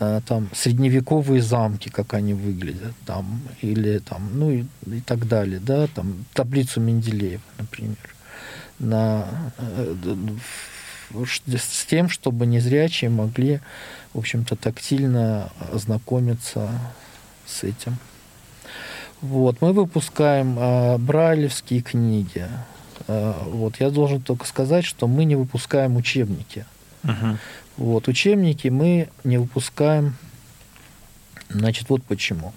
э, 0.00 0.20
там 0.26 0.48
средневековые 0.52 1.42
замки, 1.42 1.90
как 1.90 2.14
они 2.14 2.34
выглядят, 2.34 2.94
там, 3.06 3.40
или 3.60 3.98
там, 3.98 4.30
ну 4.32 4.50
и, 4.50 4.64
и 4.86 5.00
так 5.00 5.28
далее, 5.28 5.60
да, 5.60 5.86
там 5.86 6.24
таблицу 6.32 6.80
Менделеева, 6.80 7.42
например, 7.58 7.96
на, 8.78 9.26
с 11.14 11.84
тем, 11.84 12.08
чтобы 12.08 12.46
незрячие 12.46 13.10
могли, 13.10 13.60
в 14.12 14.18
общем-то, 14.18 14.56
тактильно 14.56 15.50
ознакомиться 15.72 16.68
с 17.46 17.62
этим. 17.62 17.96
Вот, 19.20 19.60
мы 19.60 19.72
выпускаем 19.72 20.58
э, 20.58 20.98
брайлевские 20.98 21.80
книги. 21.80 22.46
Э, 23.08 23.34
вот, 23.46 23.80
я 23.80 23.90
должен 23.90 24.20
только 24.20 24.46
сказать, 24.46 24.84
что 24.84 25.06
мы 25.06 25.24
не 25.24 25.36
выпускаем 25.36 25.96
учебники. 25.96 26.66
Uh-huh. 27.02 27.36
Вот, 27.76 28.08
учебники 28.08 28.68
мы 28.68 29.08
не 29.24 29.38
выпускаем, 29.38 30.16
значит, 31.48 31.88
вот 31.88 32.02
почему. 32.04 32.52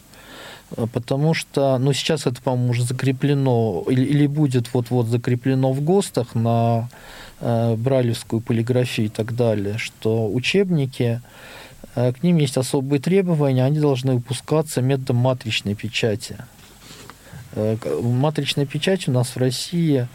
Потому 0.91 1.34
что, 1.34 1.78
ну, 1.78 1.93
сейчас 1.93 2.26
это, 2.26 2.41
по-моему, 2.41 2.72
уже 2.72 2.84
закреплено, 2.84 3.86
или, 3.89 4.04
или 4.04 4.28
будет 4.28 4.74
вот-вот 4.74 5.08
закреплено 5.08 5.72
в 5.72 5.82
ГОСТах 5.82 6.36
на 6.36 6.89
э, 7.39 7.76
брайлевскую 7.76 8.41
полиграфию 8.41 9.08
и 9.08 9.10
так 9.10 9.34
далее, 9.34 9.78
что 9.78 10.30
учебники, 10.30 11.22
э, 11.22 11.57
к 11.96 12.16
ним 12.22 12.38
есть 12.38 12.58
особые 12.58 13.00
требования, 13.00 13.63
они 13.63 13.80
должны 13.80 14.13
выпускаться 14.13 14.82
методом 14.82 15.18
матричной 15.18 15.74
печати. 15.74 16.38
Э, 17.58 17.78
матричная 18.02 18.66
печать 18.66 19.08
у 19.08 19.12
нас 19.12 19.30
в 19.30 19.38
России 19.38 20.08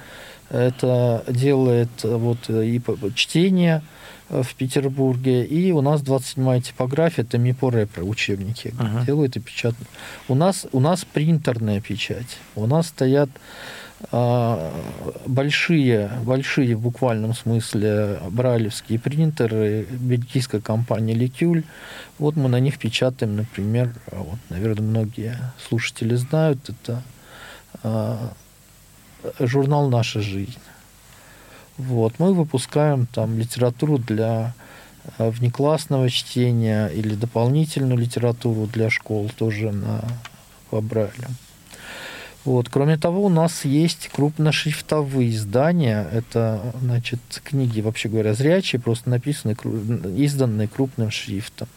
это 0.48 1.24
делает 1.28 1.90
э, 2.04 2.14
вот 2.14 2.48
и 2.48 2.80
чтение 3.14 3.82
э, 4.28 4.42
в 4.42 4.54
Петербурге, 4.54 5.44
и 5.44 5.72
у 5.72 5.80
нас 5.80 6.02
27-я 6.02 6.60
типография, 6.60 7.22
это 7.22 7.38
МИПО 7.38 7.70
Репро, 7.70 8.04
учебники 8.04 8.68
uh-huh. 8.68 9.06
делают 9.06 9.36
и 9.36 9.40
печатают. 9.40 9.88
У 10.28 10.34
нас, 10.34 10.66
у 10.72 10.80
нас 10.80 11.04
принтерная 11.04 11.80
печать, 11.80 12.38
у 12.54 12.66
нас 12.66 12.88
стоят 12.88 13.30
большие, 14.10 16.10
большие 16.24 16.76
в 16.76 16.80
буквальном 16.80 17.34
смысле 17.34 18.18
брайлевские 18.30 18.98
принтеры 18.98 19.86
бельгийской 19.90 20.60
компании 20.60 21.14
Ликюль. 21.14 21.64
Вот 22.18 22.36
мы 22.36 22.48
на 22.48 22.60
них 22.60 22.78
печатаем, 22.78 23.36
например, 23.36 23.94
вот, 24.10 24.38
наверное, 24.50 24.86
многие 24.86 25.38
слушатели 25.68 26.14
знают, 26.16 26.58
это 26.68 27.02
а, 27.82 28.32
журнал 29.38 29.88
«Наша 29.88 30.20
жизнь». 30.20 30.58
Вот. 31.78 32.14
Мы 32.18 32.34
выпускаем 32.34 33.06
там 33.06 33.38
литературу 33.38 33.98
для 33.98 34.54
а, 35.18 35.30
внеклассного 35.30 36.10
чтения 36.10 36.88
или 36.88 37.14
дополнительную 37.14 37.98
литературу 37.98 38.66
для 38.66 38.90
школ 38.90 39.30
тоже 39.36 39.72
на 39.72 40.02
по 40.70 40.80
Брайлю. 40.80 41.28
Вот. 42.44 42.68
Кроме 42.68 42.96
того, 42.96 43.24
у 43.24 43.28
нас 43.28 43.64
есть 43.64 44.10
крупношрифтовые 44.12 45.30
издания. 45.30 46.06
Это, 46.12 46.60
значит, 46.80 47.20
книги, 47.44 47.80
вообще 47.80 48.08
говоря, 48.08 48.34
зрячие, 48.34 48.80
просто 48.80 49.10
написанные, 49.10 49.56
изданные 50.16 50.68
крупным 50.68 51.10
шрифтом. 51.10 51.68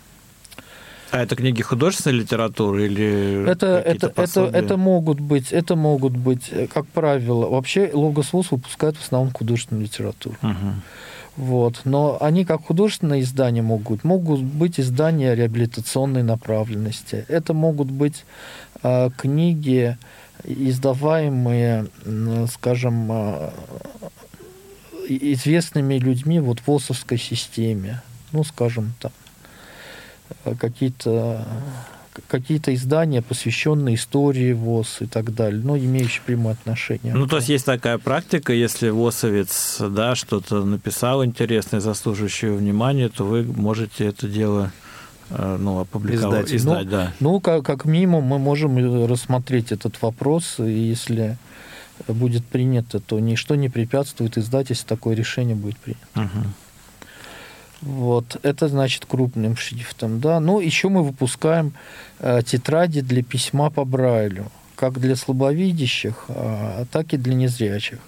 А 1.11 1.21
это 1.21 1.35
книги 1.35 1.61
художественной 1.61 2.17
литературы 2.17 2.87
или 2.87 3.47
это 3.47 3.77
это 3.77 4.11
это 4.17 4.41
это 4.41 4.75
могут 4.75 5.21
быть 5.21 5.53
это 5.53 5.75
могут 5.75 6.17
быть 6.17 6.51
как 6.73 6.87
правило 6.87 7.47
вообще 7.47 7.89
Логос 7.93 8.33
ВУЗ 8.33 8.51
выпускает 8.51 8.97
в 8.97 9.03
основном 9.03 9.31
художественную 9.31 9.85
литературу. 9.85 10.35
Угу. 10.41 10.73
Вот. 11.37 11.81
Но 11.83 12.17
они 12.21 12.45
как 12.45 12.65
художественные 12.65 13.21
издания 13.21 13.61
могут, 13.61 14.03
могут 14.03 14.41
быть 14.41 14.79
издания 14.79 15.35
реабилитационной 15.35 16.23
направленности. 16.23 17.25
Это 17.27 17.53
могут 17.53 17.91
быть 17.91 18.25
э, 18.83 19.09
книги, 19.17 19.97
издаваемые, 20.43 21.87
скажем, 22.51 23.07
э, 23.11 23.49
известными 25.07 25.95
людьми 25.95 26.39
вот 26.39 26.59
в 26.59 26.67
ВОСовской 26.67 27.17
системе. 27.17 28.01
Ну, 28.31 28.43
скажем, 28.43 28.93
там, 28.99 29.11
какие-то 30.59 31.45
какие-то 32.27 32.73
издания, 32.73 33.21
посвященные 33.21 33.95
истории 33.95 34.53
ВОЗ 34.53 34.97
и 35.01 35.05
так 35.05 35.33
далее, 35.33 35.61
но 35.61 35.77
имеющие 35.77 36.21
прямое 36.25 36.53
отношение. 36.53 37.13
Ну, 37.13 37.27
то 37.27 37.37
есть 37.37 37.49
есть 37.49 37.65
такая 37.65 37.97
практика, 37.97 38.53
если 38.53 38.89
ВОЗовец 38.89 39.77
да, 39.81 40.15
что-то 40.15 40.63
написал 40.63 41.25
интересное, 41.25 41.79
заслуживающее 41.79 42.53
внимания, 42.53 43.09
то 43.09 43.25
вы 43.25 43.43
можете 43.43 44.05
это 44.05 44.27
дело 44.27 44.71
э, 44.71 44.84
ну, 45.29 45.79
опубликовать, 45.79 46.45
издать. 46.45 46.55
издать 46.55 46.85
ну, 46.85 46.91
да. 46.91 47.13
ну 47.19 47.39
как, 47.39 47.65
как 47.65 47.85
минимум 47.85 48.23
мы 48.25 48.39
можем 48.39 49.05
рассмотреть 49.05 49.71
этот 49.71 50.01
вопрос, 50.01 50.59
и 50.59 50.71
если 50.71 51.37
будет 52.07 52.45
принято, 52.45 52.99
то 52.99 53.19
ничто 53.19 53.55
не 53.55 53.69
препятствует 53.69 54.37
издать, 54.37 54.69
если 54.69 54.85
такое 54.85 55.15
решение 55.15 55.55
будет 55.55 55.77
принято. 55.77 56.07
Угу. 56.15 56.45
Вот, 57.81 58.37
это 58.43 58.67
значит 58.67 59.05
крупным 59.05 59.55
шрифтом, 59.55 60.19
да. 60.19 60.39
Ну, 60.39 60.59
еще 60.59 60.89
мы 60.89 61.03
выпускаем 61.03 61.73
э, 62.19 62.41
тетради 62.45 63.01
для 63.01 63.21
письма 63.21 63.69
по 63.69 63.85
Брайлю, 63.85 64.51
как 64.75 64.99
для 64.99 65.15
слабовидящих, 65.15 66.25
э, 66.29 66.85
так 66.91 67.13
и 67.13 67.17
для 67.17 67.35
незрячих. 67.35 67.99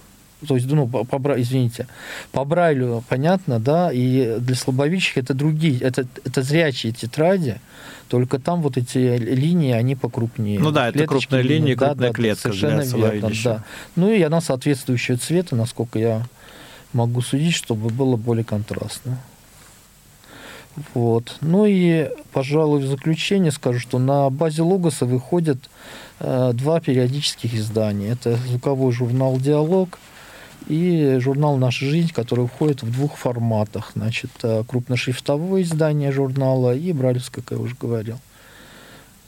То 0.46 0.56
есть, 0.56 0.68
ну, 0.68 0.88
по, 0.88 1.04
по, 1.04 1.42
извините, 1.42 1.88
по 2.32 2.46
Брайлю 2.46 3.04
понятно, 3.10 3.60
да, 3.60 3.92
и 3.92 4.38
для 4.40 4.56
слабовидящих 4.56 5.18
это 5.18 5.34
другие, 5.34 5.80
это, 5.80 6.06
это 6.26 6.44
зрячие 6.44 6.94
тетради, 6.94 7.60
только 8.08 8.38
там 8.38 8.62
вот 8.62 8.78
эти 8.78 9.18
линии, 9.18 9.74
они 9.74 9.96
покрупнее. 9.96 10.60
Ну 10.60 10.72
да, 10.72 10.90
это 10.90 11.06
крупная 11.08 11.42
линия, 11.42 11.76
да, 11.76 11.88
крупная 11.88 12.10
да, 12.10 12.14
клетка 12.14 12.42
совершенно 12.42 12.84
для 12.84 13.10
верно, 13.10 13.32
да. 13.44 13.64
Ну 13.96 14.12
и 14.12 14.22
она 14.22 14.40
соответствующего 14.40 15.18
цвета, 15.18 15.56
насколько 15.56 15.98
я 15.98 16.24
могу 16.94 17.22
судить, 17.22 17.56
чтобы 17.56 17.90
было 17.90 18.16
более 18.16 18.46
контрастно. 18.46 19.18
Вот. 20.94 21.38
Ну 21.42 21.66
и, 21.66 22.10
пожалуй, 22.32 22.82
в 22.82 22.86
заключение 22.86 23.52
скажу, 23.52 23.80
что 23.80 23.98
на 23.98 24.30
базе 24.30 24.62
Логоса 24.62 25.06
выходят 25.06 25.58
э, 26.20 26.52
два 26.54 26.80
периодических 26.80 27.56
издания. 27.56 28.10
Это 28.10 28.36
звуковой 28.36 28.92
журнал 28.92 29.40
«Диалог» 29.40 29.98
и 30.68 31.18
журнал 31.20 31.58
«Наша 31.58 31.86
жизнь», 31.86 32.12
который 32.14 32.48
входит 32.48 32.84
в 32.84 32.92
двух 32.92 33.16
форматах. 33.16 33.92
Значит, 33.96 34.32
э, 34.44 34.64
крупношрифтовое 34.68 35.62
издание 35.62 36.12
журнала 36.12 36.76
и 36.76 36.92
бралевское, 36.92 37.44
как 37.44 37.58
я 37.58 37.64
уже 37.64 37.76
говорил. 37.80 38.20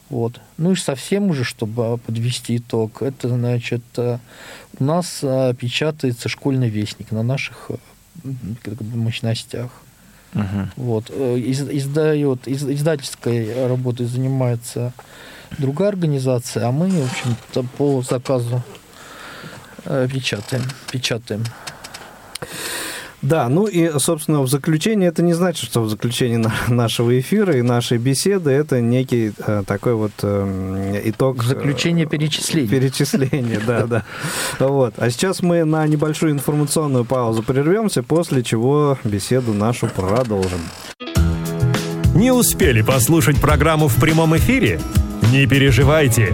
Вот. 0.10 0.42
Ну 0.58 0.72
и 0.72 0.76
совсем 0.76 1.30
уже, 1.30 1.44
чтобы 1.44 1.98
подвести 1.98 2.58
итог, 2.58 3.02
это, 3.02 3.30
значит, 3.30 3.84
э, 3.98 4.18
у 4.80 4.84
нас 4.84 5.20
э, 5.22 5.54
печатается 5.58 6.30
школьный 6.30 6.70
вестник 6.70 7.12
на 7.12 7.24
наших 7.24 7.72
мощностях. 8.24 9.72
Угу. 10.34 10.44
Вот. 10.76 11.10
Из, 11.10 11.62
издает, 11.62 12.48
из, 12.48 12.64
издательской 12.64 13.68
работой 13.68 14.06
занимается 14.06 14.94
другая 15.58 15.90
организация, 15.90 16.68
а 16.68 16.72
мы, 16.72 16.90
в 16.90 17.12
общем-то, 17.12 17.64
по 17.78 18.02
заказу 18.02 18.62
печатаем. 20.12 20.64
печатаем. 20.92 21.44
Да, 23.22 23.50
ну 23.50 23.68
и, 23.68 24.00
собственно, 24.00 24.42
в 24.42 24.48
заключение, 24.48 25.10
это 25.10 25.22
не 25.22 25.34
значит, 25.34 25.70
что 25.70 25.82
в 25.82 25.90
заключении 25.90 26.42
нашего 26.72 27.20
эфира 27.20 27.58
и 27.58 27.62
нашей 27.62 27.98
беседы 27.98 28.52
это 28.52 28.80
некий 28.80 29.34
э, 29.38 29.64
такой 29.68 29.96
вот 29.96 30.14
э, 30.22 31.02
итог... 31.06 31.44
Заключение 31.44 32.06
перечисления. 32.06 32.70
Перечисления, 32.70 33.60
да, 33.66 33.88
да. 33.88 34.04
Вот. 34.60 34.94
А 34.98 35.10
сейчас 35.10 35.42
мы 35.42 35.66
на 35.66 35.86
небольшую 35.86 36.32
информационную 36.32 37.04
паузу 37.04 37.44
прервемся, 37.44 38.04
после 38.04 38.42
чего 38.42 38.98
беседу 39.04 39.54
нашу 39.54 39.88
продолжим. 39.88 40.62
Не 42.16 42.32
успели 42.32 42.82
послушать 42.82 43.40
программу 43.40 43.90
в 43.90 43.96
прямом 43.96 44.36
эфире? 44.38 44.80
Не 45.32 45.46
переживайте. 45.46 46.34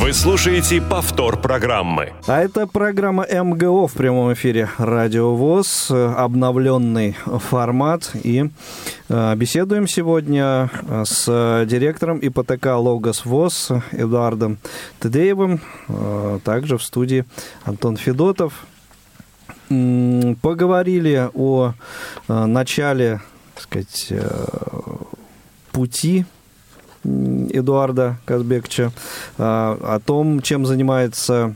Вы 0.00 0.14
слушаете 0.14 0.80
повтор 0.80 1.38
программы. 1.38 2.14
А 2.26 2.40
это 2.40 2.66
программа 2.66 3.26
МГО 3.30 3.86
в 3.86 3.92
прямом 3.92 4.32
эфире 4.32 4.70
Радио 4.78 5.34
ВОЗ, 5.36 5.90
обновленный 5.90 7.18
формат. 7.50 8.10
И 8.14 8.48
э, 9.10 9.36
беседуем 9.36 9.86
сегодня 9.86 10.70
э, 10.88 11.04
с 11.04 11.66
директором 11.66 12.18
ипотека 12.22 12.78
Логос 12.78 13.26
ВОЗ 13.26 13.72
Эдуардом 13.92 14.56
Тедеевым. 15.00 15.60
Э, 15.88 16.38
также 16.44 16.78
в 16.78 16.82
студии 16.82 17.26
Антон 17.64 17.98
Федотов. 17.98 18.54
Поговорили 19.68 21.28
о 21.34 21.74
начале, 22.26 23.20
так 23.54 23.64
сказать, 23.64 24.12
пути 25.72 26.24
Эдуарда 27.04 28.16
Казбекча, 28.24 28.92
а, 29.38 29.78
о 29.82 30.00
том, 30.00 30.42
чем 30.42 30.66
занимается 30.66 31.54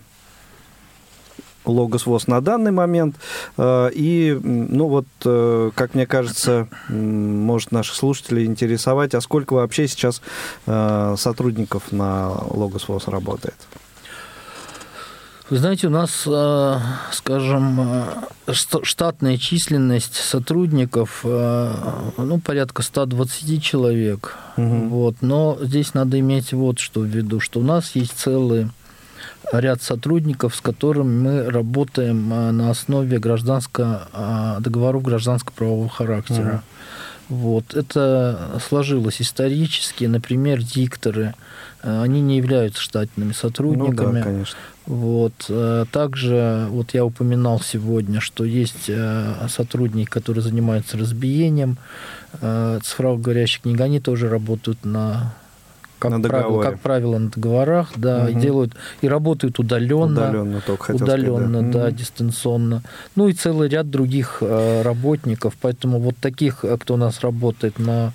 Логос 1.65 2.07
ВОЗ 2.07 2.27
на 2.27 2.41
данный 2.41 2.73
момент. 2.73 3.17
А, 3.57 3.89
и, 3.89 4.39
ну 4.43 4.89
вот, 4.89 5.07
э, 5.25 5.71
как 5.75 5.95
мне 5.95 6.07
кажется, 6.07 6.69
может 6.89 7.73
наших 7.73 7.95
слушателей 7.95 8.45
интересовать, 8.45 9.15
а 9.15 9.21
сколько 9.21 9.55
вообще 9.55 9.89
сейчас 9.89 10.21
э, 10.67 11.15
сотрудников 11.17 11.93
на 11.93 12.31
Логос 12.51 12.89
ВОЗ 12.89 13.09
работает? 13.09 13.57
Вы 15.51 15.59
знаете, 15.59 15.89
у 15.89 15.91
нас, 15.91 16.23
э, 16.27 16.79
скажем, 17.13 17.79
э, 18.49 18.53
штатная 18.55 19.37
численность 19.37 20.15
сотрудников, 20.15 21.21
э, 21.23 21.75
ну, 22.17 22.41
порядка 22.41 22.83
120 22.83 23.63
человек. 23.63 24.39
Угу. 24.57 24.89
Вот. 24.89 25.17
Но 25.21 25.59
здесь 25.61 25.93
надо 25.93 26.19
иметь 26.19 26.55
вот 26.55 26.79
что 26.79 27.01
в 27.01 27.05
виду, 27.05 27.41
что 27.41 27.61
у 27.61 27.63
нас 27.63 27.95
есть 27.95 28.17
целый 28.17 28.71
ряд 29.53 29.83
сотрудников, 29.83 30.57
с 30.57 30.63
которыми 30.63 31.21
мы 31.21 31.51
работаем 31.51 32.29
на 32.31 32.71
основе 32.71 33.19
гражданского 33.19 34.57
договоров 34.61 35.03
гражданско-правового 35.03 35.91
характера. 35.91 36.63
Угу. 37.29 37.37
Вот. 37.37 37.75
Это 37.75 38.61
сложилось 38.67 39.21
исторически. 39.21 40.05
Например, 40.07 40.63
дикторы, 40.63 41.35
они 41.83 42.23
не 42.23 42.39
являются 42.39 42.81
штатными 42.81 43.33
сотрудниками. 43.33 44.07
Ну, 44.07 44.13
да, 44.13 44.23
конечно. 44.23 44.57
Вот. 44.87 45.33
Э, 45.49 45.87
также 45.91 46.67
вот 46.69 46.93
я 46.93 47.05
упоминал 47.05 47.61
сегодня, 47.61 48.21
что 48.21 48.45
есть 48.45 48.89
э, 48.89 49.47
сотрудники, 49.49 50.11
которые 50.11 50.43
занимаются 50.43 50.99
разбиением 50.99 51.79
э, 52.41 52.81
цифровых 52.83 53.23
говорящих 53.23 53.63
книг, 53.63 53.81
они 53.81 54.01
тоже 54.01 54.29
работают 54.29 54.85
на 54.85 55.35
как, 55.99 56.11
на 56.11 56.21
правило, 56.21 56.63
как 56.63 56.81
правило, 56.81 57.17
на 57.17 57.31
договорах, 57.31 57.93
да, 57.97 58.25
угу. 58.25 58.29
и 58.29 58.35
делают, 58.35 58.73
и 59.01 59.09
работают 59.09 59.59
удаленно. 59.59 60.29
Удаленно, 60.29 60.61
только 60.61 60.91
Удаленно, 60.91 61.49
сказать, 61.49 61.71
да, 61.71 61.79
да 61.81 61.87
угу. 61.87 61.97
дистанционно. 61.97 62.83
Ну 63.17 63.29
и 63.29 63.33
целый 63.33 63.71
ряд 63.71 63.89
других 63.89 64.43
работников. 64.43 65.55
Поэтому 65.63 65.99
вот 65.99 66.17
таких, 66.19 66.63
кто 66.81 66.95
у 66.95 66.97
нас 66.99 67.21
работает 67.21 67.79
на, 67.79 68.13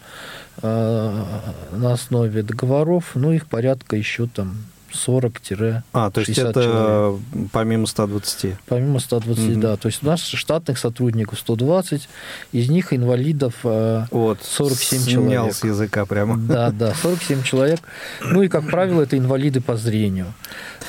на 0.62 1.94
основе 1.94 2.44
договоров, 2.44 3.14
ну 3.16 3.32
их 3.32 3.48
порядка 3.48 3.96
еще 3.96 4.28
там 4.28 4.54
40-60 4.94 5.82
А, 5.94 6.12
то 6.12 6.22
есть 6.22 6.38
это 6.38 6.64
человек. 6.64 7.50
помимо 7.52 7.86
120? 7.88 8.56
Помимо 8.68 9.00
120, 9.00 9.44
mm-hmm. 9.44 9.60
да. 9.60 9.78
То 9.78 9.88
есть 9.88 10.04
у 10.04 10.08
нас 10.08 10.22
штатных 10.22 10.78
сотрудников 10.78 11.40
120, 11.40 12.10
из 12.52 12.70
них 12.70 12.94
инвалидов 12.94 13.56
э, 13.64 14.06
вот, 14.12 14.40
47 14.44 15.06
человек. 15.06 15.54
с 15.54 15.64
языка 15.64 16.06
прямо. 16.06 16.38
Да, 16.38 16.72
да, 16.72 16.94
47 16.94 17.44
человек. 17.44 17.80
Ну 18.22 18.42
и, 18.44 18.48
как 18.48 18.70
правило, 18.70 19.02
это 19.02 19.18
инвалиды 19.18 19.62
по 19.62 19.78
зрению. 19.78 20.34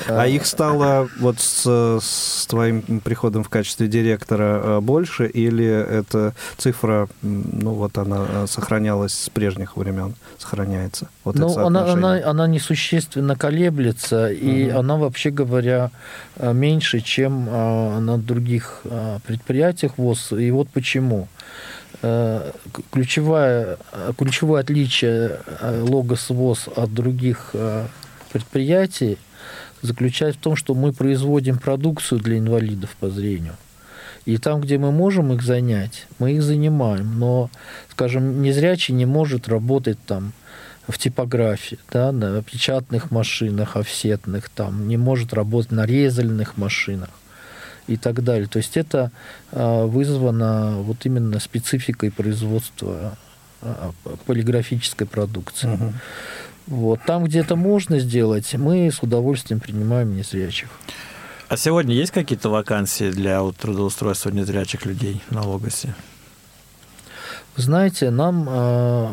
А 0.07 0.27
их 0.27 0.45
стало 0.45 1.09
вот 1.19 1.39
с, 1.39 1.99
с 2.01 2.47
твоим 2.47 3.01
приходом 3.01 3.43
в 3.43 3.49
качестве 3.49 3.87
директора 3.87 4.61
э, 4.63 4.79
больше, 4.79 5.27
или 5.27 5.65
эта 5.65 6.33
цифра, 6.57 7.07
ну 7.21 7.71
вот 7.73 7.97
она 7.97 8.25
э, 8.27 8.45
сохранялась 8.47 9.13
с 9.13 9.29
прежних 9.29 9.77
времен, 9.77 10.15
сохраняется? 10.37 11.07
Вот 11.23 11.35
ну, 11.35 11.57
она, 11.57 11.91
она, 11.91 12.21
она 12.23 12.47
несущественно 12.47 13.35
колеблется, 13.35 13.90
и 14.11 14.69
угу. 14.69 14.79
она, 14.79 14.97
вообще 14.97 15.31
говоря, 15.31 15.91
э, 16.37 16.53
меньше, 16.53 17.01
чем 17.01 17.45
на 17.45 18.17
других 18.17 18.83
предприятиях 19.25 19.97
ВОЗ. 19.97 20.33
И 20.33 20.51
вот 20.51 20.69
почему 20.69 21.27
ключевое, 22.91 23.77
ключевое 24.17 24.61
отличие 24.61 25.39
логос 25.61 26.29
ВОЗ 26.29 26.69
от 26.75 26.93
других 26.93 27.53
предприятий 28.31 29.17
заключается 29.81 30.39
в 30.39 30.43
том, 30.43 30.55
что 30.55 30.73
мы 30.73 30.93
производим 30.93 31.59
продукцию 31.59 32.19
для 32.21 32.37
инвалидов 32.37 32.95
по 32.99 33.09
зрению. 33.09 33.55
И 34.25 34.37
там, 34.37 34.61
где 34.61 34.77
мы 34.77 34.91
можем 34.91 35.33
их 35.33 35.41
занять, 35.41 36.05
мы 36.19 36.33
их 36.33 36.43
занимаем. 36.43 37.19
Но, 37.19 37.49
скажем, 37.89 38.41
незрячий 38.41 38.93
не 38.93 39.05
может 39.05 39.47
работать 39.47 39.97
там 40.05 40.33
в 40.87 40.97
типографии, 40.97 41.79
да, 41.91 42.11
на 42.11 42.41
печатных 42.41 43.11
машинах, 43.11 43.75
офсетных, 43.75 44.49
там, 44.49 44.87
не 44.87 44.97
может 44.97 45.33
работать 45.33 45.71
на 45.71 45.85
резальных 45.85 46.57
машинах 46.57 47.09
и 47.87 47.97
так 47.97 48.23
далее. 48.23 48.47
То 48.47 48.57
есть 48.57 48.77
это 48.77 49.11
а, 49.51 49.85
вызвано 49.85 50.77
вот 50.77 51.05
именно 51.05 51.39
спецификой 51.39 52.11
производства 52.11 53.17
а, 53.61 53.91
полиграфической 54.25 55.07
продукции. 55.07 55.73
Угу. 55.73 55.93
Вот. 56.67 56.99
Там, 57.05 57.25
где 57.25 57.39
это 57.39 57.55
можно 57.55 57.99
сделать, 57.99 58.53
мы 58.55 58.91
с 58.91 59.01
удовольствием 59.01 59.59
принимаем 59.59 60.15
незрячих. 60.15 60.69
А 61.49 61.57
сегодня 61.57 61.93
есть 61.93 62.11
какие-то 62.11 62.49
вакансии 62.49 63.11
для 63.11 63.41
трудоустройства 63.51 64.29
незрячих 64.29 64.85
людей 64.85 65.21
на 65.31 65.43
Логосе? 65.43 65.93
Знаете, 67.55 68.09
нам 68.11 68.47
э, 68.49 69.07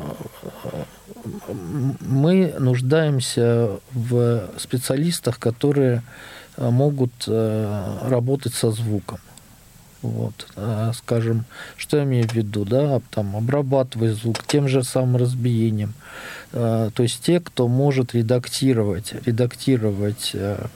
мы 2.01 2.55
нуждаемся 2.59 3.79
в 3.93 4.49
специалистах, 4.59 5.39
которые 5.39 6.03
могут 6.57 7.13
э, 7.27 7.99
работать 8.09 8.55
со 8.55 8.71
звуком. 8.71 9.19
Вот, 10.01 10.47
э, 10.55 10.93
скажем, 10.95 11.45
что 11.77 11.97
я 11.97 12.05
имею 12.05 12.29
в 12.29 12.33
виду, 12.33 12.65
да, 12.65 13.01
там 13.11 13.37
обрабатывать 13.37 14.15
звук 14.15 14.47
тем 14.47 14.69
же 14.69 14.85
самым 14.85 15.17
разбиением. 15.17 15.93
Э, 16.53 16.91
то 16.95 17.03
есть 17.03 17.23
те, 17.25 17.41
кто 17.41 17.67
может 17.67 18.15
редактировать, 18.15 19.13
редактировать 19.27 20.31
э, 20.35 20.67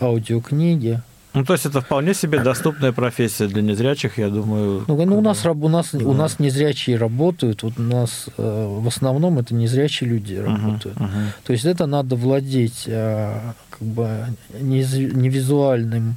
аудиокниги, 0.00 1.02
ну, 1.34 1.44
то 1.44 1.52
есть 1.52 1.66
это 1.66 1.80
вполне 1.80 2.14
себе 2.14 2.40
доступная 2.42 2.92
профессия 2.92 3.46
для 3.48 3.62
незрячих, 3.62 4.18
я 4.18 4.28
думаю. 4.28 4.84
Ну, 4.88 5.04
ну 5.04 5.18
у 5.18 5.20
нас 5.20 5.44
у 5.44 5.68
нас 5.68 5.90
да. 5.92 6.04
у 6.04 6.14
нас 6.14 6.38
незрячие 6.38 6.96
работают, 6.96 7.62
вот 7.62 7.78
у 7.78 7.82
нас 7.82 8.28
в 8.36 8.86
основном 8.88 9.38
это 9.38 9.54
незрячие 9.54 10.10
люди 10.10 10.34
работают. 10.34 10.96
Uh-huh, 10.96 11.04
uh-huh. 11.04 11.28
То 11.44 11.52
есть 11.52 11.64
это 11.64 11.86
надо 11.86 12.16
владеть 12.16 12.84
как 12.84 13.80
бы 13.80 14.26
невизуальным 14.60 16.16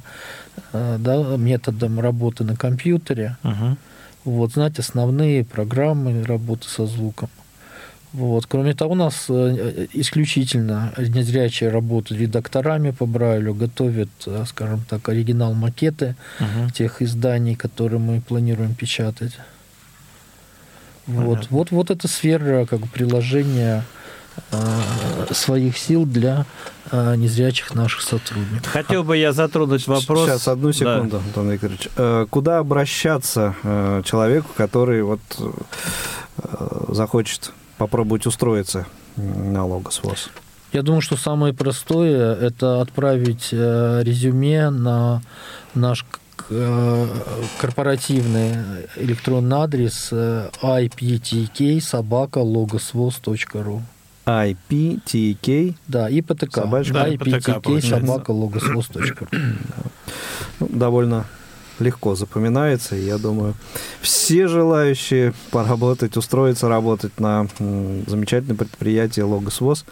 да, 0.72 1.36
методом 1.36 2.00
работы 2.00 2.44
на 2.44 2.56
компьютере. 2.56 3.36
Uh-huh. 3.42 3.76
Вот 4.24 4.52
знать 4.52 4.78
основные 4.78 5.44
программы 5.44 6.24
работы 6.24 6.68
со 6.68 6.86
звуком. 6.86 7.28
Вот. 8.12 8.46
Кроме 8.46 8.74
того, 8.74 8.92
у 8.92 8.94
нас 8.94 9.26
э, 9.28 9.86
исключительно 9.94 10.92
незрячие 10.98 11.70
работают 11.70 12.20
редакторами 12.20 12.90
по 12.90 13.06
Брайлю, 13.06 13.54
готовят, 13.54 14.10
э, 14.26 14.44
скажем 14.46 14.82
так, 14.88 15.08
оригинал-макеты 15.08 16.14
угу. 16.38 16.70
тех 16.70 17.00
изданий, 17.00 17.54
которые 17.54 18.00
мы 18.00 18.20
планируем 18.20 18.74
печатать. 18.74 19.32
Вот, 21.06 21.48
вот, 21.50 21.70
вот 21.70 21.90
эта 21.90 22.06
сфера 22.06 22.66
как 22.66 22.80
бы, 22.80 22.86
приложения 22.86 23.84
э, 24.50 25.32
своих 25.32 25.78
сил 25.78 26.04
для 26.04 26.44
э, 26.90 27.16
незрячих 27.16 27.74
наших 27.74 28.02
сотрудников. 28.02 28.66
Хотел 28.66 29.04
бы 29.04 29.16
я 29.16 29.32
затронуть 29.32 29.86
вопрос. 29.86 30.28
Сейчас, 30.28 30.48
одну 30.48 30.72
секунду, 30.72 31.18
да. 31.18 31.24
Антон 31.24 31.50
Викторович. 31.50 31.88
Э, 31.96 32.26
куда 32.28 32.58
обращаться 32.58 33.54
э, 33.62 34.02
человеку, 34.04 34.50
который 34.54 35.02
вот 35.02 35.20
э, 35.38 36.86
захочет 36.90 37.52
попробовать 37.82 38.26
устроиться 38.26 38.86
на 39.16 39.66
Логос 39.66 40.00
Я 40.72 40.82
думаю, 40.82 41.00
что 41.00 41.16
самое 41.16 41.52
простое– 41.52 42.32
это 42.40 42.80
отправить 42.80 43.48
э, 43.50 44.02
резюме 44.04 44.70
на 44.70 45.20
наш 45.74 46.06
э, 46.48 47.06
корпоративный 47.60 48.54
электронный 48.96 49.56
адрес 49.56 50.10
э, 50.12 50.48
iptk 50.62 51.80
собака 51.80 52.38
logosvoz.ru 52.38 53.80
IPTK 54.24 55.74
да, 55.88 56.08
ИПТК. 56.08 56.54
Собачка. 56.54 56.94
Да, 56.94 57.08
IPTK 57.08 57.80
собака 57.80 58.30
logosvoz.ru 58.30 59.28
ну, 60.60 60.68
Довольно 60.68 61.26
легко 61.82 62.14
запоминается. 62.14 62.96
И 62.96 63.04
я 63.04 63.18
думаю, 63.18 63.54
все 64.00 64.48
желающие 64.48 65.34
поработать, 65.50 66.16
устроиться, 66.16 66.68
работать 66.68 67.20
на 67.20 67.46
замечательном 67.58 68.56
предприятии 68.56 69.20
Логос 69.20 69.84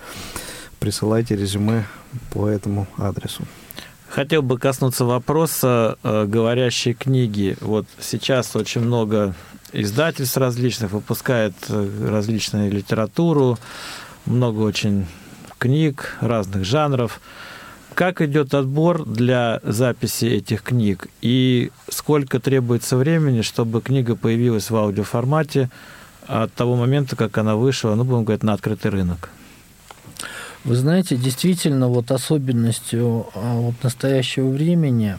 присылайте 0.80 1.36
резюме 1.36 1.84
по 2.32 2.48
этому 2.48 2.86
адресу. 2.96 3.44
Хотел 4.08 4.42
бы 4.42 4.58
коснуться 4.58 5.04
вопроса 5.04 5.96
э, 6.02 6.24
говорящей 6.26 6.94
книги. 6.94 7.56
Вот 7.60 7.86
сейчас 8.00 8.56
очень 8.56 8.80
много 8.80 9.34
издательств 9.72 10.36
различных 10.36 10.90
выпускает 10.90 11.54
э, 11.68 12.08
различную 12.10 12.72
литературу, 12.72 13.56
много 14.26 14.62
очень 14.62 15.06
книг 15.58 16.16
разных 16.20 16.64
жанров. 16.64 17.20
Как 17.94 18.20
идет 18.22 18.54
отбор 18.54 19.04
для 19.04 19.60
записи 19.62 20.24
этих 20.24 20.62
книг 20.62 21.08
и 21.20 21.70
сколько 21.88 22.40
требуется 22.40 22.96
времени, 22.96 23.42
чтобы 23.42 23.80
книга 23.82 24.16
появилась 24.16 24.70
в 24.70 24.76
аудиоформате 24.76 25.70
от 26.26 26.52
того 26.54 26.76
момента, 26.76 27.16
как 27.16 27.36
она 27.38 27.56
вышла, 27.56 27.94
ну, 27.94 28.04
будем 28.04 28.24
говорить, 28.24 28.42
на 28.42 28.52
открытый 28.52 28.90
рынок? 28.90 29.30
Вы 30.64 30.76
знаете, 30.76 31.16
действительно, 31.16 31.88
вот 31.88 32.10
особенностью 32.10 33.26
а, 33.34 33.54
вот 33.54 33.74
настоящего 33.82 34.50
времени 34.50 35.16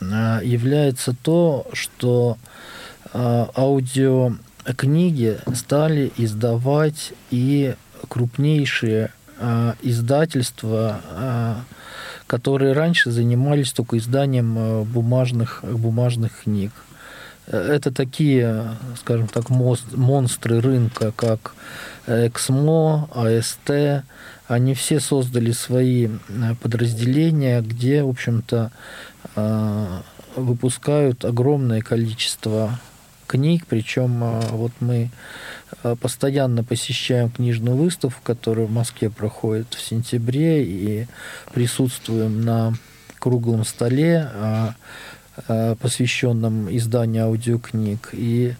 а, 0.00 0.40
является 0.42 1.14
то, 1.14 1.66
что 1.72 2.36
а, 3.12 3.50
аудиокниги 3.56 5.38
стали 5.54 6.12
издавать 6.16 7.14
и 7.30 7.74
крупнейшие 8.08 9.12
издательства, 9.82 11.00
которые 12.32 12.72
раньше 12.72 13.10
занимались 13.10 13.72
только 13.72 13.98
изданием 13.98 14.84
бумажных, 14.84 15.62
бумажных 15.62 16.44
книг. 16.44 16.72
Это 17.46 17.92
такие, 17.92 18.74
скажем 18.98 19.28
так, 19.28 19.50
монстры 19.50 20.62
рынка, 20.62 21.12
как 21.14 21.52
Эксмо, 22.06 23.10
АСТ, 23.14 24.04
они 24.48 24.72
все 24.72 24.98
создали 24.98 25.52
свои 25.52 26.08
э, 26.08 26.54
подразделения, 26.62 27.60
где, 27.60 28.02
в 28.02 28.08
общем-то, 28.08 28.72
э, 29.36 30.00
выпускают 30.34 31.26
огромное 31.26 31.82
количество 31.82 32.80
книг, 33.26 33.66
причем 33.68 34.24
э, 34.24 34.40
вот 34.52 34.72
мы 34.80 35.10
постоянно 36.00 36.62
посещаем 36.64 37.30
книжную 37.30 37.76
выставку, 37.76 38.20
которая 38.22 38.66
в 38.66 38.70
Москве 38.70 39.10
проходит 39.10 39.74
в 39.74 39.80
сентябре, 39.80 40.64
и 40.64 41.06
присутствуем 41.52 42.44
на 42.44 42.74
круглом 43.18 43.64
столе, 43.64 44.30
посвященном 45.80 46.74
изданию 46.76 47.24
аудиокниг. 47.24 48.10
И 48.12 48.54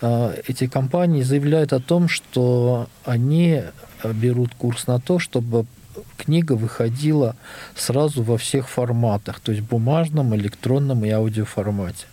эти 0.00 0.66
компании 0.66 1.22
заявляют 1.22 1.72
о 1.72 1.80
том, 1.80 2.08
что 2.08 2.88
они 3.04 3.62
берут 4.02 4.54
курс 4.54 4.86
на 4.86 5.00
то, 5.00 5.18
чтобы 5.18 5.66
книга 6.16 6.54
выходила 6.54 7.36
сразу 7.76 8.22
во 8.22 8.36
всех 8.36 8.68
форматах, 8.68 9.40
то 9.40 9.52
есть 9.52 9.64
бумажном, 9.64 10.34
электронном 10.34 11.04
и 11.04 11.10
аудиоформате. 11.10 12.06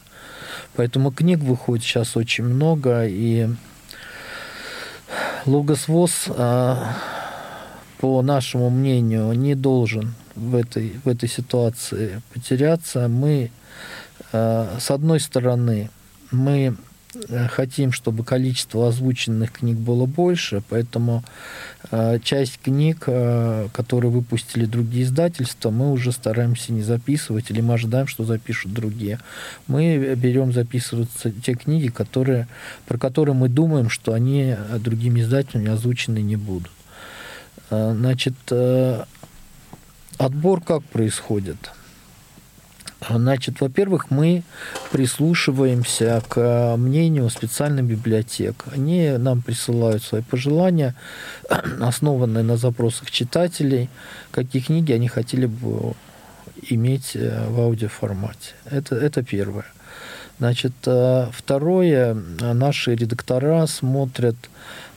Поэтому 0.76 1.12
книг 1.12 1.40
выходит 1.40 1.84
сейчас 1.84 2.16
очень 2.16 2.44
много, 2.44 3.06
и 3.08 3.50
Логос 5.46 5.88
ВОЗ, 5.88 6.26
а, 6.30 6.96
по 8.00 8.22
нашему 8.22 8.70
мнению, 8.70 9.32
не 9.34 9.56
должен 9.56 10.14
в 10.36 10.56
этой, 10.56 11.00
в 11.04 11.08
этой 11.08 11.30
ситуации 11.30 12.22
потеряться. 12.34 13.08
Мы, 13.08 13.52
а, 14.32 14.78
с 14.80 14.92
одной 14.92 15.20
стороны, 15.20 15.90
мы 16.32 16.76
хотим, 17.50 17.92
чтобы 17.92 18.24
количество 18.24 18.88
озвученных 18.88 19.52
книг 19.52 19.78
было 19.78 20.06
больше, 20.06 20.64
поэтому 20.70 21.24
э, 21.92 22.20
часть 22.24 22.60
книг, 22.62 23.04
э, 23.08 23.68
которые 23.74 24.12
выпустили 24.12 24.66
другие 24.66 25.04
издательства, 25.04 25.72
мы 25.72 25.92
уже 25.92 26.12
стараемся 26.12 26.72
не 26.72 26.82
записывать, 26.82 27.52
или 27.52 27.62
мы 27.62 27.74
ожидаем, 27.74 28.08
что 28.08 28.24
запишут 28.24 28.74
другие. 28.74 29.20
Мы 29.68 30.16
берем 30.16 30.54
записываться 30.54 31.32
те 31.32 31.54
книги, 31.54 31.90
которые, 31.90 32.48
про 32.88 32.98
которые 32.98 33.36
мы 33.36 33.50
думаем, 33.50 33.90
что 33.90 34.14
они 34.14 34.56
другими 34.80 35.22
издателями 35.22 35.70
озвучены 35.70 36.20
не 36.20 36.38
будут. 36.38 36.72
Значит, 37.70 38.36
отбор 40.18 40.62
как 40.62 40.84
происходит? 40.84 41.72
Значит, 43.10 43.62
во-первых, 43.62 44.12
мы 44.12 44.44
прислушиваемся 44.92 46.22
к 46.28 46.76
мнению 46.78 47.30
специальных 47.30 47.86
библиотек. 47.86 48.66
Они 48.72 49.10
нам 49.18 49.42
присылают 49.42 50.04
свои 50.04 50.22
пожелания, 50.22 50.94
основанные 51.82 52.44
на 52.44 52.58
запросах 52.58 53.10
читателей, 53.10 53.90
какие 54.30 54.62
книги 54.62 54.92
они 54.92 55.08
хотели 55.08 55.48
бы 55.48 55.94
иметь 56.62 57.16
э, 57.16 57.48
в 57.50 57.60
аудиоформате. 57.62 58.54
Это, 58.66 58.96
это 58.96 59.24
первое. 59.24 59.66
Значит, 60.38 60.74
э, 60.86 61.28
второе, 61.34 62.14
наши 62.14 62.94
редактора 62.94 63.66
смотрят 63.66 64.36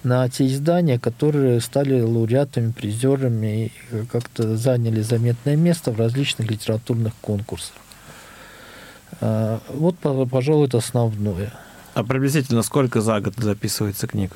на 0.03 0.29
те 0.29 0.47
издания, 0.47 0.99
которые 0.99 1.61
стали 1.63 2.03
лауреатами, 2.03 2.73
призерами 2.73 3.73
и 3.91 4.05
как-то 4.13 4.57
заняли 4.57 5.01
заметное 5.01 5.57
место 5.57 5.91
в 5.91 5.99
различных 5.99 6.51
литературных 6.51 7.15
конкурсах. 7.23 7.75
А, 9.21 9.61
вот, 9.69 9.97
пожалуй, 10.31 10.67
это 10.67 10.79
основное. 10.79 11.53
А 11.95 12.03
приблизительно 12.05 12.63
сколько 12.63 13.01
за 13.01 13.21
год 13.21 13.35
записывается 13.37 14.07
книг? 14.07 14.33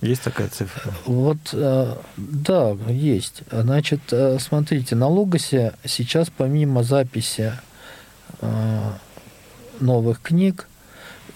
Есть 0.00 0.22
такая 0.22 0.48
цифра? 0.48 0.92
Вот, 1.06 1.38
а, 1.52 2.00
да, 2.16 2.76
есть. 2.88 3.42
Значит, 3.50 4.00
а, 4.12 4.38
смотрите, 4.38 4.94
на 4.96 5.08
Логосе 5.08 5.74
сейчас 5.84 6.30
помимо 6.34 6.82
записи 6.82 7.52
новых 9.80 10.20
книг 10.20 10.68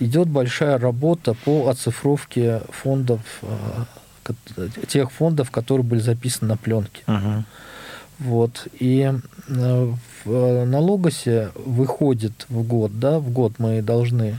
идет 0.01 0.29
большая 0.29 0.79
работа 0.79 1.35
по 1.35 1.69
оцифровке 1.69 2.63
фондов, 2.71 3.21
тех 4.89 5.11
фондов, 5.11 5.51
которые 5.51 5.85
были 5.85 6.01
записаны 6.01 6.51
на 6.51 6.57
пленке. 6.57 7.03
Uh-huh. 7.07 7.43
Вот. 8.19 8.67
И 8.79 9.13
э, 10.29 10.31
в 10.31 10.63
э, 10.63 10.65
налогосе 10.65 11.51
выходит 11.55 12.47
в 12.49 12.63
год, 12.63 12.99
да, 12.99 13.19
в 13.19 13.31
год 13.31 13.55
мы 13.59 13.83
должны 13.83 14.39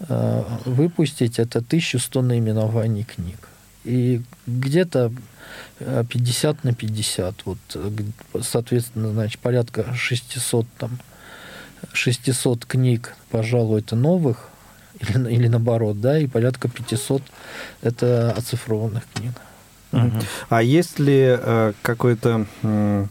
э, 0.00 0.44
выпустить 0.64 1.38
это 1.38 1.58
1100 1.58 2.22
наименований 2.22 3.04
книг. 3.04 3.48
И 3.84 4.22
где-то 4.46 5.12
50 5.78 6.64
на 6.64 6.72
50, 6.72 7.34
вот, 7.44 7.58
соответственно, 8.42 9.10
значит, 9.10 9.40
порядка 9.40 9.94
600 9.94 10.66
там, 10.78 10.98
600 11.92 12.64
книг, 12.64 13.14
пожалуй, 13.30 13.80
это 13.80 13.94
новых, 13.94 14.48
или, 15.00 15.30
или 15.34 15.48
наоборот, 15.48 16.00
да, 16.00 16.18
и 16.18 16.26
порядка 16.26 16.68
500 16.68 17.22
это 17.82 18.32
оцифрованных 18.32 19.04
книг. 19.14 19.32
А 20.48 20.62
есть 20.62 20.98
ли 20.98 21.36
э, 21.38 21.72
какой-то 21.82 22.46
э, 22.62 23.06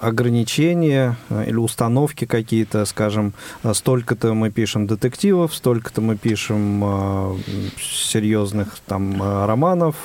ограничения 0.00 1.16
э, 1.30 1.44
или 1.46 1.56
установки 1.56 2.24
какие-то, 2.24 2.84
скажем, 2.84 3.32
столько-то 3.72 4.34
мы 4.34 4.50
пишем 4.50 4.86
детективов, 4.86 5.54
столько-то 5.54 6.00
мы 6.00 6.16
пишем 6.16 7.40
серьезных 7.78 8.78
там 8.86 9.22
романов, 9.46 9.96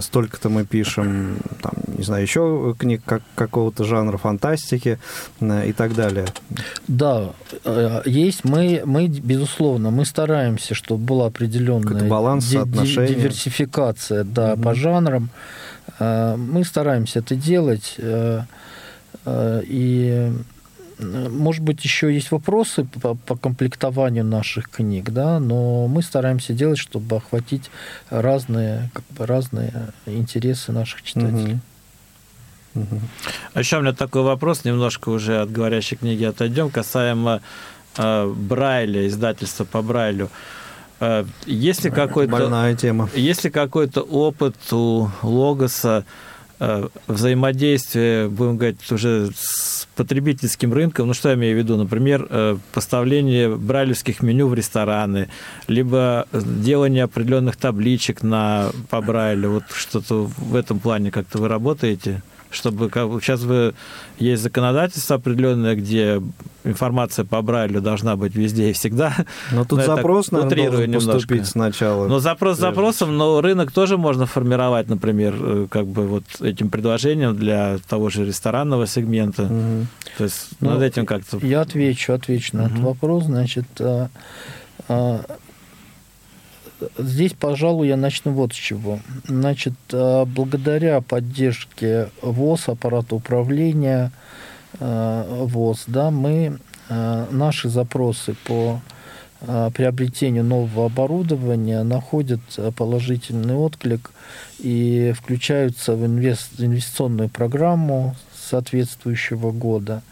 столько-то 0.00 0.48
мы 0.48 0.64
пишем, 0.64 1.36
там, 1.60 1.72
не 1.96 2.04
знаю, 2.04 2.22
еще 2.22 2.74
книг 2.78 3.02
как, 3.04 3.22
какого-то 3.34 3.84
жанра 3.84 4.18
фантастики 4.18 4.98
и 5.40 5.72
так 5.72 5.94
далее. 5.94 6.26
Да, 6.88 7.30
есть 8.04 8.44
мы, 8.44 8.82
мы 8.84 9.06
безусловно, 9.06 9.90
мы 9.90 10.04
стараемся, 10.04 10.74
чтобы 10.74 11.04
была 11.04 11.26
определенная 11.26 12.08
баланс, 12.08 12.48
диверсификация 12.48 14.24
да, 14.24 14.54
угу. 14.54 14.62
по 14.62 14.74
жанрам. 14.74 15.30
Э, 15.98 16.36
мы 16.36 16.64
стараемся 16.64 17.20
это 17.20 17.34
делать. 17.34 17.94
Э, 17.98 18.42
э, 19.24 19.62
и, 19.64 20.32
может 20.98 21.62
быть, 21.62 21.84
еще 21.84 22.12
есть 22.12 22.30
вопросы 22.30 22.84
по, 22.84 23.14
по 23.14 23.36
комплектованию 23.36 24.24
наших 24.24 24.70
книг, 24.70 25.10
да, 25.10 25.40
но 25.40 25.88
мы 25.88 26.02
стараемся 26.02 26.52
делать, 26.52 26.78
чтобы 26.78 27.16
охватить 27.16 27.70
разные, 28.10 28.90
как 28.92 29.04
бы, 29.10 29.26
разные 29.26 29.72
интересы 30.06 30.72
наших 30.72 31.02
читателей. 31.02 31.54
Угу. 31.54 31.60
Угу. 32.74 33.00
А 33.54 33.58
еще 33.58 33.78
у 33.78 33.80
меня 33.82 33.92
такой 33.92 34.22
вопрос, 34.22 34.64
немножко 34.64 35.10
уже 35.10 35.40
от 35.40 35.50
говорящей 35.50 35.96
книги 35.96 36.24
отойдем, 36.24 36.70
касаемо 36.70 37.42
э, 37.96 38.32
Брайля, 38.34 39.06
издательства 39.06 39.64
по 39.64 39.82
Брайлю. 39.82 40.30
Есть 41.46 41.84
ли 41.84 41.90
какой-то... 41.90 42.32
Больная 42.32 42.74
тема. 42.74 43.08
Есть 43.14 43.44
ли 43.44 43.50
какой-то 43.50 44.02
опыт 44.02 44.56
у 44.72 45.08
Логоса 45.22 46.04
э, 46.60 46.88
взаимодействия, 47.06 48.28
будем 48.28 48.56
говорить, 48.56 48.90
уже 48.90 49.30
с 49.34 49.86
потребительским 49.96 50.72
рынком. 50.72 51.08
Ну, 51.08 51.14
что 51.14 51.28
я 51.30 51.34
имею 51.34 51.56
в 51.56 51.58
виду? 51.58 51.76
Например, 51.76 52.26
э, 52.28 52.56
поставление 52.72 53.54
брайлевских 53.54 54.22
меню 54.22 54.48
в 54.48 54.54
рестораны, 54.54 55.28
либо 55.68 56.26
делание 56.32 57.04
определенных 57.04 57.56
табличек 57.56 58.22
на, 58.22 58.70
по 58.88 59.00
Брайлю. 59.00 59.50
Вот 59.50 59.64
что-то 59.72 60.30
в 60.36 60.54
этом 60.54 60.78
плане 60.78 61.10
как-то 61.10 61.38
вы 61.38 61.48
работаете? 61.48 62.22
Чтобы 62.52 62.88
как, 62.88 63.08
сейчас 63.22 63.42
вы, 63.42 63.74
есть 64.18 64.42
законодательство 64.42 65.16
определенное, 65.16 65.74
где 65.74 66.22
информация 66.64 67.24
по 67.24 67.42
Брайлю 67.42 67.80
должна 67.80 68.16
быть 68.16 68.34
везде 68.34 68.70
и 68.70 68.72
всегда. 68.72 69.14
Но 69.50 69.64
тут 69.64 69.78
но 69.80 69.84
запрос, 69.84 70.30
наверное, 70.30 70.70
должен 70.70 70.92
поступить 70.94 71.30
немножко. 71.30 71.50
сначала. 71.50 72.06
Но 72.08 72.18
запрос 72.18 72.58
запросом, 72.58 73.16
но 73.16 73.40
рынок 73.40 73.72
тоже 73.72 73.98
можно 73.98 74.26
формировать, 74.26 74.88
например, 74.88 75.34
э, 75.38 75.66
как 75.70 75.86
бы 75.86 76.06
вот 76.06 76.24
этим 76.40 76.70
предложением 76.70 77.36
для 77.36 77.78
того 77.88 78.10
же 78.10 78.24
ресторанного 78.24 78.86
сегмента. 78.86 79.44
Угу. 79.44 79.86
То 80.18 80.24
есть 80.24 80.48
ну, 80.60 80.70
над 80.70 80.82
этим 80.82 81.06
как-то... 81.06 81.38
Я 81.38 81.62
отвечу, 81.62 82.12
отвечу 82.12 82.56
на 82.56 82.64
угу. 82.64 82.70
этот 82.70 82.84
вопрос. 82.84 83.24
Значит, 83.24 83.66
а, 83.80 84.08
а, 84.88 85.20
Здесь, 86.98 87.32
пожалуй, 87.32 87.88
я 87.88 87.96
начну 87.96 88.32
вот 88.32 88.52
с 88.52 88.56
чего. 88.56 88.98
Значит, 89.26 89.74
э, 89.92 90.24
благодаря 90.26 91.00
поддержке 91.00 92.08
ВОЗ, 92.22 92.68
аппарата 92.68 93.14
управления 93.14 94.12
э, 94.78 95.44
ВОЗ, 95.46 95.84
да, 95.86 96.10
мы 96.10 96.58
э, 96.88 97.26
наши 97.30 97.68
запросы 97.68 98.34
по 98.44 98.80
приобретению 99.74 100.44
нового 100.44 100.86
оборудования 100.86 101.82
находят 101.82 102.38
положительный 102.76 103.56
отклик 103.56 104.12
и 104.60 105.12
включаются 105.16 105.96
в 105.96 106.06
инвестиционную 106.06 107.28
программу 107.28 108.14
соответствующего 108.52 109.50
года. 109.50 110.02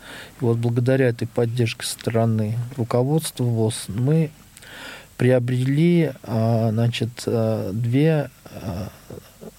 И 0.40 0.44
вот 0.44 0.56
благодаря 0.56 1.08
этой 1.08 1.28
поддержке 1.28 1.86
стороны 1.86 2.56
руководства 2.76 3.44
ВОЗ 3.44 3.84
мы 3.86 4.30
приобрели, 5.20 6.12
а, 6.22 6.70
значит, 6.70 7.10
а, 7.26 7.72
две, 7.74 8.30
а, 8.46 8.88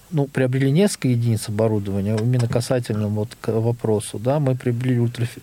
ну, 0.10 0.26
приобрели 0.26 0.72
несколько 0.72 1.10
единиц 1.10 1.50
оборудования, 1.50 2.18
именно 2.18 2.48
касательно 2.48 3.08
вот 3.08 3.38
к 3.40 3.50
вопросу, 3.52 4.18
да, 4.18 4.40
мы 4.40 4.56
приобрели 4.56 5.00
ультрафи... 5.00 5.40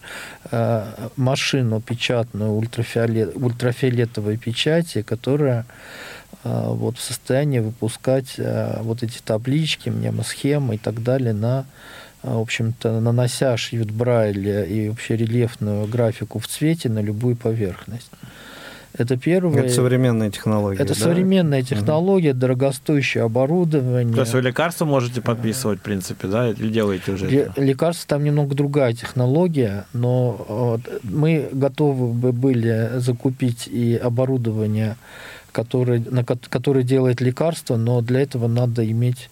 машину 1.16 1.80
печатную 1.80 2.50
ультрафиолет... 2.50 3.36
ультрафиолетовой 3.36 4.38
печати, 4.38 5.02
которая 5.02 5.64
вот 6.42 6.98
в 6.98 7.00
состоянии 7.00 7.60
выпускать 7.60 8.40
вот 8.80 9.04
эти 9.04 9.20
таблички, 9.24 9.88
мнемосхемы 9.88 10.74
и 10.74 10.78
так 10.78 11.02
далее 11.04 11.32
на 11.32 11.64
в 12.24 12.40
общем-то, 12.40 12.98
нанося 12.98 13.56
шрифт 13.56 13.90
Брайля 13.90 14.64
и 14.64 14.88
вообще 14.88 15.16
рельефную 15.16 15.86
графику 15.86 16.40
в 16.40 16.48
цвете 16.48 16.88
на 16.88 16.98
любую 16.98 17.36
поверхность. 17.36 18.10
Это 18.95 19.16
первое. 19.16 19.64
Это 19.64 19.72
современная 19.72 20.30
технология. 20.30 20.82
Это 20.82 20.95
да? 20.95 21.01
современная 21.01 21.62
технология, 21.62 22.30
угу. 22.30 22.39
дорогостоящее 22.39 23.24
оборудование. 23.24 24.14
То 24.14 24.22
есть 24.22 24.32
вы 24.32 24.41
лекарства 24.41 24.84
можете 24.84 25.20
подписывать, 25.20 25.80
в 25.80 25.82
принципе, 25.82 26.28
да, 26.28 26.51
или 26.51 26.70
делаете 26.70 27.12
уже 27.12 27.28
Ле- 27.28 27.43
это? 27.43 27.62
Лекарства 27.62 28.09
там 28.09 28.24
немного 28.24 28.55
другая 28.55 28.93
технология, 28.95 29.84
но 29.93 30.45
вот, 30.49 30.80
мы 31.03 31.49
готовы 31.53 32.12
бы 32.12 32.32
были 32.32 32.93
закупить 32.97 33.68
и 33.68 33.97
оборудование, 33.97 34.97
которое, 35.53 36.03
на, 36.11 36.24
которое 36.24 36.82
делает 36.82 37.20
лекарства, 37.20 37.76
но 37.76 38.01
для 38.01 38.20
этого 38.20 38.49
надо 38.49 38.89
иметь 38.91 39.28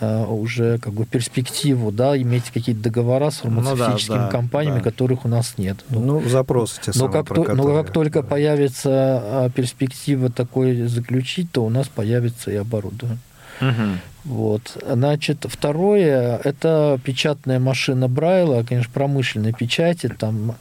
уже 0.00 0.78
как 0.78 0.92
бы 0.92 1.06
перспективу, 1.06 1.90
да, 1.90 2.16
иметь 2.20 2.50
какие-то 2.50 2.82
договора 2.82 3.30
с 3.30 3.38
фармацевтическими 3.38 4.14
ну, 4.14 4.20
да, 4.20 4.26
да, 4.26 4.30
компаниями, 4.30 4.78
да. 4.78 4.84
которых 4.84 5.24
у 5.24 5.28
нас 5.28 5.54
нет. 5.56 5.84
Ну, 5.88 6.00
ну 6.00 6.28
запросы 6.28 6.80
те 6.80 6.92
но 6.94 7.08
как, 7.08 7.28
то, 7.28 7.54
но 7.54 7.82
как 7.82 7.92
только 7.92 8.22
да. 8.22 8.28
появится 8.28 8.90
а, 8.90 9.50
перспектива 9.50 10.30
такой 10.30 10.86
заключить, 10.86 11.50
то 11.50 11.64
у 11.64 11.70
нас 11.70 11.88
появится 11.88 12.50
и 12.50 12.56
оборудование. 12.56 13.18
Угу. 13.60 13.98
Вот. 14.24 14.76
Значит, 14.86 15.46
второе, 15.48 16.38
это 16.44 17.00
печатная 17.02 17.58
машина 17.58 18.08
Брайла, 18.08 18.62
конечно, 18.62 18.92
промышленной 18.92 19.52
печати, 19.54 20.08
там 20.08 20.56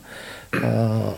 э, 0.53 1.11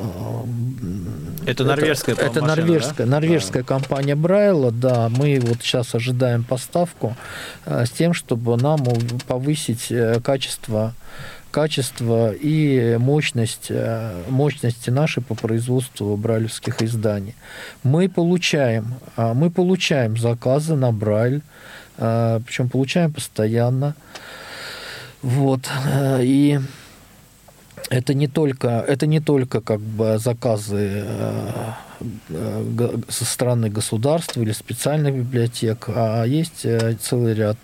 это 1.45 1.63
норвежская, 1.63 2.15
это, 2.15 2.25
это 2.25 2.41
норвежская, 2.41 3.05
да? 3.05 3.13
норвежская 3.13 3.61
да. 3.61 3.67
компания 3.67 4.15
Брайла, 4.15 4.71
да. 4.71 5.09
Мы 5.09 5.39
вот 5.41 5.57
сейчас 5.61 5.93
ожидаем 5.93 6.43
поставку 6.43 7.15
э, 7.65 7.85
с 7.85 7.91
тем, 7.91 8.13
чтобы 8.13 8.57
нам 8.57 8.79
повысить 9.27 9.91
э, 9.91 10.19
качество 10.21 10.93
качество 11.51 12.33
и 12.33 12.97
мощность, 12.97 13.71
мощности 14.27 14.89
нашей 14.89 15.23
по 15.23 15.35
производству 15.35 16.15
брайлевских 16.15 16.81
изданий. 16.81 17.35
Мы 17.83 18.09
получаем, 18.09 18.95
мы 19.17 19.49
получаем 19.49 20.17
заказы 20.17 20.75
на 20.75 20.91
Брайль, 20.91 21.41
а, 21.99 22.39
причем 22.45 22.69
получаем 22.69 23.11
постоянно. 23.11 23.95
Вот. 25.21 25.69
И 26.21 26.59
это 27.89 28.13
не 28.13 28.27
только, 28.27 28.83
это 28.87 29.05
не 29.05 29.19
только 29.19 29.61
как 29.61 29.81
бы 29.81 30.17
заказы 30.17 31.03
а, 31.05 31.77
со 33.09 33.25
стороны 33.25 33.69
государства 33.69 34.41
или 34.41 34.53
специальных 34.53 35.15
библиотек, 35.15 35.85
а 35.89 36.23
есть 36.23 36.63
э, 36.63 36.95
целый 37.01 37.33
ряд 37.33 37.57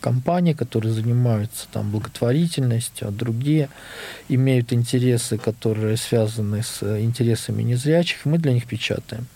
компаний, 0.00 0.54
которые 0.54 0.92
занимаются 0.92 1.66
там 1.72 1.90
благотворительностью, 1.90 3.08
а 3.08 3.10
другие 3.10 3.68
имеют 4.28 4.72
интересы, 4.72 5.38
которые 5.38 5.96
связаны 5.96 6.62
с 6.62 6.82
интересами 7.00 7.62
незрячих, 7.62 8.24
мы 8.24 8.38
для 8.38 8.52
них 8.52 8.66
печатаем. 8.66 9.26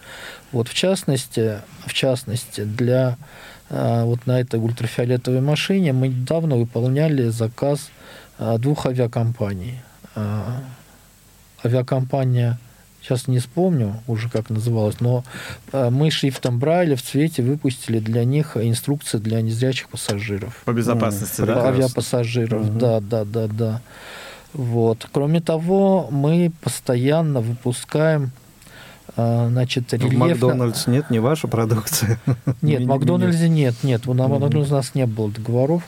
Вот 0.53 0.69
в 0.69 0.75
частности, 0.75 1.61
в 1.87 1.93
частности 1.93 2.65
для 2.65 3.17
а, 3.71 4.05
вот 4.05 4.27
на 4.27 4.41
этой 4.41 4.61
ультрафиолетовой 4.61 5.41
машине 5.41 5.93
мы 5.93 6.09
недавно 6.09 6.57
выполняли 6.57 7.29
заказ 7.29 7.91
а, 8.39 8.59
двух 8.59 8.87
авиакомпаний. 8.87 9.81
Авиакомпания, 11.65 12.59
сейчас 13.03 13.29
не 13.29 13.39
вспомню 13.39 14.01
уже 14.07 14.29
как 14.29 14.51
называлась, 14.51 15.01
но 15.01 15.25
мы 15.73 16.11
шрифтом 16.11 16.59
Брайля 16.59 16.97
в 16.97 17.03
цвете 17.03 17.43
выпустили 17.43 17.99
для 17.99 18.25
них 18.25 18.57
инструкции 18.57 19.19
для 19.19 19.41
незрячих 19.43 19.89
пассажиров. 19.89 20.63
По 20.65 20.73
безопасности, 20.73 21.41
mm, 21.41 21.47
да? 21.47 21.69
Авиапассажиров, 21.69 22.63
mm-hmm. 22.63 22.79
да, 22.79 23.01
да, 23.01 23.25
да, 23.25 23.47
да. 23.49 23.81
Вот. 24.53 25.09
Кроме 25.13 25.41
того, 25.41 26.09
мы 26.11 26.53
постоянно 26.63 27.41
выпускаем 27.41 28.33
а, 29.17 29.49
значит, 29.49 29.93
рельефно... 29.93 30.17
В 30.17 30.29
Макдональдс 30.29 30.87
нет, 30.87 31.11
не 31.11 31.19
ваша 31.19 31.49
продукция? 31.49 32.19
Нет, 32.63 32.83
в 32.85 32.87
Макдональдсе 32.87 33.49
нет, 33.49 33.75
нет. 33.83 34.07
У 34.07 34.15
нас 34.15 34.31
у 34.31 34.75
нас 34.75 34.95
не 34.95 35.07
было 35.07 35.31
договоров. 35.31 35.83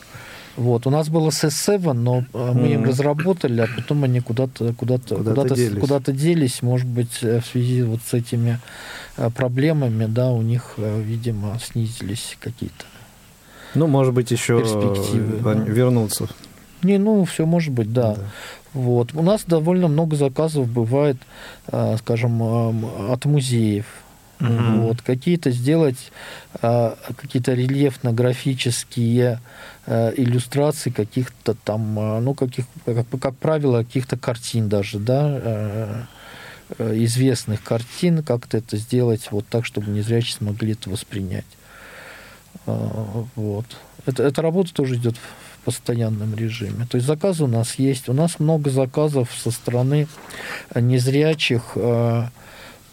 Вот. 0.57 0.87
У 0.87 0.91
нас 0.91 1.09
было 1.09 1.31
S7, 1.31 1.93
но 1.93 2.25
а, 2.33 2.53
мы 2.53 2.69
им 2.69 2.85
разработали, 2.85 3.63
а 3.63 3.69
потом 3.75 4.05
они 4.05 4.21
куда-то 4.21 4.73
куда 4.75 4.95
-то, 4.97 5.17
куда, 5.17 5.33
-то, 5.33 5.41
куда, 5.41 5.43
-то, 5.43 5.57
делись. 5.57 5.81
куда 5.81 5.97
-то 5.97 6.13
делись, 6.13 6.63
может 6.63 6.87
быть, 6.87 7.19
э, 7.23 7.41
в 7.41 7.47
связи 7.47 7.83
вот 7.83 8.01
с 8.07 8.15
этими 8.15 8.61
э, 9.17 9.31
проблемами, 9.31 10.07
да, 10.07 10.31
у 10.31 10.43
них, 10.43 10.75
э, 10.77 11.03
видимо, 11.03 11.59
снизились 11.59 12.37
какие-то 12.41 12.85
Ну, 13.75 13.89
может 13.89 14.15
быть, 14.15 14.31
еще 14.31 14.61
перспективы, 14.61 15.65
вернуться. 15.67 16.29
Не, 16.83 16.99
ну, 16.99 17.25
все 17.25 17.47
может 17.47 17.73
быть, 17.73 17.93
да. 17.93 18.15
да. 18.15 18.23
Вот. 18.75 19.15
У 19.15 19.23
нас 19.23 19.45
довольно 19.47 19.89
много 19.89 20.17
заказов 20.17 20.69
бывает, 20.69 21.17
скажем, 21.99 22.43
от 23.11 23.25
музеев. 23.25 23.87
Угу. 24.45 24.81
Вот. 24.83 25.03
Какие-то 25.03 25.51
сделать 25.51 26.13
а, 26.61 26.97
какие-то 27.17 27.53
рельефно-графические 27.55 29.41
а, 29.87 30.13
иллюстрации 30.17 30.91
каких-то 30.91 31.55
там, 31.55 31.95
ну, 32.25 32.35
каких, 32.35 32.67
как, 32.85 33.07
как 33.21 33.37
правило, 33.37 33.83
каких-то 33.83 34.17
картин 34.17 34.69
даже, 34.69 34.99
да, 34.99 36.07
известных 36.79 37.63
картин, 37.63 38.23
как-то 38.23 38.57
это 38.57 38.77
сделать 38.77 39.29
вот 39.31 39.47
так, 39.49 39.67
чтобы 39.67 39.91
незрячие 39.91 40.37
смогли 40.37 40.73
это 40.73 40.89
воспринять. 40.91 41.45
Вот. 42.67 43.67
Это, 44.07 44.23
эта 44.23 44.43
работа 44.43 44.73
тоже 44.73 44.97
идет 44.97 45.17
постоянном 45.65 46.35
режиме. 46.35 46.87
То 46.89 46.97
есть 46.97 47.07
заказы 47.07 47.45
у 47.45 47.49
нас 47.49 47.75
есть. 47.77 48.09
У 48.09 48.13
нас 48.13 48.39
много 48.39 48.71
заказов 48.71 49.31
со 49.37 49.51
стороны 49.51 50.07
незрячих 50.75 51.73
э, 51.75 52.25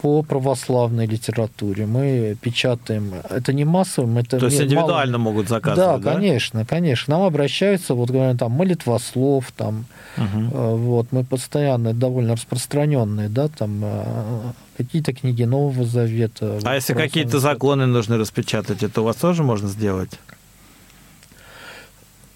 по 0.01 0.23
православной 0.23 1.05
литературе. 1.05 1.85
Мы 1.85 2.35
печатаем. 2.41 3.13
Это 3.29 3.53
не 3.53 3.65
массовым, 3.65 4.17
это 4.17 4.39
То 4.39 4.47
есть 4.47 4.59
индивидуально 4.59 5.19
мало... 5.19 5.31
могут 5.31 5.47
заказывать, 5.47 6.01
да, 6.01 6.11
да? 6.11 6.13
конечно, 6.13 6.65
конечно. 6.65 7.17
Нам 7.17 7.27
обращаются, 7.27 7.93
вот 7.93 8.09
говорят, 8.09 8.39
там 8.39 8.51
молитвослов, 8.51 9.51
там, 9.55 9.85
угу. 10.17 10.57
вот 10.77 11.11
мы 11.11 11.23
постоянно 11.23 11.93
довольно 11.93 12.33
распространенные, 12.33 13.29
да, 13.29 13.47
там 13.47 13.81
э, 13.83 14.03
какие-то 14.77 15.13
книги 15.13 15.43
Нового 15.43 15.85
Завета. 15.85 16.59
А 16.63 16.75
если 16.75 16.93
какие-то 16.93 17.39
законы 17.39 17.85
нужно 17.85 18.17
распечатать, 18.17 18.81
это 18.81 19.01
у 19.01 19.03
вас 19.03 19.17
тоже 19.17 19.43
можно 19.43 19.67
сделать? 19.67 20.19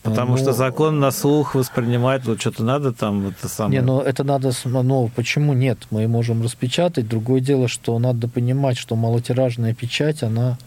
Потому 0.06 0.34
ну, 0.34 0.38
что 0.38 0.53
закон 0.53 0.99
на 0.99 1.10
слух 1.10 1.56
воспринимает, 1.56 2.26
вот 2.26 2.39
что-то 2.39 2.64
надо 2.64 2.93
там 2.93 3.28
это 3.28 3.49
самое. 3.49 3.80
Не, 3.80 3.86
ну 3.86 3.99
это 3.99 4.24
надо, 4.24 4.51
ну 4.64 5.12
почему 5.16 5.53
нет? 5.53 5.80
Мы 5.89 6.08
можем 6.08 6.43
распечатать. 6.43 7.08
Другое 7.08 7.41
дело, 7.41 7.68
что 7.68 7.97
надо 7.97 8.28
понимать, 8.28 8.78
что 8.78 8.95
малотиражная 8.95 9.74
печать, 9.74 10.22
она, 10.22 10.60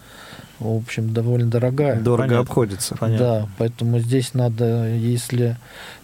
в 0.58 0.76
общем, 0.76 1.14
довольно 1.14 1.48
дорогая. 1.48 2.00
Дорого 2.00 2.28
Понятно. 2.28 2.42
обходится. 2.42 2.96
Понятно. 2.96 3.26
Да, 3.26 3.48
поэтому 3.58 4.00
здесь 4.00 4.34
надо, 4.34 4.88
если, 4.88 5.56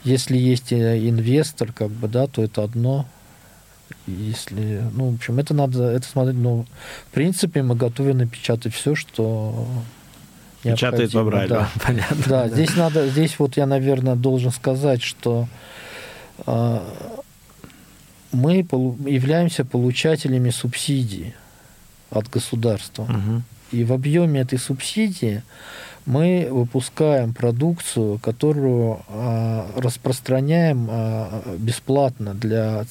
если 0.05 0.39
есть 0.39 0.72
инвестор, 0.72 1.72
как 1.72 1.91
бы, 1.91 2.07
да, 2.07 2.28
то 2.28 2.43
это 2.43 2.62
одно. 2.62 3.05
Если, 4.07 4.82
ну, 4.93 5.11
в 5.11 5.14
общем, 5.16 5.39
это 5.39 5.55
надо, 5.55 5.91
это 5.91 6.07
смотреть, 6.07 6.37
ну, 6.37 6.66
в 7.11 7.14
принципе, 7.14 7.62
мы 7.62 7.74
готовы 7.74 8.14
напечатать 8.14 8.74
все, 8.74 8.95
что 8.95 9.66
Печатает 10.73 11.12
по 11.12 11.23
Брайлю. 11.25 11.49
Да. 11.49 11.71
Понятно. 11.87 12.25
Да, 12.27 12.49
здесь 12.49 12.75
надо, 12.77 13.09
здесь 13.09 13.39
вот 13.39 13.57
я, 13.57 13.67
наверное, 13.67 14.17
должен 14.17 14.51
сказать, 14.51 15.03
что 15.03 15.47
э, 16.47 16.81
мы 18.33 18.57
являемся 18.57 19.65
получателями 19.65 20.51
субсидий 20.51 21.35
от 22.11 22.29
государства. 22.29 23.03
Угу. 23.03 23.43
И 23.73 23.85
в 23.85 23.93
объеме 23.93 24.41
этой 24.41 24.59
субсидии 24.59 25.43
мы 26.07 26.49
выпускаем 26.51 27.33
продукцию, 27.33 28.19
которую 28.19 29.01
э, 29.09 29.67
распространяем 29.77 30.89
э, 30.91 31.57
бесплатно 31.59 32.35
для 32.35 32.85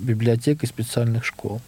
библиотек 0.00 0.62
и 0.62 0.66
специальных 0.66 1.24
школ. 1.24 1.60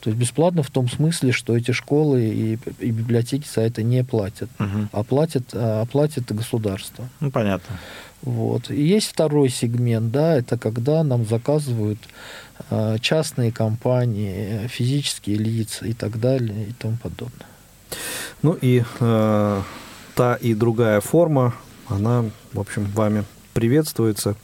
То 0.00 0.10
есть 0.10 0.20
бесплатно 0.20 0.62
в 0.62 0.70
том 0.70 0.88
смысле, 0.88 1.32
что 1.32 1.56
эти 1.56 1.70
школы 1.70 2.24
и, 2.24 2.58
и 2.78 2.90
библиотеки 2.90 3.46
за 3.52 3.62
это 3.62 3.82
не 3.82 4.04
платят, 4.04 4.50
угу. 4.58 4.88
а 4.92 5.02
платят, 5.02 5.44
а 5.54 5.86
платит 5.86 6.30
государство. 6.34 7.08
Ну, 7.20 7.30
понятно. 7.30 7.78
Вот. 8.22 8.70
И 8.70 8.82
есть 8.82 9.08
второй 9.08 9.50
сегмент, 9.50 10.10
да, 10.10 10.34
это 10.36 10.56
когда 10.58 11.02
нам 11.04 11.26
заказывают 11.26 11.98
э, 12.70 12.96
частные 13.00 13.52
компании, 13.52 14.66
физические 14.68 15.36
лица 15.36 15.86
и 15.86 15.92
так 15.92 16.18
далее 16.18 16.68
и 16.68 16.72
тому 16.72 16.96
подобное. 17.02 17.46
Ну 18.42 18.52
и 18.52 18.82
э, 19.00 19.62
та 20.14 20.34
и 20.36 20.54
другая 20.54 21.00
форма, 21.00 21.54
она, 21.88 22.24
в 22.52 22.60
общем, 22.60 22.84
вами 22.94 23.24
приветствуется, 23.54 24.34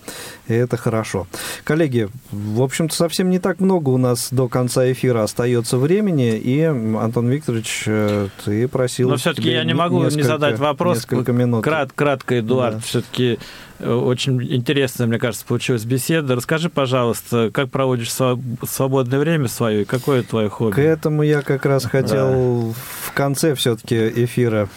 и 0.48 0.54
это 0.54 0.76
хорошо. 0.76 1.26
Коллеги, 1.64 2.08
в 2.30 2.62
общем-то, 2.62 2.94
совсем 2.94 3.28
не 3.28 3.38
так 3.38 3.60
много 3.60 3.90
у 3.90 3.98
нас 3.98 4.28
до 4.30 4.48
конца 4.48 4.90
эфира 4.90 5.22
остается 5.22 5.76
времени, 5.76 6.36
и, 6.38 6.62
Антон 6.62 7.28
Викторович, 7.28 7.84
э, 7.86 8.28
ты 8.44 8.68
просил... 8.68 9.10
Но 9.10 9.16
все-таки 9.16 9.50
я 9.50 9.64
не 9.64 9.74
могу 9.74 10.02
не 10.04 10.22
задать 10.22 10.58
вопрос. 10.58 10.98
Несколько 10.98 11.32
минут. 11.32 11.64
Крат, 11.64 11.92
кратко, 11.94 12.38
Эдуард, 12.38 12.76
да. 12.76 12.80
все-таки 12.80 13.38
очень 13.82 14.42
интересная, 14.42 15.06
мне 15.06 15.18
кажется, 15.18 15.44
получилась 15.46 15.84
беседа. 15.84 16.34
Расскажи, 16.34 16.68
пожалуйста, 16.68 17.50
как 17.52 17.70
проводишь 17.70 18.12
свободное 18.12 19.18
время 19.18 19.48
свое, 19.48 19.82
и 19.82 19.84
какое 19.84 20.22
твое 20.22 20.48
хобби? 20.48 20.74
К 20.74 20.78
этому 20.78 21.22
я 21.22 21.42
как 21.42 21.64
раз 21.64 21.84
хотел 21.84 22.68
да. 22.68 22.74
в 23.06 23.12
конце 23.14 23.54
все-таки 23.54 23.96
эфира 23.96 24.68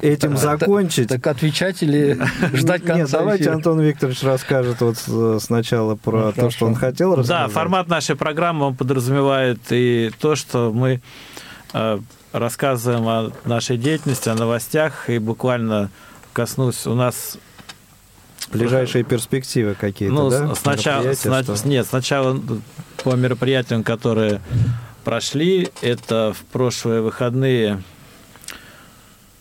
этим 0.00 0.36
закончить. 0.36 1.08
Так 1.08 1.26
отвечать 1.26 1.82
или 1.82 2.18
ждать 2.54 2.82
конца 2.82 3.02
Нет, 3.02 3.10
давайте 3.10 3.50
Антон 3.50 3.80
Викторович 3.80 4.22
расскажет 4.22 4.80
вот 4.80 4.96
э, 5.08 5.38
сначала 5.40 5.96
про 5.96 6.26
ну, 6.26 6.32
то, 6.32 6.50
что 6.50 6.66
он 6.66 6.74
хотел 6.74 7.14
рассказать. 7.14 7.48
Да, 7.48 7.52
формат 7.52 7.88
нашей 7.88 8.16
программы 8.16 8.66
он 8.66 8.76
подразумевает 8.76 9.60
и 9.70 10.10
то, 10.20 10.36
что 10.36 10.72
мы 10.72 11.02
э, 11.74 11.98
рассказываем 12.32 13.08
о 13.08 13.32
нашей 13.44 13.76
деятельности, 13.76 14.28
о 14.28 14.34
новостях, 14.34 15.10
и 15.10 15.18
буквально 15.18 15.90
коснусь, 16.32 16.86
у 16.86 16.94
нас 16.94 17.36
Ближайшие 18.50 19.04
перспективы 19.04 19.74
какие-то, 19.74 20.14
ну, 20.14 20.30
да? 20.30 20.54
Сначала, 20.54 21.12
сна... 21.14 21.42
Нет, 21.64 21.86
сначала 21.86 22.40
по 23.02 23.14
мероприятиям, 23.14 23.82
которые 23.82 24.40
прошли, 25.04 25.70
это 25.80 26.34
в 26.36 26.44
прошлые 26.52 27.02
выходные 27.02 27.82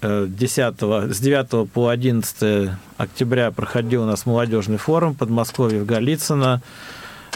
10, 0.01 1.13
с 1.13 1.19
9 1.19 1.71
по 1.71 1.89
11 1.89 2.71
октября 2.97 3.51
проходил 3.51 4.03
у 4.03 4.05
нас 4.05 4.25
молодежный 4.25 4.77
форум 4.77 5.13
Подмосковье 5.13 5.81
в 5.81 5.85
Голицыно. 5.85 6.61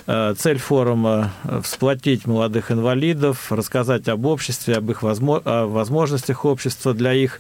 Э, 0.08 0.34
цель 0.38 0.58
форума– 0.58 1.32
всплотить 1.64 2.26
молодых 2.26 2.72
инвалидов, 2.72 3.52
рассказать 3.52 4.08
об 4.08 4.26
обществе, 4.26 4.76
об 4.78 4.90
их 4.90 5.04
возможностях 5.04 6.46
общества 6.46 6.94
для 6.94 7.14
их 7.14 7.40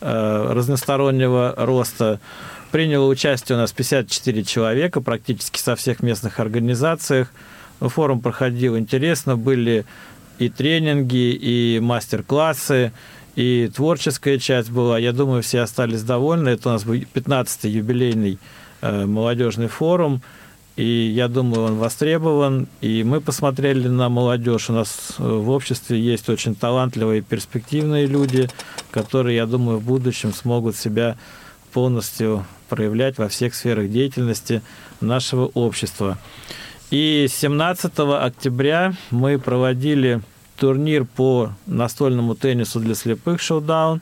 э, 0.00 0.52
разностороннего 0.52 1.54
роста. 1.56 2.20
Приняло 2.72 3.06
участие 3.06 3.58
у 3.58 3.60
нас 3.60 3.70
54 3.70 4.44
человека, 4.44 5.02
практически 5.02 5.60
со 5.60 5.76
всех 5.76 6.02
местных 6.02 6.40
организациях. 6.40 7.30
Форум 7.80 8.22
проходил 8.22 8.78
интересно, 8.78 9.36
были 9.36 9.84
и 10.38 10.48
тренинги, 10.48 11.34
и 11.34 11.80
мастер-классы, 11.82 12.92
и 13.36 13.70
творческая 13.76 14.38
часть 14.38 14.70
была. 14.70 14.98
Я 14.98 15.12
думаю, 15.12 15.42
все 15.42 15.60
остались 15.60 16.02
довольны. 16.02 16.48
Это 16.48 16.70
у 16.70 16.72
нас 16.72 16.84
был 16.84 16.94
15-й 16.94 17.68
юбилейный 17.68 18.38
э, 18.80 19.04
молодежный 19.04 19.68
форум. 19.68 20.22
И 20.76 21.12
я 21.14 21.28
думаю, 21.28 21.64
он 21.64 21.76
востребован. 21.76 22.68
И 22.80 23.04
мы 23.04 23.20
посмотрели 23.20 23.86
на 23.88 24.08
молодежь. 24.08 24.70
У 24.70 24.72
нас 24.72 25.16
э, 25.18 25.22
в 25.22 25.50
обществе 25.50 26.00
есть 26.00 26.30
очень 26.30 26.54
талантливые 26.54 27.20
перспективные 27.20 28.06
люди, 28.06 28.48
которые, 28.90 29.36
я 29.36 29.44
думаю, 29.44 29.76
в 29.76 29.84
будущем 29.84 30.32
смогут 30.32 30.74
себя 30.74 31.18
полностью 31.74 32.46
проявлять 32.72 33.18
во 33.18 33.28
всех 33.28 33.54
сферах 33.54 33.90
деятельности 33.90 34.62
нашего 35.02 35.50
общества. 35.52 36.16
И 36.90 37.26
17 37.28 37.92
октября 37.98 38.94
мы 39.10 39.38
проводили 39.38 40.22
турнир 40.56 41.04
по 41.04 41.50
настольному 41.66 42.34
теннису 42.34 42.80
для 42.80 42.94
слепых 42.94 43.42
«Шоудаун». 43.42 44.00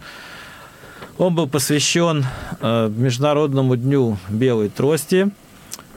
Он 1.18 1.34
был 1.34 1.48
посвящен 1.48 2.24
э, 2.60 2.92
Международному 2.96 3.74
дню 3.74 4.18
белой 4.28 4.68
трости. 4.68 5.32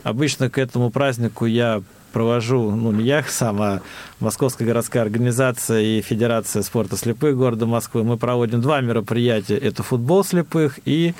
Обычно 0.01 0.49
к 0.49 0.57
этому 0.57 0.89
празднику 0.89 1.45
я 1.45 1.83
провожу, 2.11 2.71
ну, 2.71 2.91
не 2.91 3.03
я 3.03 3.23
сам, 3.27 3.61
а 3.61 3.81
Московская 4.19 4.65
городская 4.65 5.03
организация 5.03 5.81
и 5.81 6.01
Федерация 6.01 6.63
спорта 6.63 6.97
слепых 6.97 7.37
города 7.37 7.67
Москвы. 7.67 8.03
Мы 8.03 8.17
проводим 8.17 8.61
два 8.61 8.81
мероприятия. 8.81 9.57
Это 9.57 9.83
футбол 9.83 10.23
слепых 10.23 10.79
и 10.85 11.13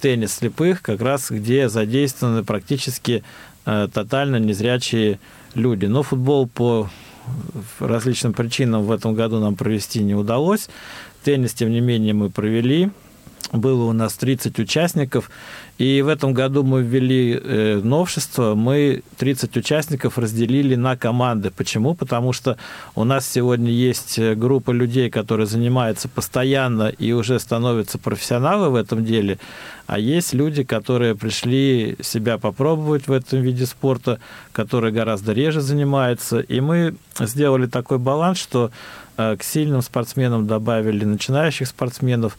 теннис 0.00 0.34
слепых, 0.34 0.82
как 0.82 1.00
раз 1.00 1.30
где 1.30 1.68
задействованы 1.68 2.44
практически 2.44 3.22
э, 3.66 3.88
тотально 3.92 4.36
незрячие 4.36 5.18
люди. 5.54 5.86
Но 5.86 6.02
футбол 6.02 6.46
по 6.46 6.90
различным 7.80 8.32
причинам 8.32 8.82
в 8.82 8.92
этом 8.92 9.14
году 9.14 9.40
нам 9.40 9.56
провести 9.56 10.00
не 10.00 10.14
удалось. 10.14 10.68
Теннис, 11.22 11.54
тем 11.54 11.70
не 11.70 11.80
менее, 11.80 12.12
мы 12.12 12.30
провели. 12.30 12.90
Было 13.54 13.84
у 13.84 13.92
нас 13.92 14.14
30 14.14 14.58
участников. 14.58 15.30
И 15.78 16.02
в 16.02 16.08
этом 16.08 16.34
году 16.34 16.64
мы 16.64 16.82
ввели 16.82 17.40
э, 17.40 17.80
новшество. 17.82 18.56
Мы 18.56 19.04
30 19.18 19.56
участников 19.56 20.18
разделили 20.18 20.74
на 20.74 20.96
команды. 20.96 21.52
Почему? 21.52 21.94
Потому 21.94 22.32
что 22.32 22.56
у 22.96 23.04
нас 23.04 23.28
сегодня 23.28 23.70
есть 23.70 24.18
э, 24.18 24.34
группа 24.34 24.72
людей, 24.72 25.08
которые 25.08 25.46
занимаются 25.46 26.08
постоянно 26.08 26.88
и 26.88 27.12
уже 27.12 27.38
становятся 27.38 27.98
профессионалы 27.98 28.70
в 28.70 28.74
этом 28.74 29.04
деле. 29.04 29.38
А 29.86 30.00
есть 30.00 30.32
люди, 30.32 30.64
которые 30.64 31.14
пришли 31.14 31.96
себя 32.00 32.38
попробовать 32.38 33.06
в 33.06 33.12
этом 33.12 33.40
виде 33.40 33.66
спорта, 33.66 34.18
которые 34.50 34.92
гораздо 34.92 35.32
реже 35.32 35.60
занимаются. 35.60 36.40
И 36.40 36.60
мы 36.60 36.96
сделали 37.20 37.66
такой 37.66 37.98
баланс, 37.98 38.38
что 38.38 38.72
э, 39.16 39.36
к 39.36 39.44
сильным 39.44 39.82
спортсменам 39.82 40.48
добавили 40.48 41.04
начинающих 41.04 41.68
спортсменов. 41.68 42.36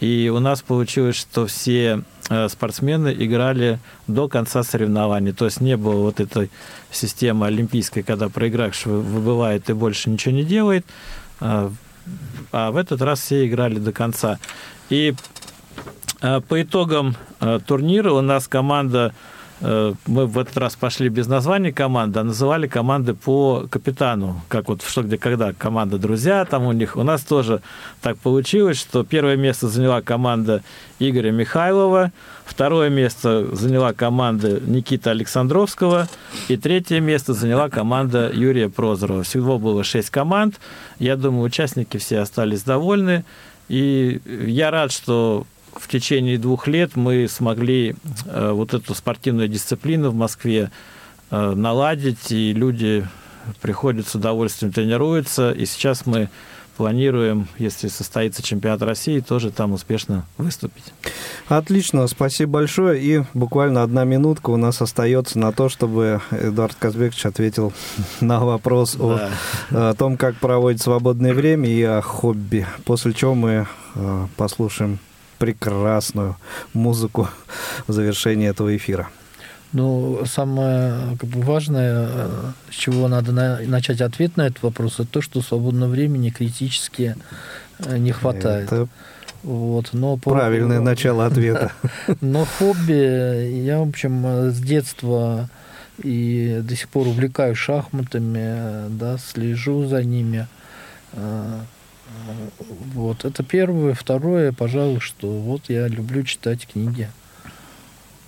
И 0.00 0.30
у 0.32 0.38
нас 0.38 0.62
получилось, 0.62 1.16
что 1.16 1.46
все 1.46 2.02
э, 2.30 2.48
спортсмены 2.48 3.14
играли 3.18 3.80
до 4.06 4.28
конца 4.28 4.62
соревнований. 4.62 5.32
То 5.32 5.46
есть 5.46 5.60
не 5.60 5.76
было 5.76 6.02
вот 6.02 6.20
этой 6.20 6.50
системы 6.90 7.46
олимпийской, 7.46 8.02
когда 8.02 8.28
проигравший 8.28 8.92
выбывает 8.92 9.68
и 9.70 9.72
больше 9.72 10.10
ничего 10.10 10.34
не 10.34 10.44
делает. 10.44 10.86
А, 11.40 11.72
а 12.52 12.70
в 12.70 12.76
этот 12.76 13.02
раз 13.02 13.20
все 13.20 13.46
играли 13.46 13.78
до 13.78 13.92
конца. 13.92 14.38
И 14.88 15.14
э, 16.20 16.40
по 16.42 16.62
итогам 16.62 17.16
э, 17.40 17.58
турнира 17.66 18.12
у 18.12 18.20
нас 18.20 18.46
команда 18.46 19.12
мы 19.60 20.26
в 20.26 20.38
этот 20.38 20.56
раз 20.56 20.76
пошли 20.76 21.08
без 21.08 21.26
названия 21.26 21.72
команды, 21.72 22.20
а 22.20 22.24
называли 22.24 22.68
команды 22.68 23.14
по 23.14 23.66
капитану, 23.68 24.40
как 24.48 24.68
вот 24.68 24.82
что, 24.82 25.02
где, 25.02 25.18
когда 25.18 25.52
команда 25.52 25.98
друзья, 25.98 26.44
там 26.44 26.64
у 26.64 26.72
них, 26.72 26.96
у 26.96 27.02
нас 27.02 27.22
тоже 27.22 27.60
так 28.00 28.18
получилось, 28.18 28.78
что 28.78 29.02
первое 29.02 29.36
место 29.36 29.68
заняла 29.68 30.00
команда 30.00 30.62
Игоря 31.00 31.32
Михайлова, 31.32 32.12
второе 32.44 32.88
место 32.88 33.54
заняла 33.54 33.92
команда 33.92 34.60
Никиты 34.60 35.10
Александровского, 35.10 36.08
и 36.48 36.56
третье 36.56 37.00
место 37.00 37.32
заняла 37.32 37.68
команда 37.68 38.30
Юрия 38.32 38.68
Прозорова. 38.68 39.24
Всего 39.24 39.58
было 39.58 39.82
шесть 39.82 40.10
команд, 40.10 40.60
я 41.00 41.16
думаю, 41.16 41.42
участники 41.42 41.96
все 41.96 42.20
остались 42.20 42.62
довольны, 42.62 43.24
и 43.68 44.20
я 44.46 44.70
рад, 44.70 44.92
что 44.92 45.46
в 45.80 45.88
течение 45.88 46.38
двух 46.38 46.66
лет 46.66 46.96
мы 46.96 47.28
смогли 47.28 47.94
вот 48.24 48.74
эту 48.74 48.94
спортивную 48.94 49.48
дисциплину 49.48 50.10
в 50.10 50.14
Москве 50.14 50.70
наладить, 51.30 52.32
и 52.32 52.52
люди 52.52 53.06
приходят 53.60 54.06
с 54.08 54.14
удовольствием, 54.14 54.72
тренируются, 54.72 55.52
и 55.52 55.66
сейчас 55.66 56.06
мы 56.06 56.28
планируем, 56.78 57.48
если 57.58 57.88
состоится 57.88 58.40
чемпионат 58.40 58.82
России, 58.82 59.18
тоже 59.18 59.50
там 59.50 59.72
успешно 59.72 60.24
выступить. 60.38 60.84
Отлично, 61.48 62.06
спасибо 62.06 62.52
большое. 62.52 63.02
И 63.02 63.24
буквально 63.34 63.82
одна 63.82 64.04
минутка 64.04 64.50
у 64.50 64.56
нас 64.56 64.80
остается 64.80 65.40
на 65.40 65.50
то, 65.50 65.68
чтобы 65.68 66.20
Эдуард 66.30 66.76
Казбекович 66.78 67.26
ответил 67.26 67.72
на 68.20 68.44
вопрос 68.44 68.94
да. 68.94 69.30
о, 69.72 69.90
о 69.90 69.94
том, 69.94 70.16
как 70.16 70.36
проводит 70.36 70.80
свободное 70.80 71.34
время 71.34 71.68
и 71.68 71.82
о 71.82 72.00
хобби. 72.00 72.64
После 72.84 73.12
чего 73.12 73.34
мы 73.34 73.66
э, 73.96 74.26
послушаем 74.36 75.00
прекрасную 75.38 76.36
музыку 76.74 77.28
в 77.86 77.92
завершении 77.92 78.48
этого 78.48 78.76
эфира. 78.76 79.08
Ну, 79.72 80.22
самое 80.24 81.16
как 81.20 81.28
бы, 81.28 81.42
важное, 81.42 82.08
с 82.70 82.74
чего 82.74 83.06
надо 83.08 83.32
на, 83.32 83.60
начать 83.66 84.00
ответ 84.00 84.36
на 84.36 84.46
этот 84.46 84.62
вопрос, 84.62 84.94
это 84.94 85.06
то, 85.06 85.20
что 85.20 85.42
свободного 85.42 85.90
времени 85.90 86.30
критически 86.30 87.16
э, 87.78 87.98
не 87.98 88.12
хватает. 88.12 88.72
Это 88.72 88.88
вот, 89.42 89.90
но 89.92 90.16
по... 90.16 90.30
Правильное 90.30 90.80
начало 90.80 91.26
ответа. 91.26 91.72
Но 92.20 92.44
хобби, 92.44 93.62
я, 93.62 93.78
в 93.78 93.88
общем, 93.88 94.50
с 94.50 94.58
детства 94.58 95.48
и 96.02 96.60
до 96.62 96.76
сих 96.76 96.88
пор 96.88 97.06
увлекаюсь 97.06 97.58
шахматами, 97.58 98.88
да, 98.90 99.16
слежу 99.18 99.86
за 99.86 100.02
ними. 100.02 100.46
Вот, 102.94 103.24
это 103.24 103.42
первое. 103.42 103.94
Второе, 103.94 104.52
пожалуй, 104.52 105.00
что 105.00 105.28
вот 105.28 105.62
я 105.68 105.88
люблю 105.88 106.22
читать 106.22 106.66
книги. 106.66 107.08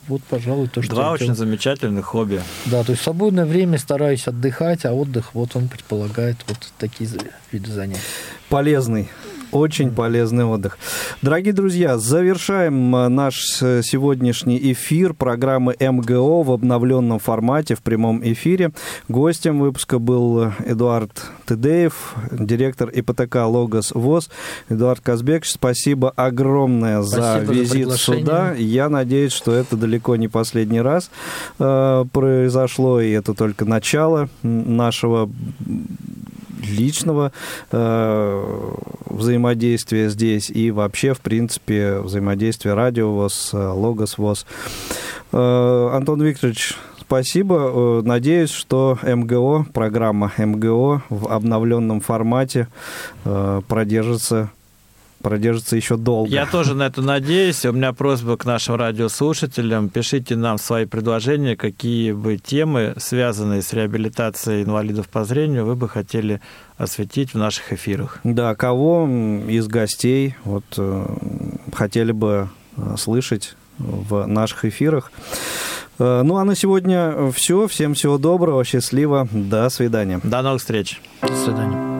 Вот, 0.08 0.22
пожалуй, 0.24 0.68
то, 0.68 0.82
что... 0.82 0.94
Два 0.94 1.12
очень 1.12 1.34
замечательных 1.34 2.06
хобби. 2.06 2.42
Да, 2.66 2.82
то 2.82 2.90
есть 2.92 3.02
в 3.02 3.04
свободное 3.04 3.44
время 3.44 3.78
стараюсь 3.78 4.26
отдыхать, 4.26 4.84
а 4.84 4.92
отдых, 4.92 5.34
вот 5.34 5.54
он 5.54 5.68
предполагает 5.68 6.36
вот 6.48 6.72
такие 6.78 7.08
виды 7.52 7.70
занятий. 7.70 8.00
Полезный 8.48 9.08
очень 9.52 9.90
полезный 9.90 10.44
отдых. 10.44 10.78
Дорогие 11.22 11.52
друзья, 11.52 11.98
завершаем 11.98 12.94
э, 12.96 13.08
наш 13.08 13.62
э, 13.62 13.82
сегодняшний 13.82 14.58
эфир 14.72 15.14
программы 15.14 15.76
МГО 15.78 16.42
в 16.42 16.52
обновленном 16.52 17.18
формате 17.18 17.74
в 17.74 17.82
прямом 17.82 18.22
эфире. 18.24 18.72
Гостем 19.08 19.60
выпуска 19.60 19.98
был 19.98 20.52
Эдуард 20.64 21.22
Тедеев, 21.46 22.14
директор 22.30 22.88
ИПТК 22.88 23.46
«Логос 23.46 23.92
ВОЗ». 23.92 24.30
Эдуард 24.68 25.00
Казбекович, 25.00 25.50
спасибо 25.50 26.10
огромное 26.10 27.02
спасибо 27.02 27.46
за 27.46 27.52
визит 27.52 27.88
за 27.88 27.98
сюда. 27.98 28.54
Я 28.54 28.88
надеюсь, 28.88 29.32
что 29.32 29.52
это 29.52 29.76
далеко 29.76 30.16
не 30.16 30.28
последний 30.28 30.80
раз 30.80 31.10
э, 31.58 32.04
произошло, 32.12 33.00
и 33.00 33.10
это 33.10 33.34
только 33.34 33.64
начало 33.64 34.28
нашего 34.42 35.30
личного 36.60 37.32
э, 37.72 38.74
взаимодействия 39.06 40.08
здесь 40.08 40.50
и 40.50 40.70
вообще, 40.70 41.14
в 41.14 41.20
принципе, 41.20 41.98
взаимодействия 42.00 42.74
радио 42.74 43.12
ВОЗ, 43.12 43.50
Логос 43.52 44.18
ВОЗ. 44.18 44.46
Э, 45.32 45.90
Антон 45.92 46.22
Викторович, 46.22 46.76
спасибо. 47.00 47.70
Э, 47.72 48.02
надеюсь, 48.04 48.50
что 48.50 48.98
МГО, 49.02 49.66
программа 49.72 50.32
МГО 50.36 51.02
в 51.08 51.28
обновленном 51.28 52.00
формате 52.00 52.68
э, 53.24 53.60
продержится 53.66 54.50
продержится 55.22 55.76
еще 55.76 55.96
долго. 55.96 56.30
Я 56.30 56.46
тоже 56.46 56.74
на 56.74 56.86
это 56.86 57.02
надеюсь. 57.02 57.64
У 57.64 57.72
меня 57.72 57.92
просьба 57.92 58.36
к 58.36 58.44
нашим 58.44 58.76
радиослушателям. 58.76 59.88
Пишите 59.88 60.36
нам 60.36 60.58
свои 60.58 60.86
предложения, 60.86 61.56
какие 61.56 62.12
бы 62.12 62.36
темы, 62.36 62.94
связанные 62.98 63.62
с 63.62 63.72
реабилитацией 63.72 64.64
инвалидов 64.64 65.08
по 65.08 65.24
зрению, 65.24 65.66
вы 65.66 65.76
бы 65.76 65.88
хотели 65.88 66.40
осветить 66.78 67.34
в 67.34 67.38
наших 67.38 67.72
эфирах. 67.72 68.18
Да, 68.24 68.54
кого 68.54 69.06
из 69.48 69.66
гостей 69.68 70.36
вот, 70.44 70.64
э, 70.78 71.06
хотели 71.74 72.12
бы 72.12 72.48
э, 72.76 72.94
слышать 72.96 73.56
в 73.78 74.26
наших 74.26 74.64
эфирах. 74.64 75.12
Э, 75.98 76.22
ну 76.22 76.36
а 76.36 76.44
на 76.44 76.54
сегодня 76.56 77.30
все. 77.32 77.68
Всем 77.68 77.94
всего 77.94 78.18
доброго, 78.18 78.64
счастливо. 78.64 79.28
До 79.30 79.68
свидания. 79.68 80.20
До 80.24 80.42
новых 80.42 80.60
встреч. 80.60 81.00
До 81.22 81.36
свидания. 81.36 81.99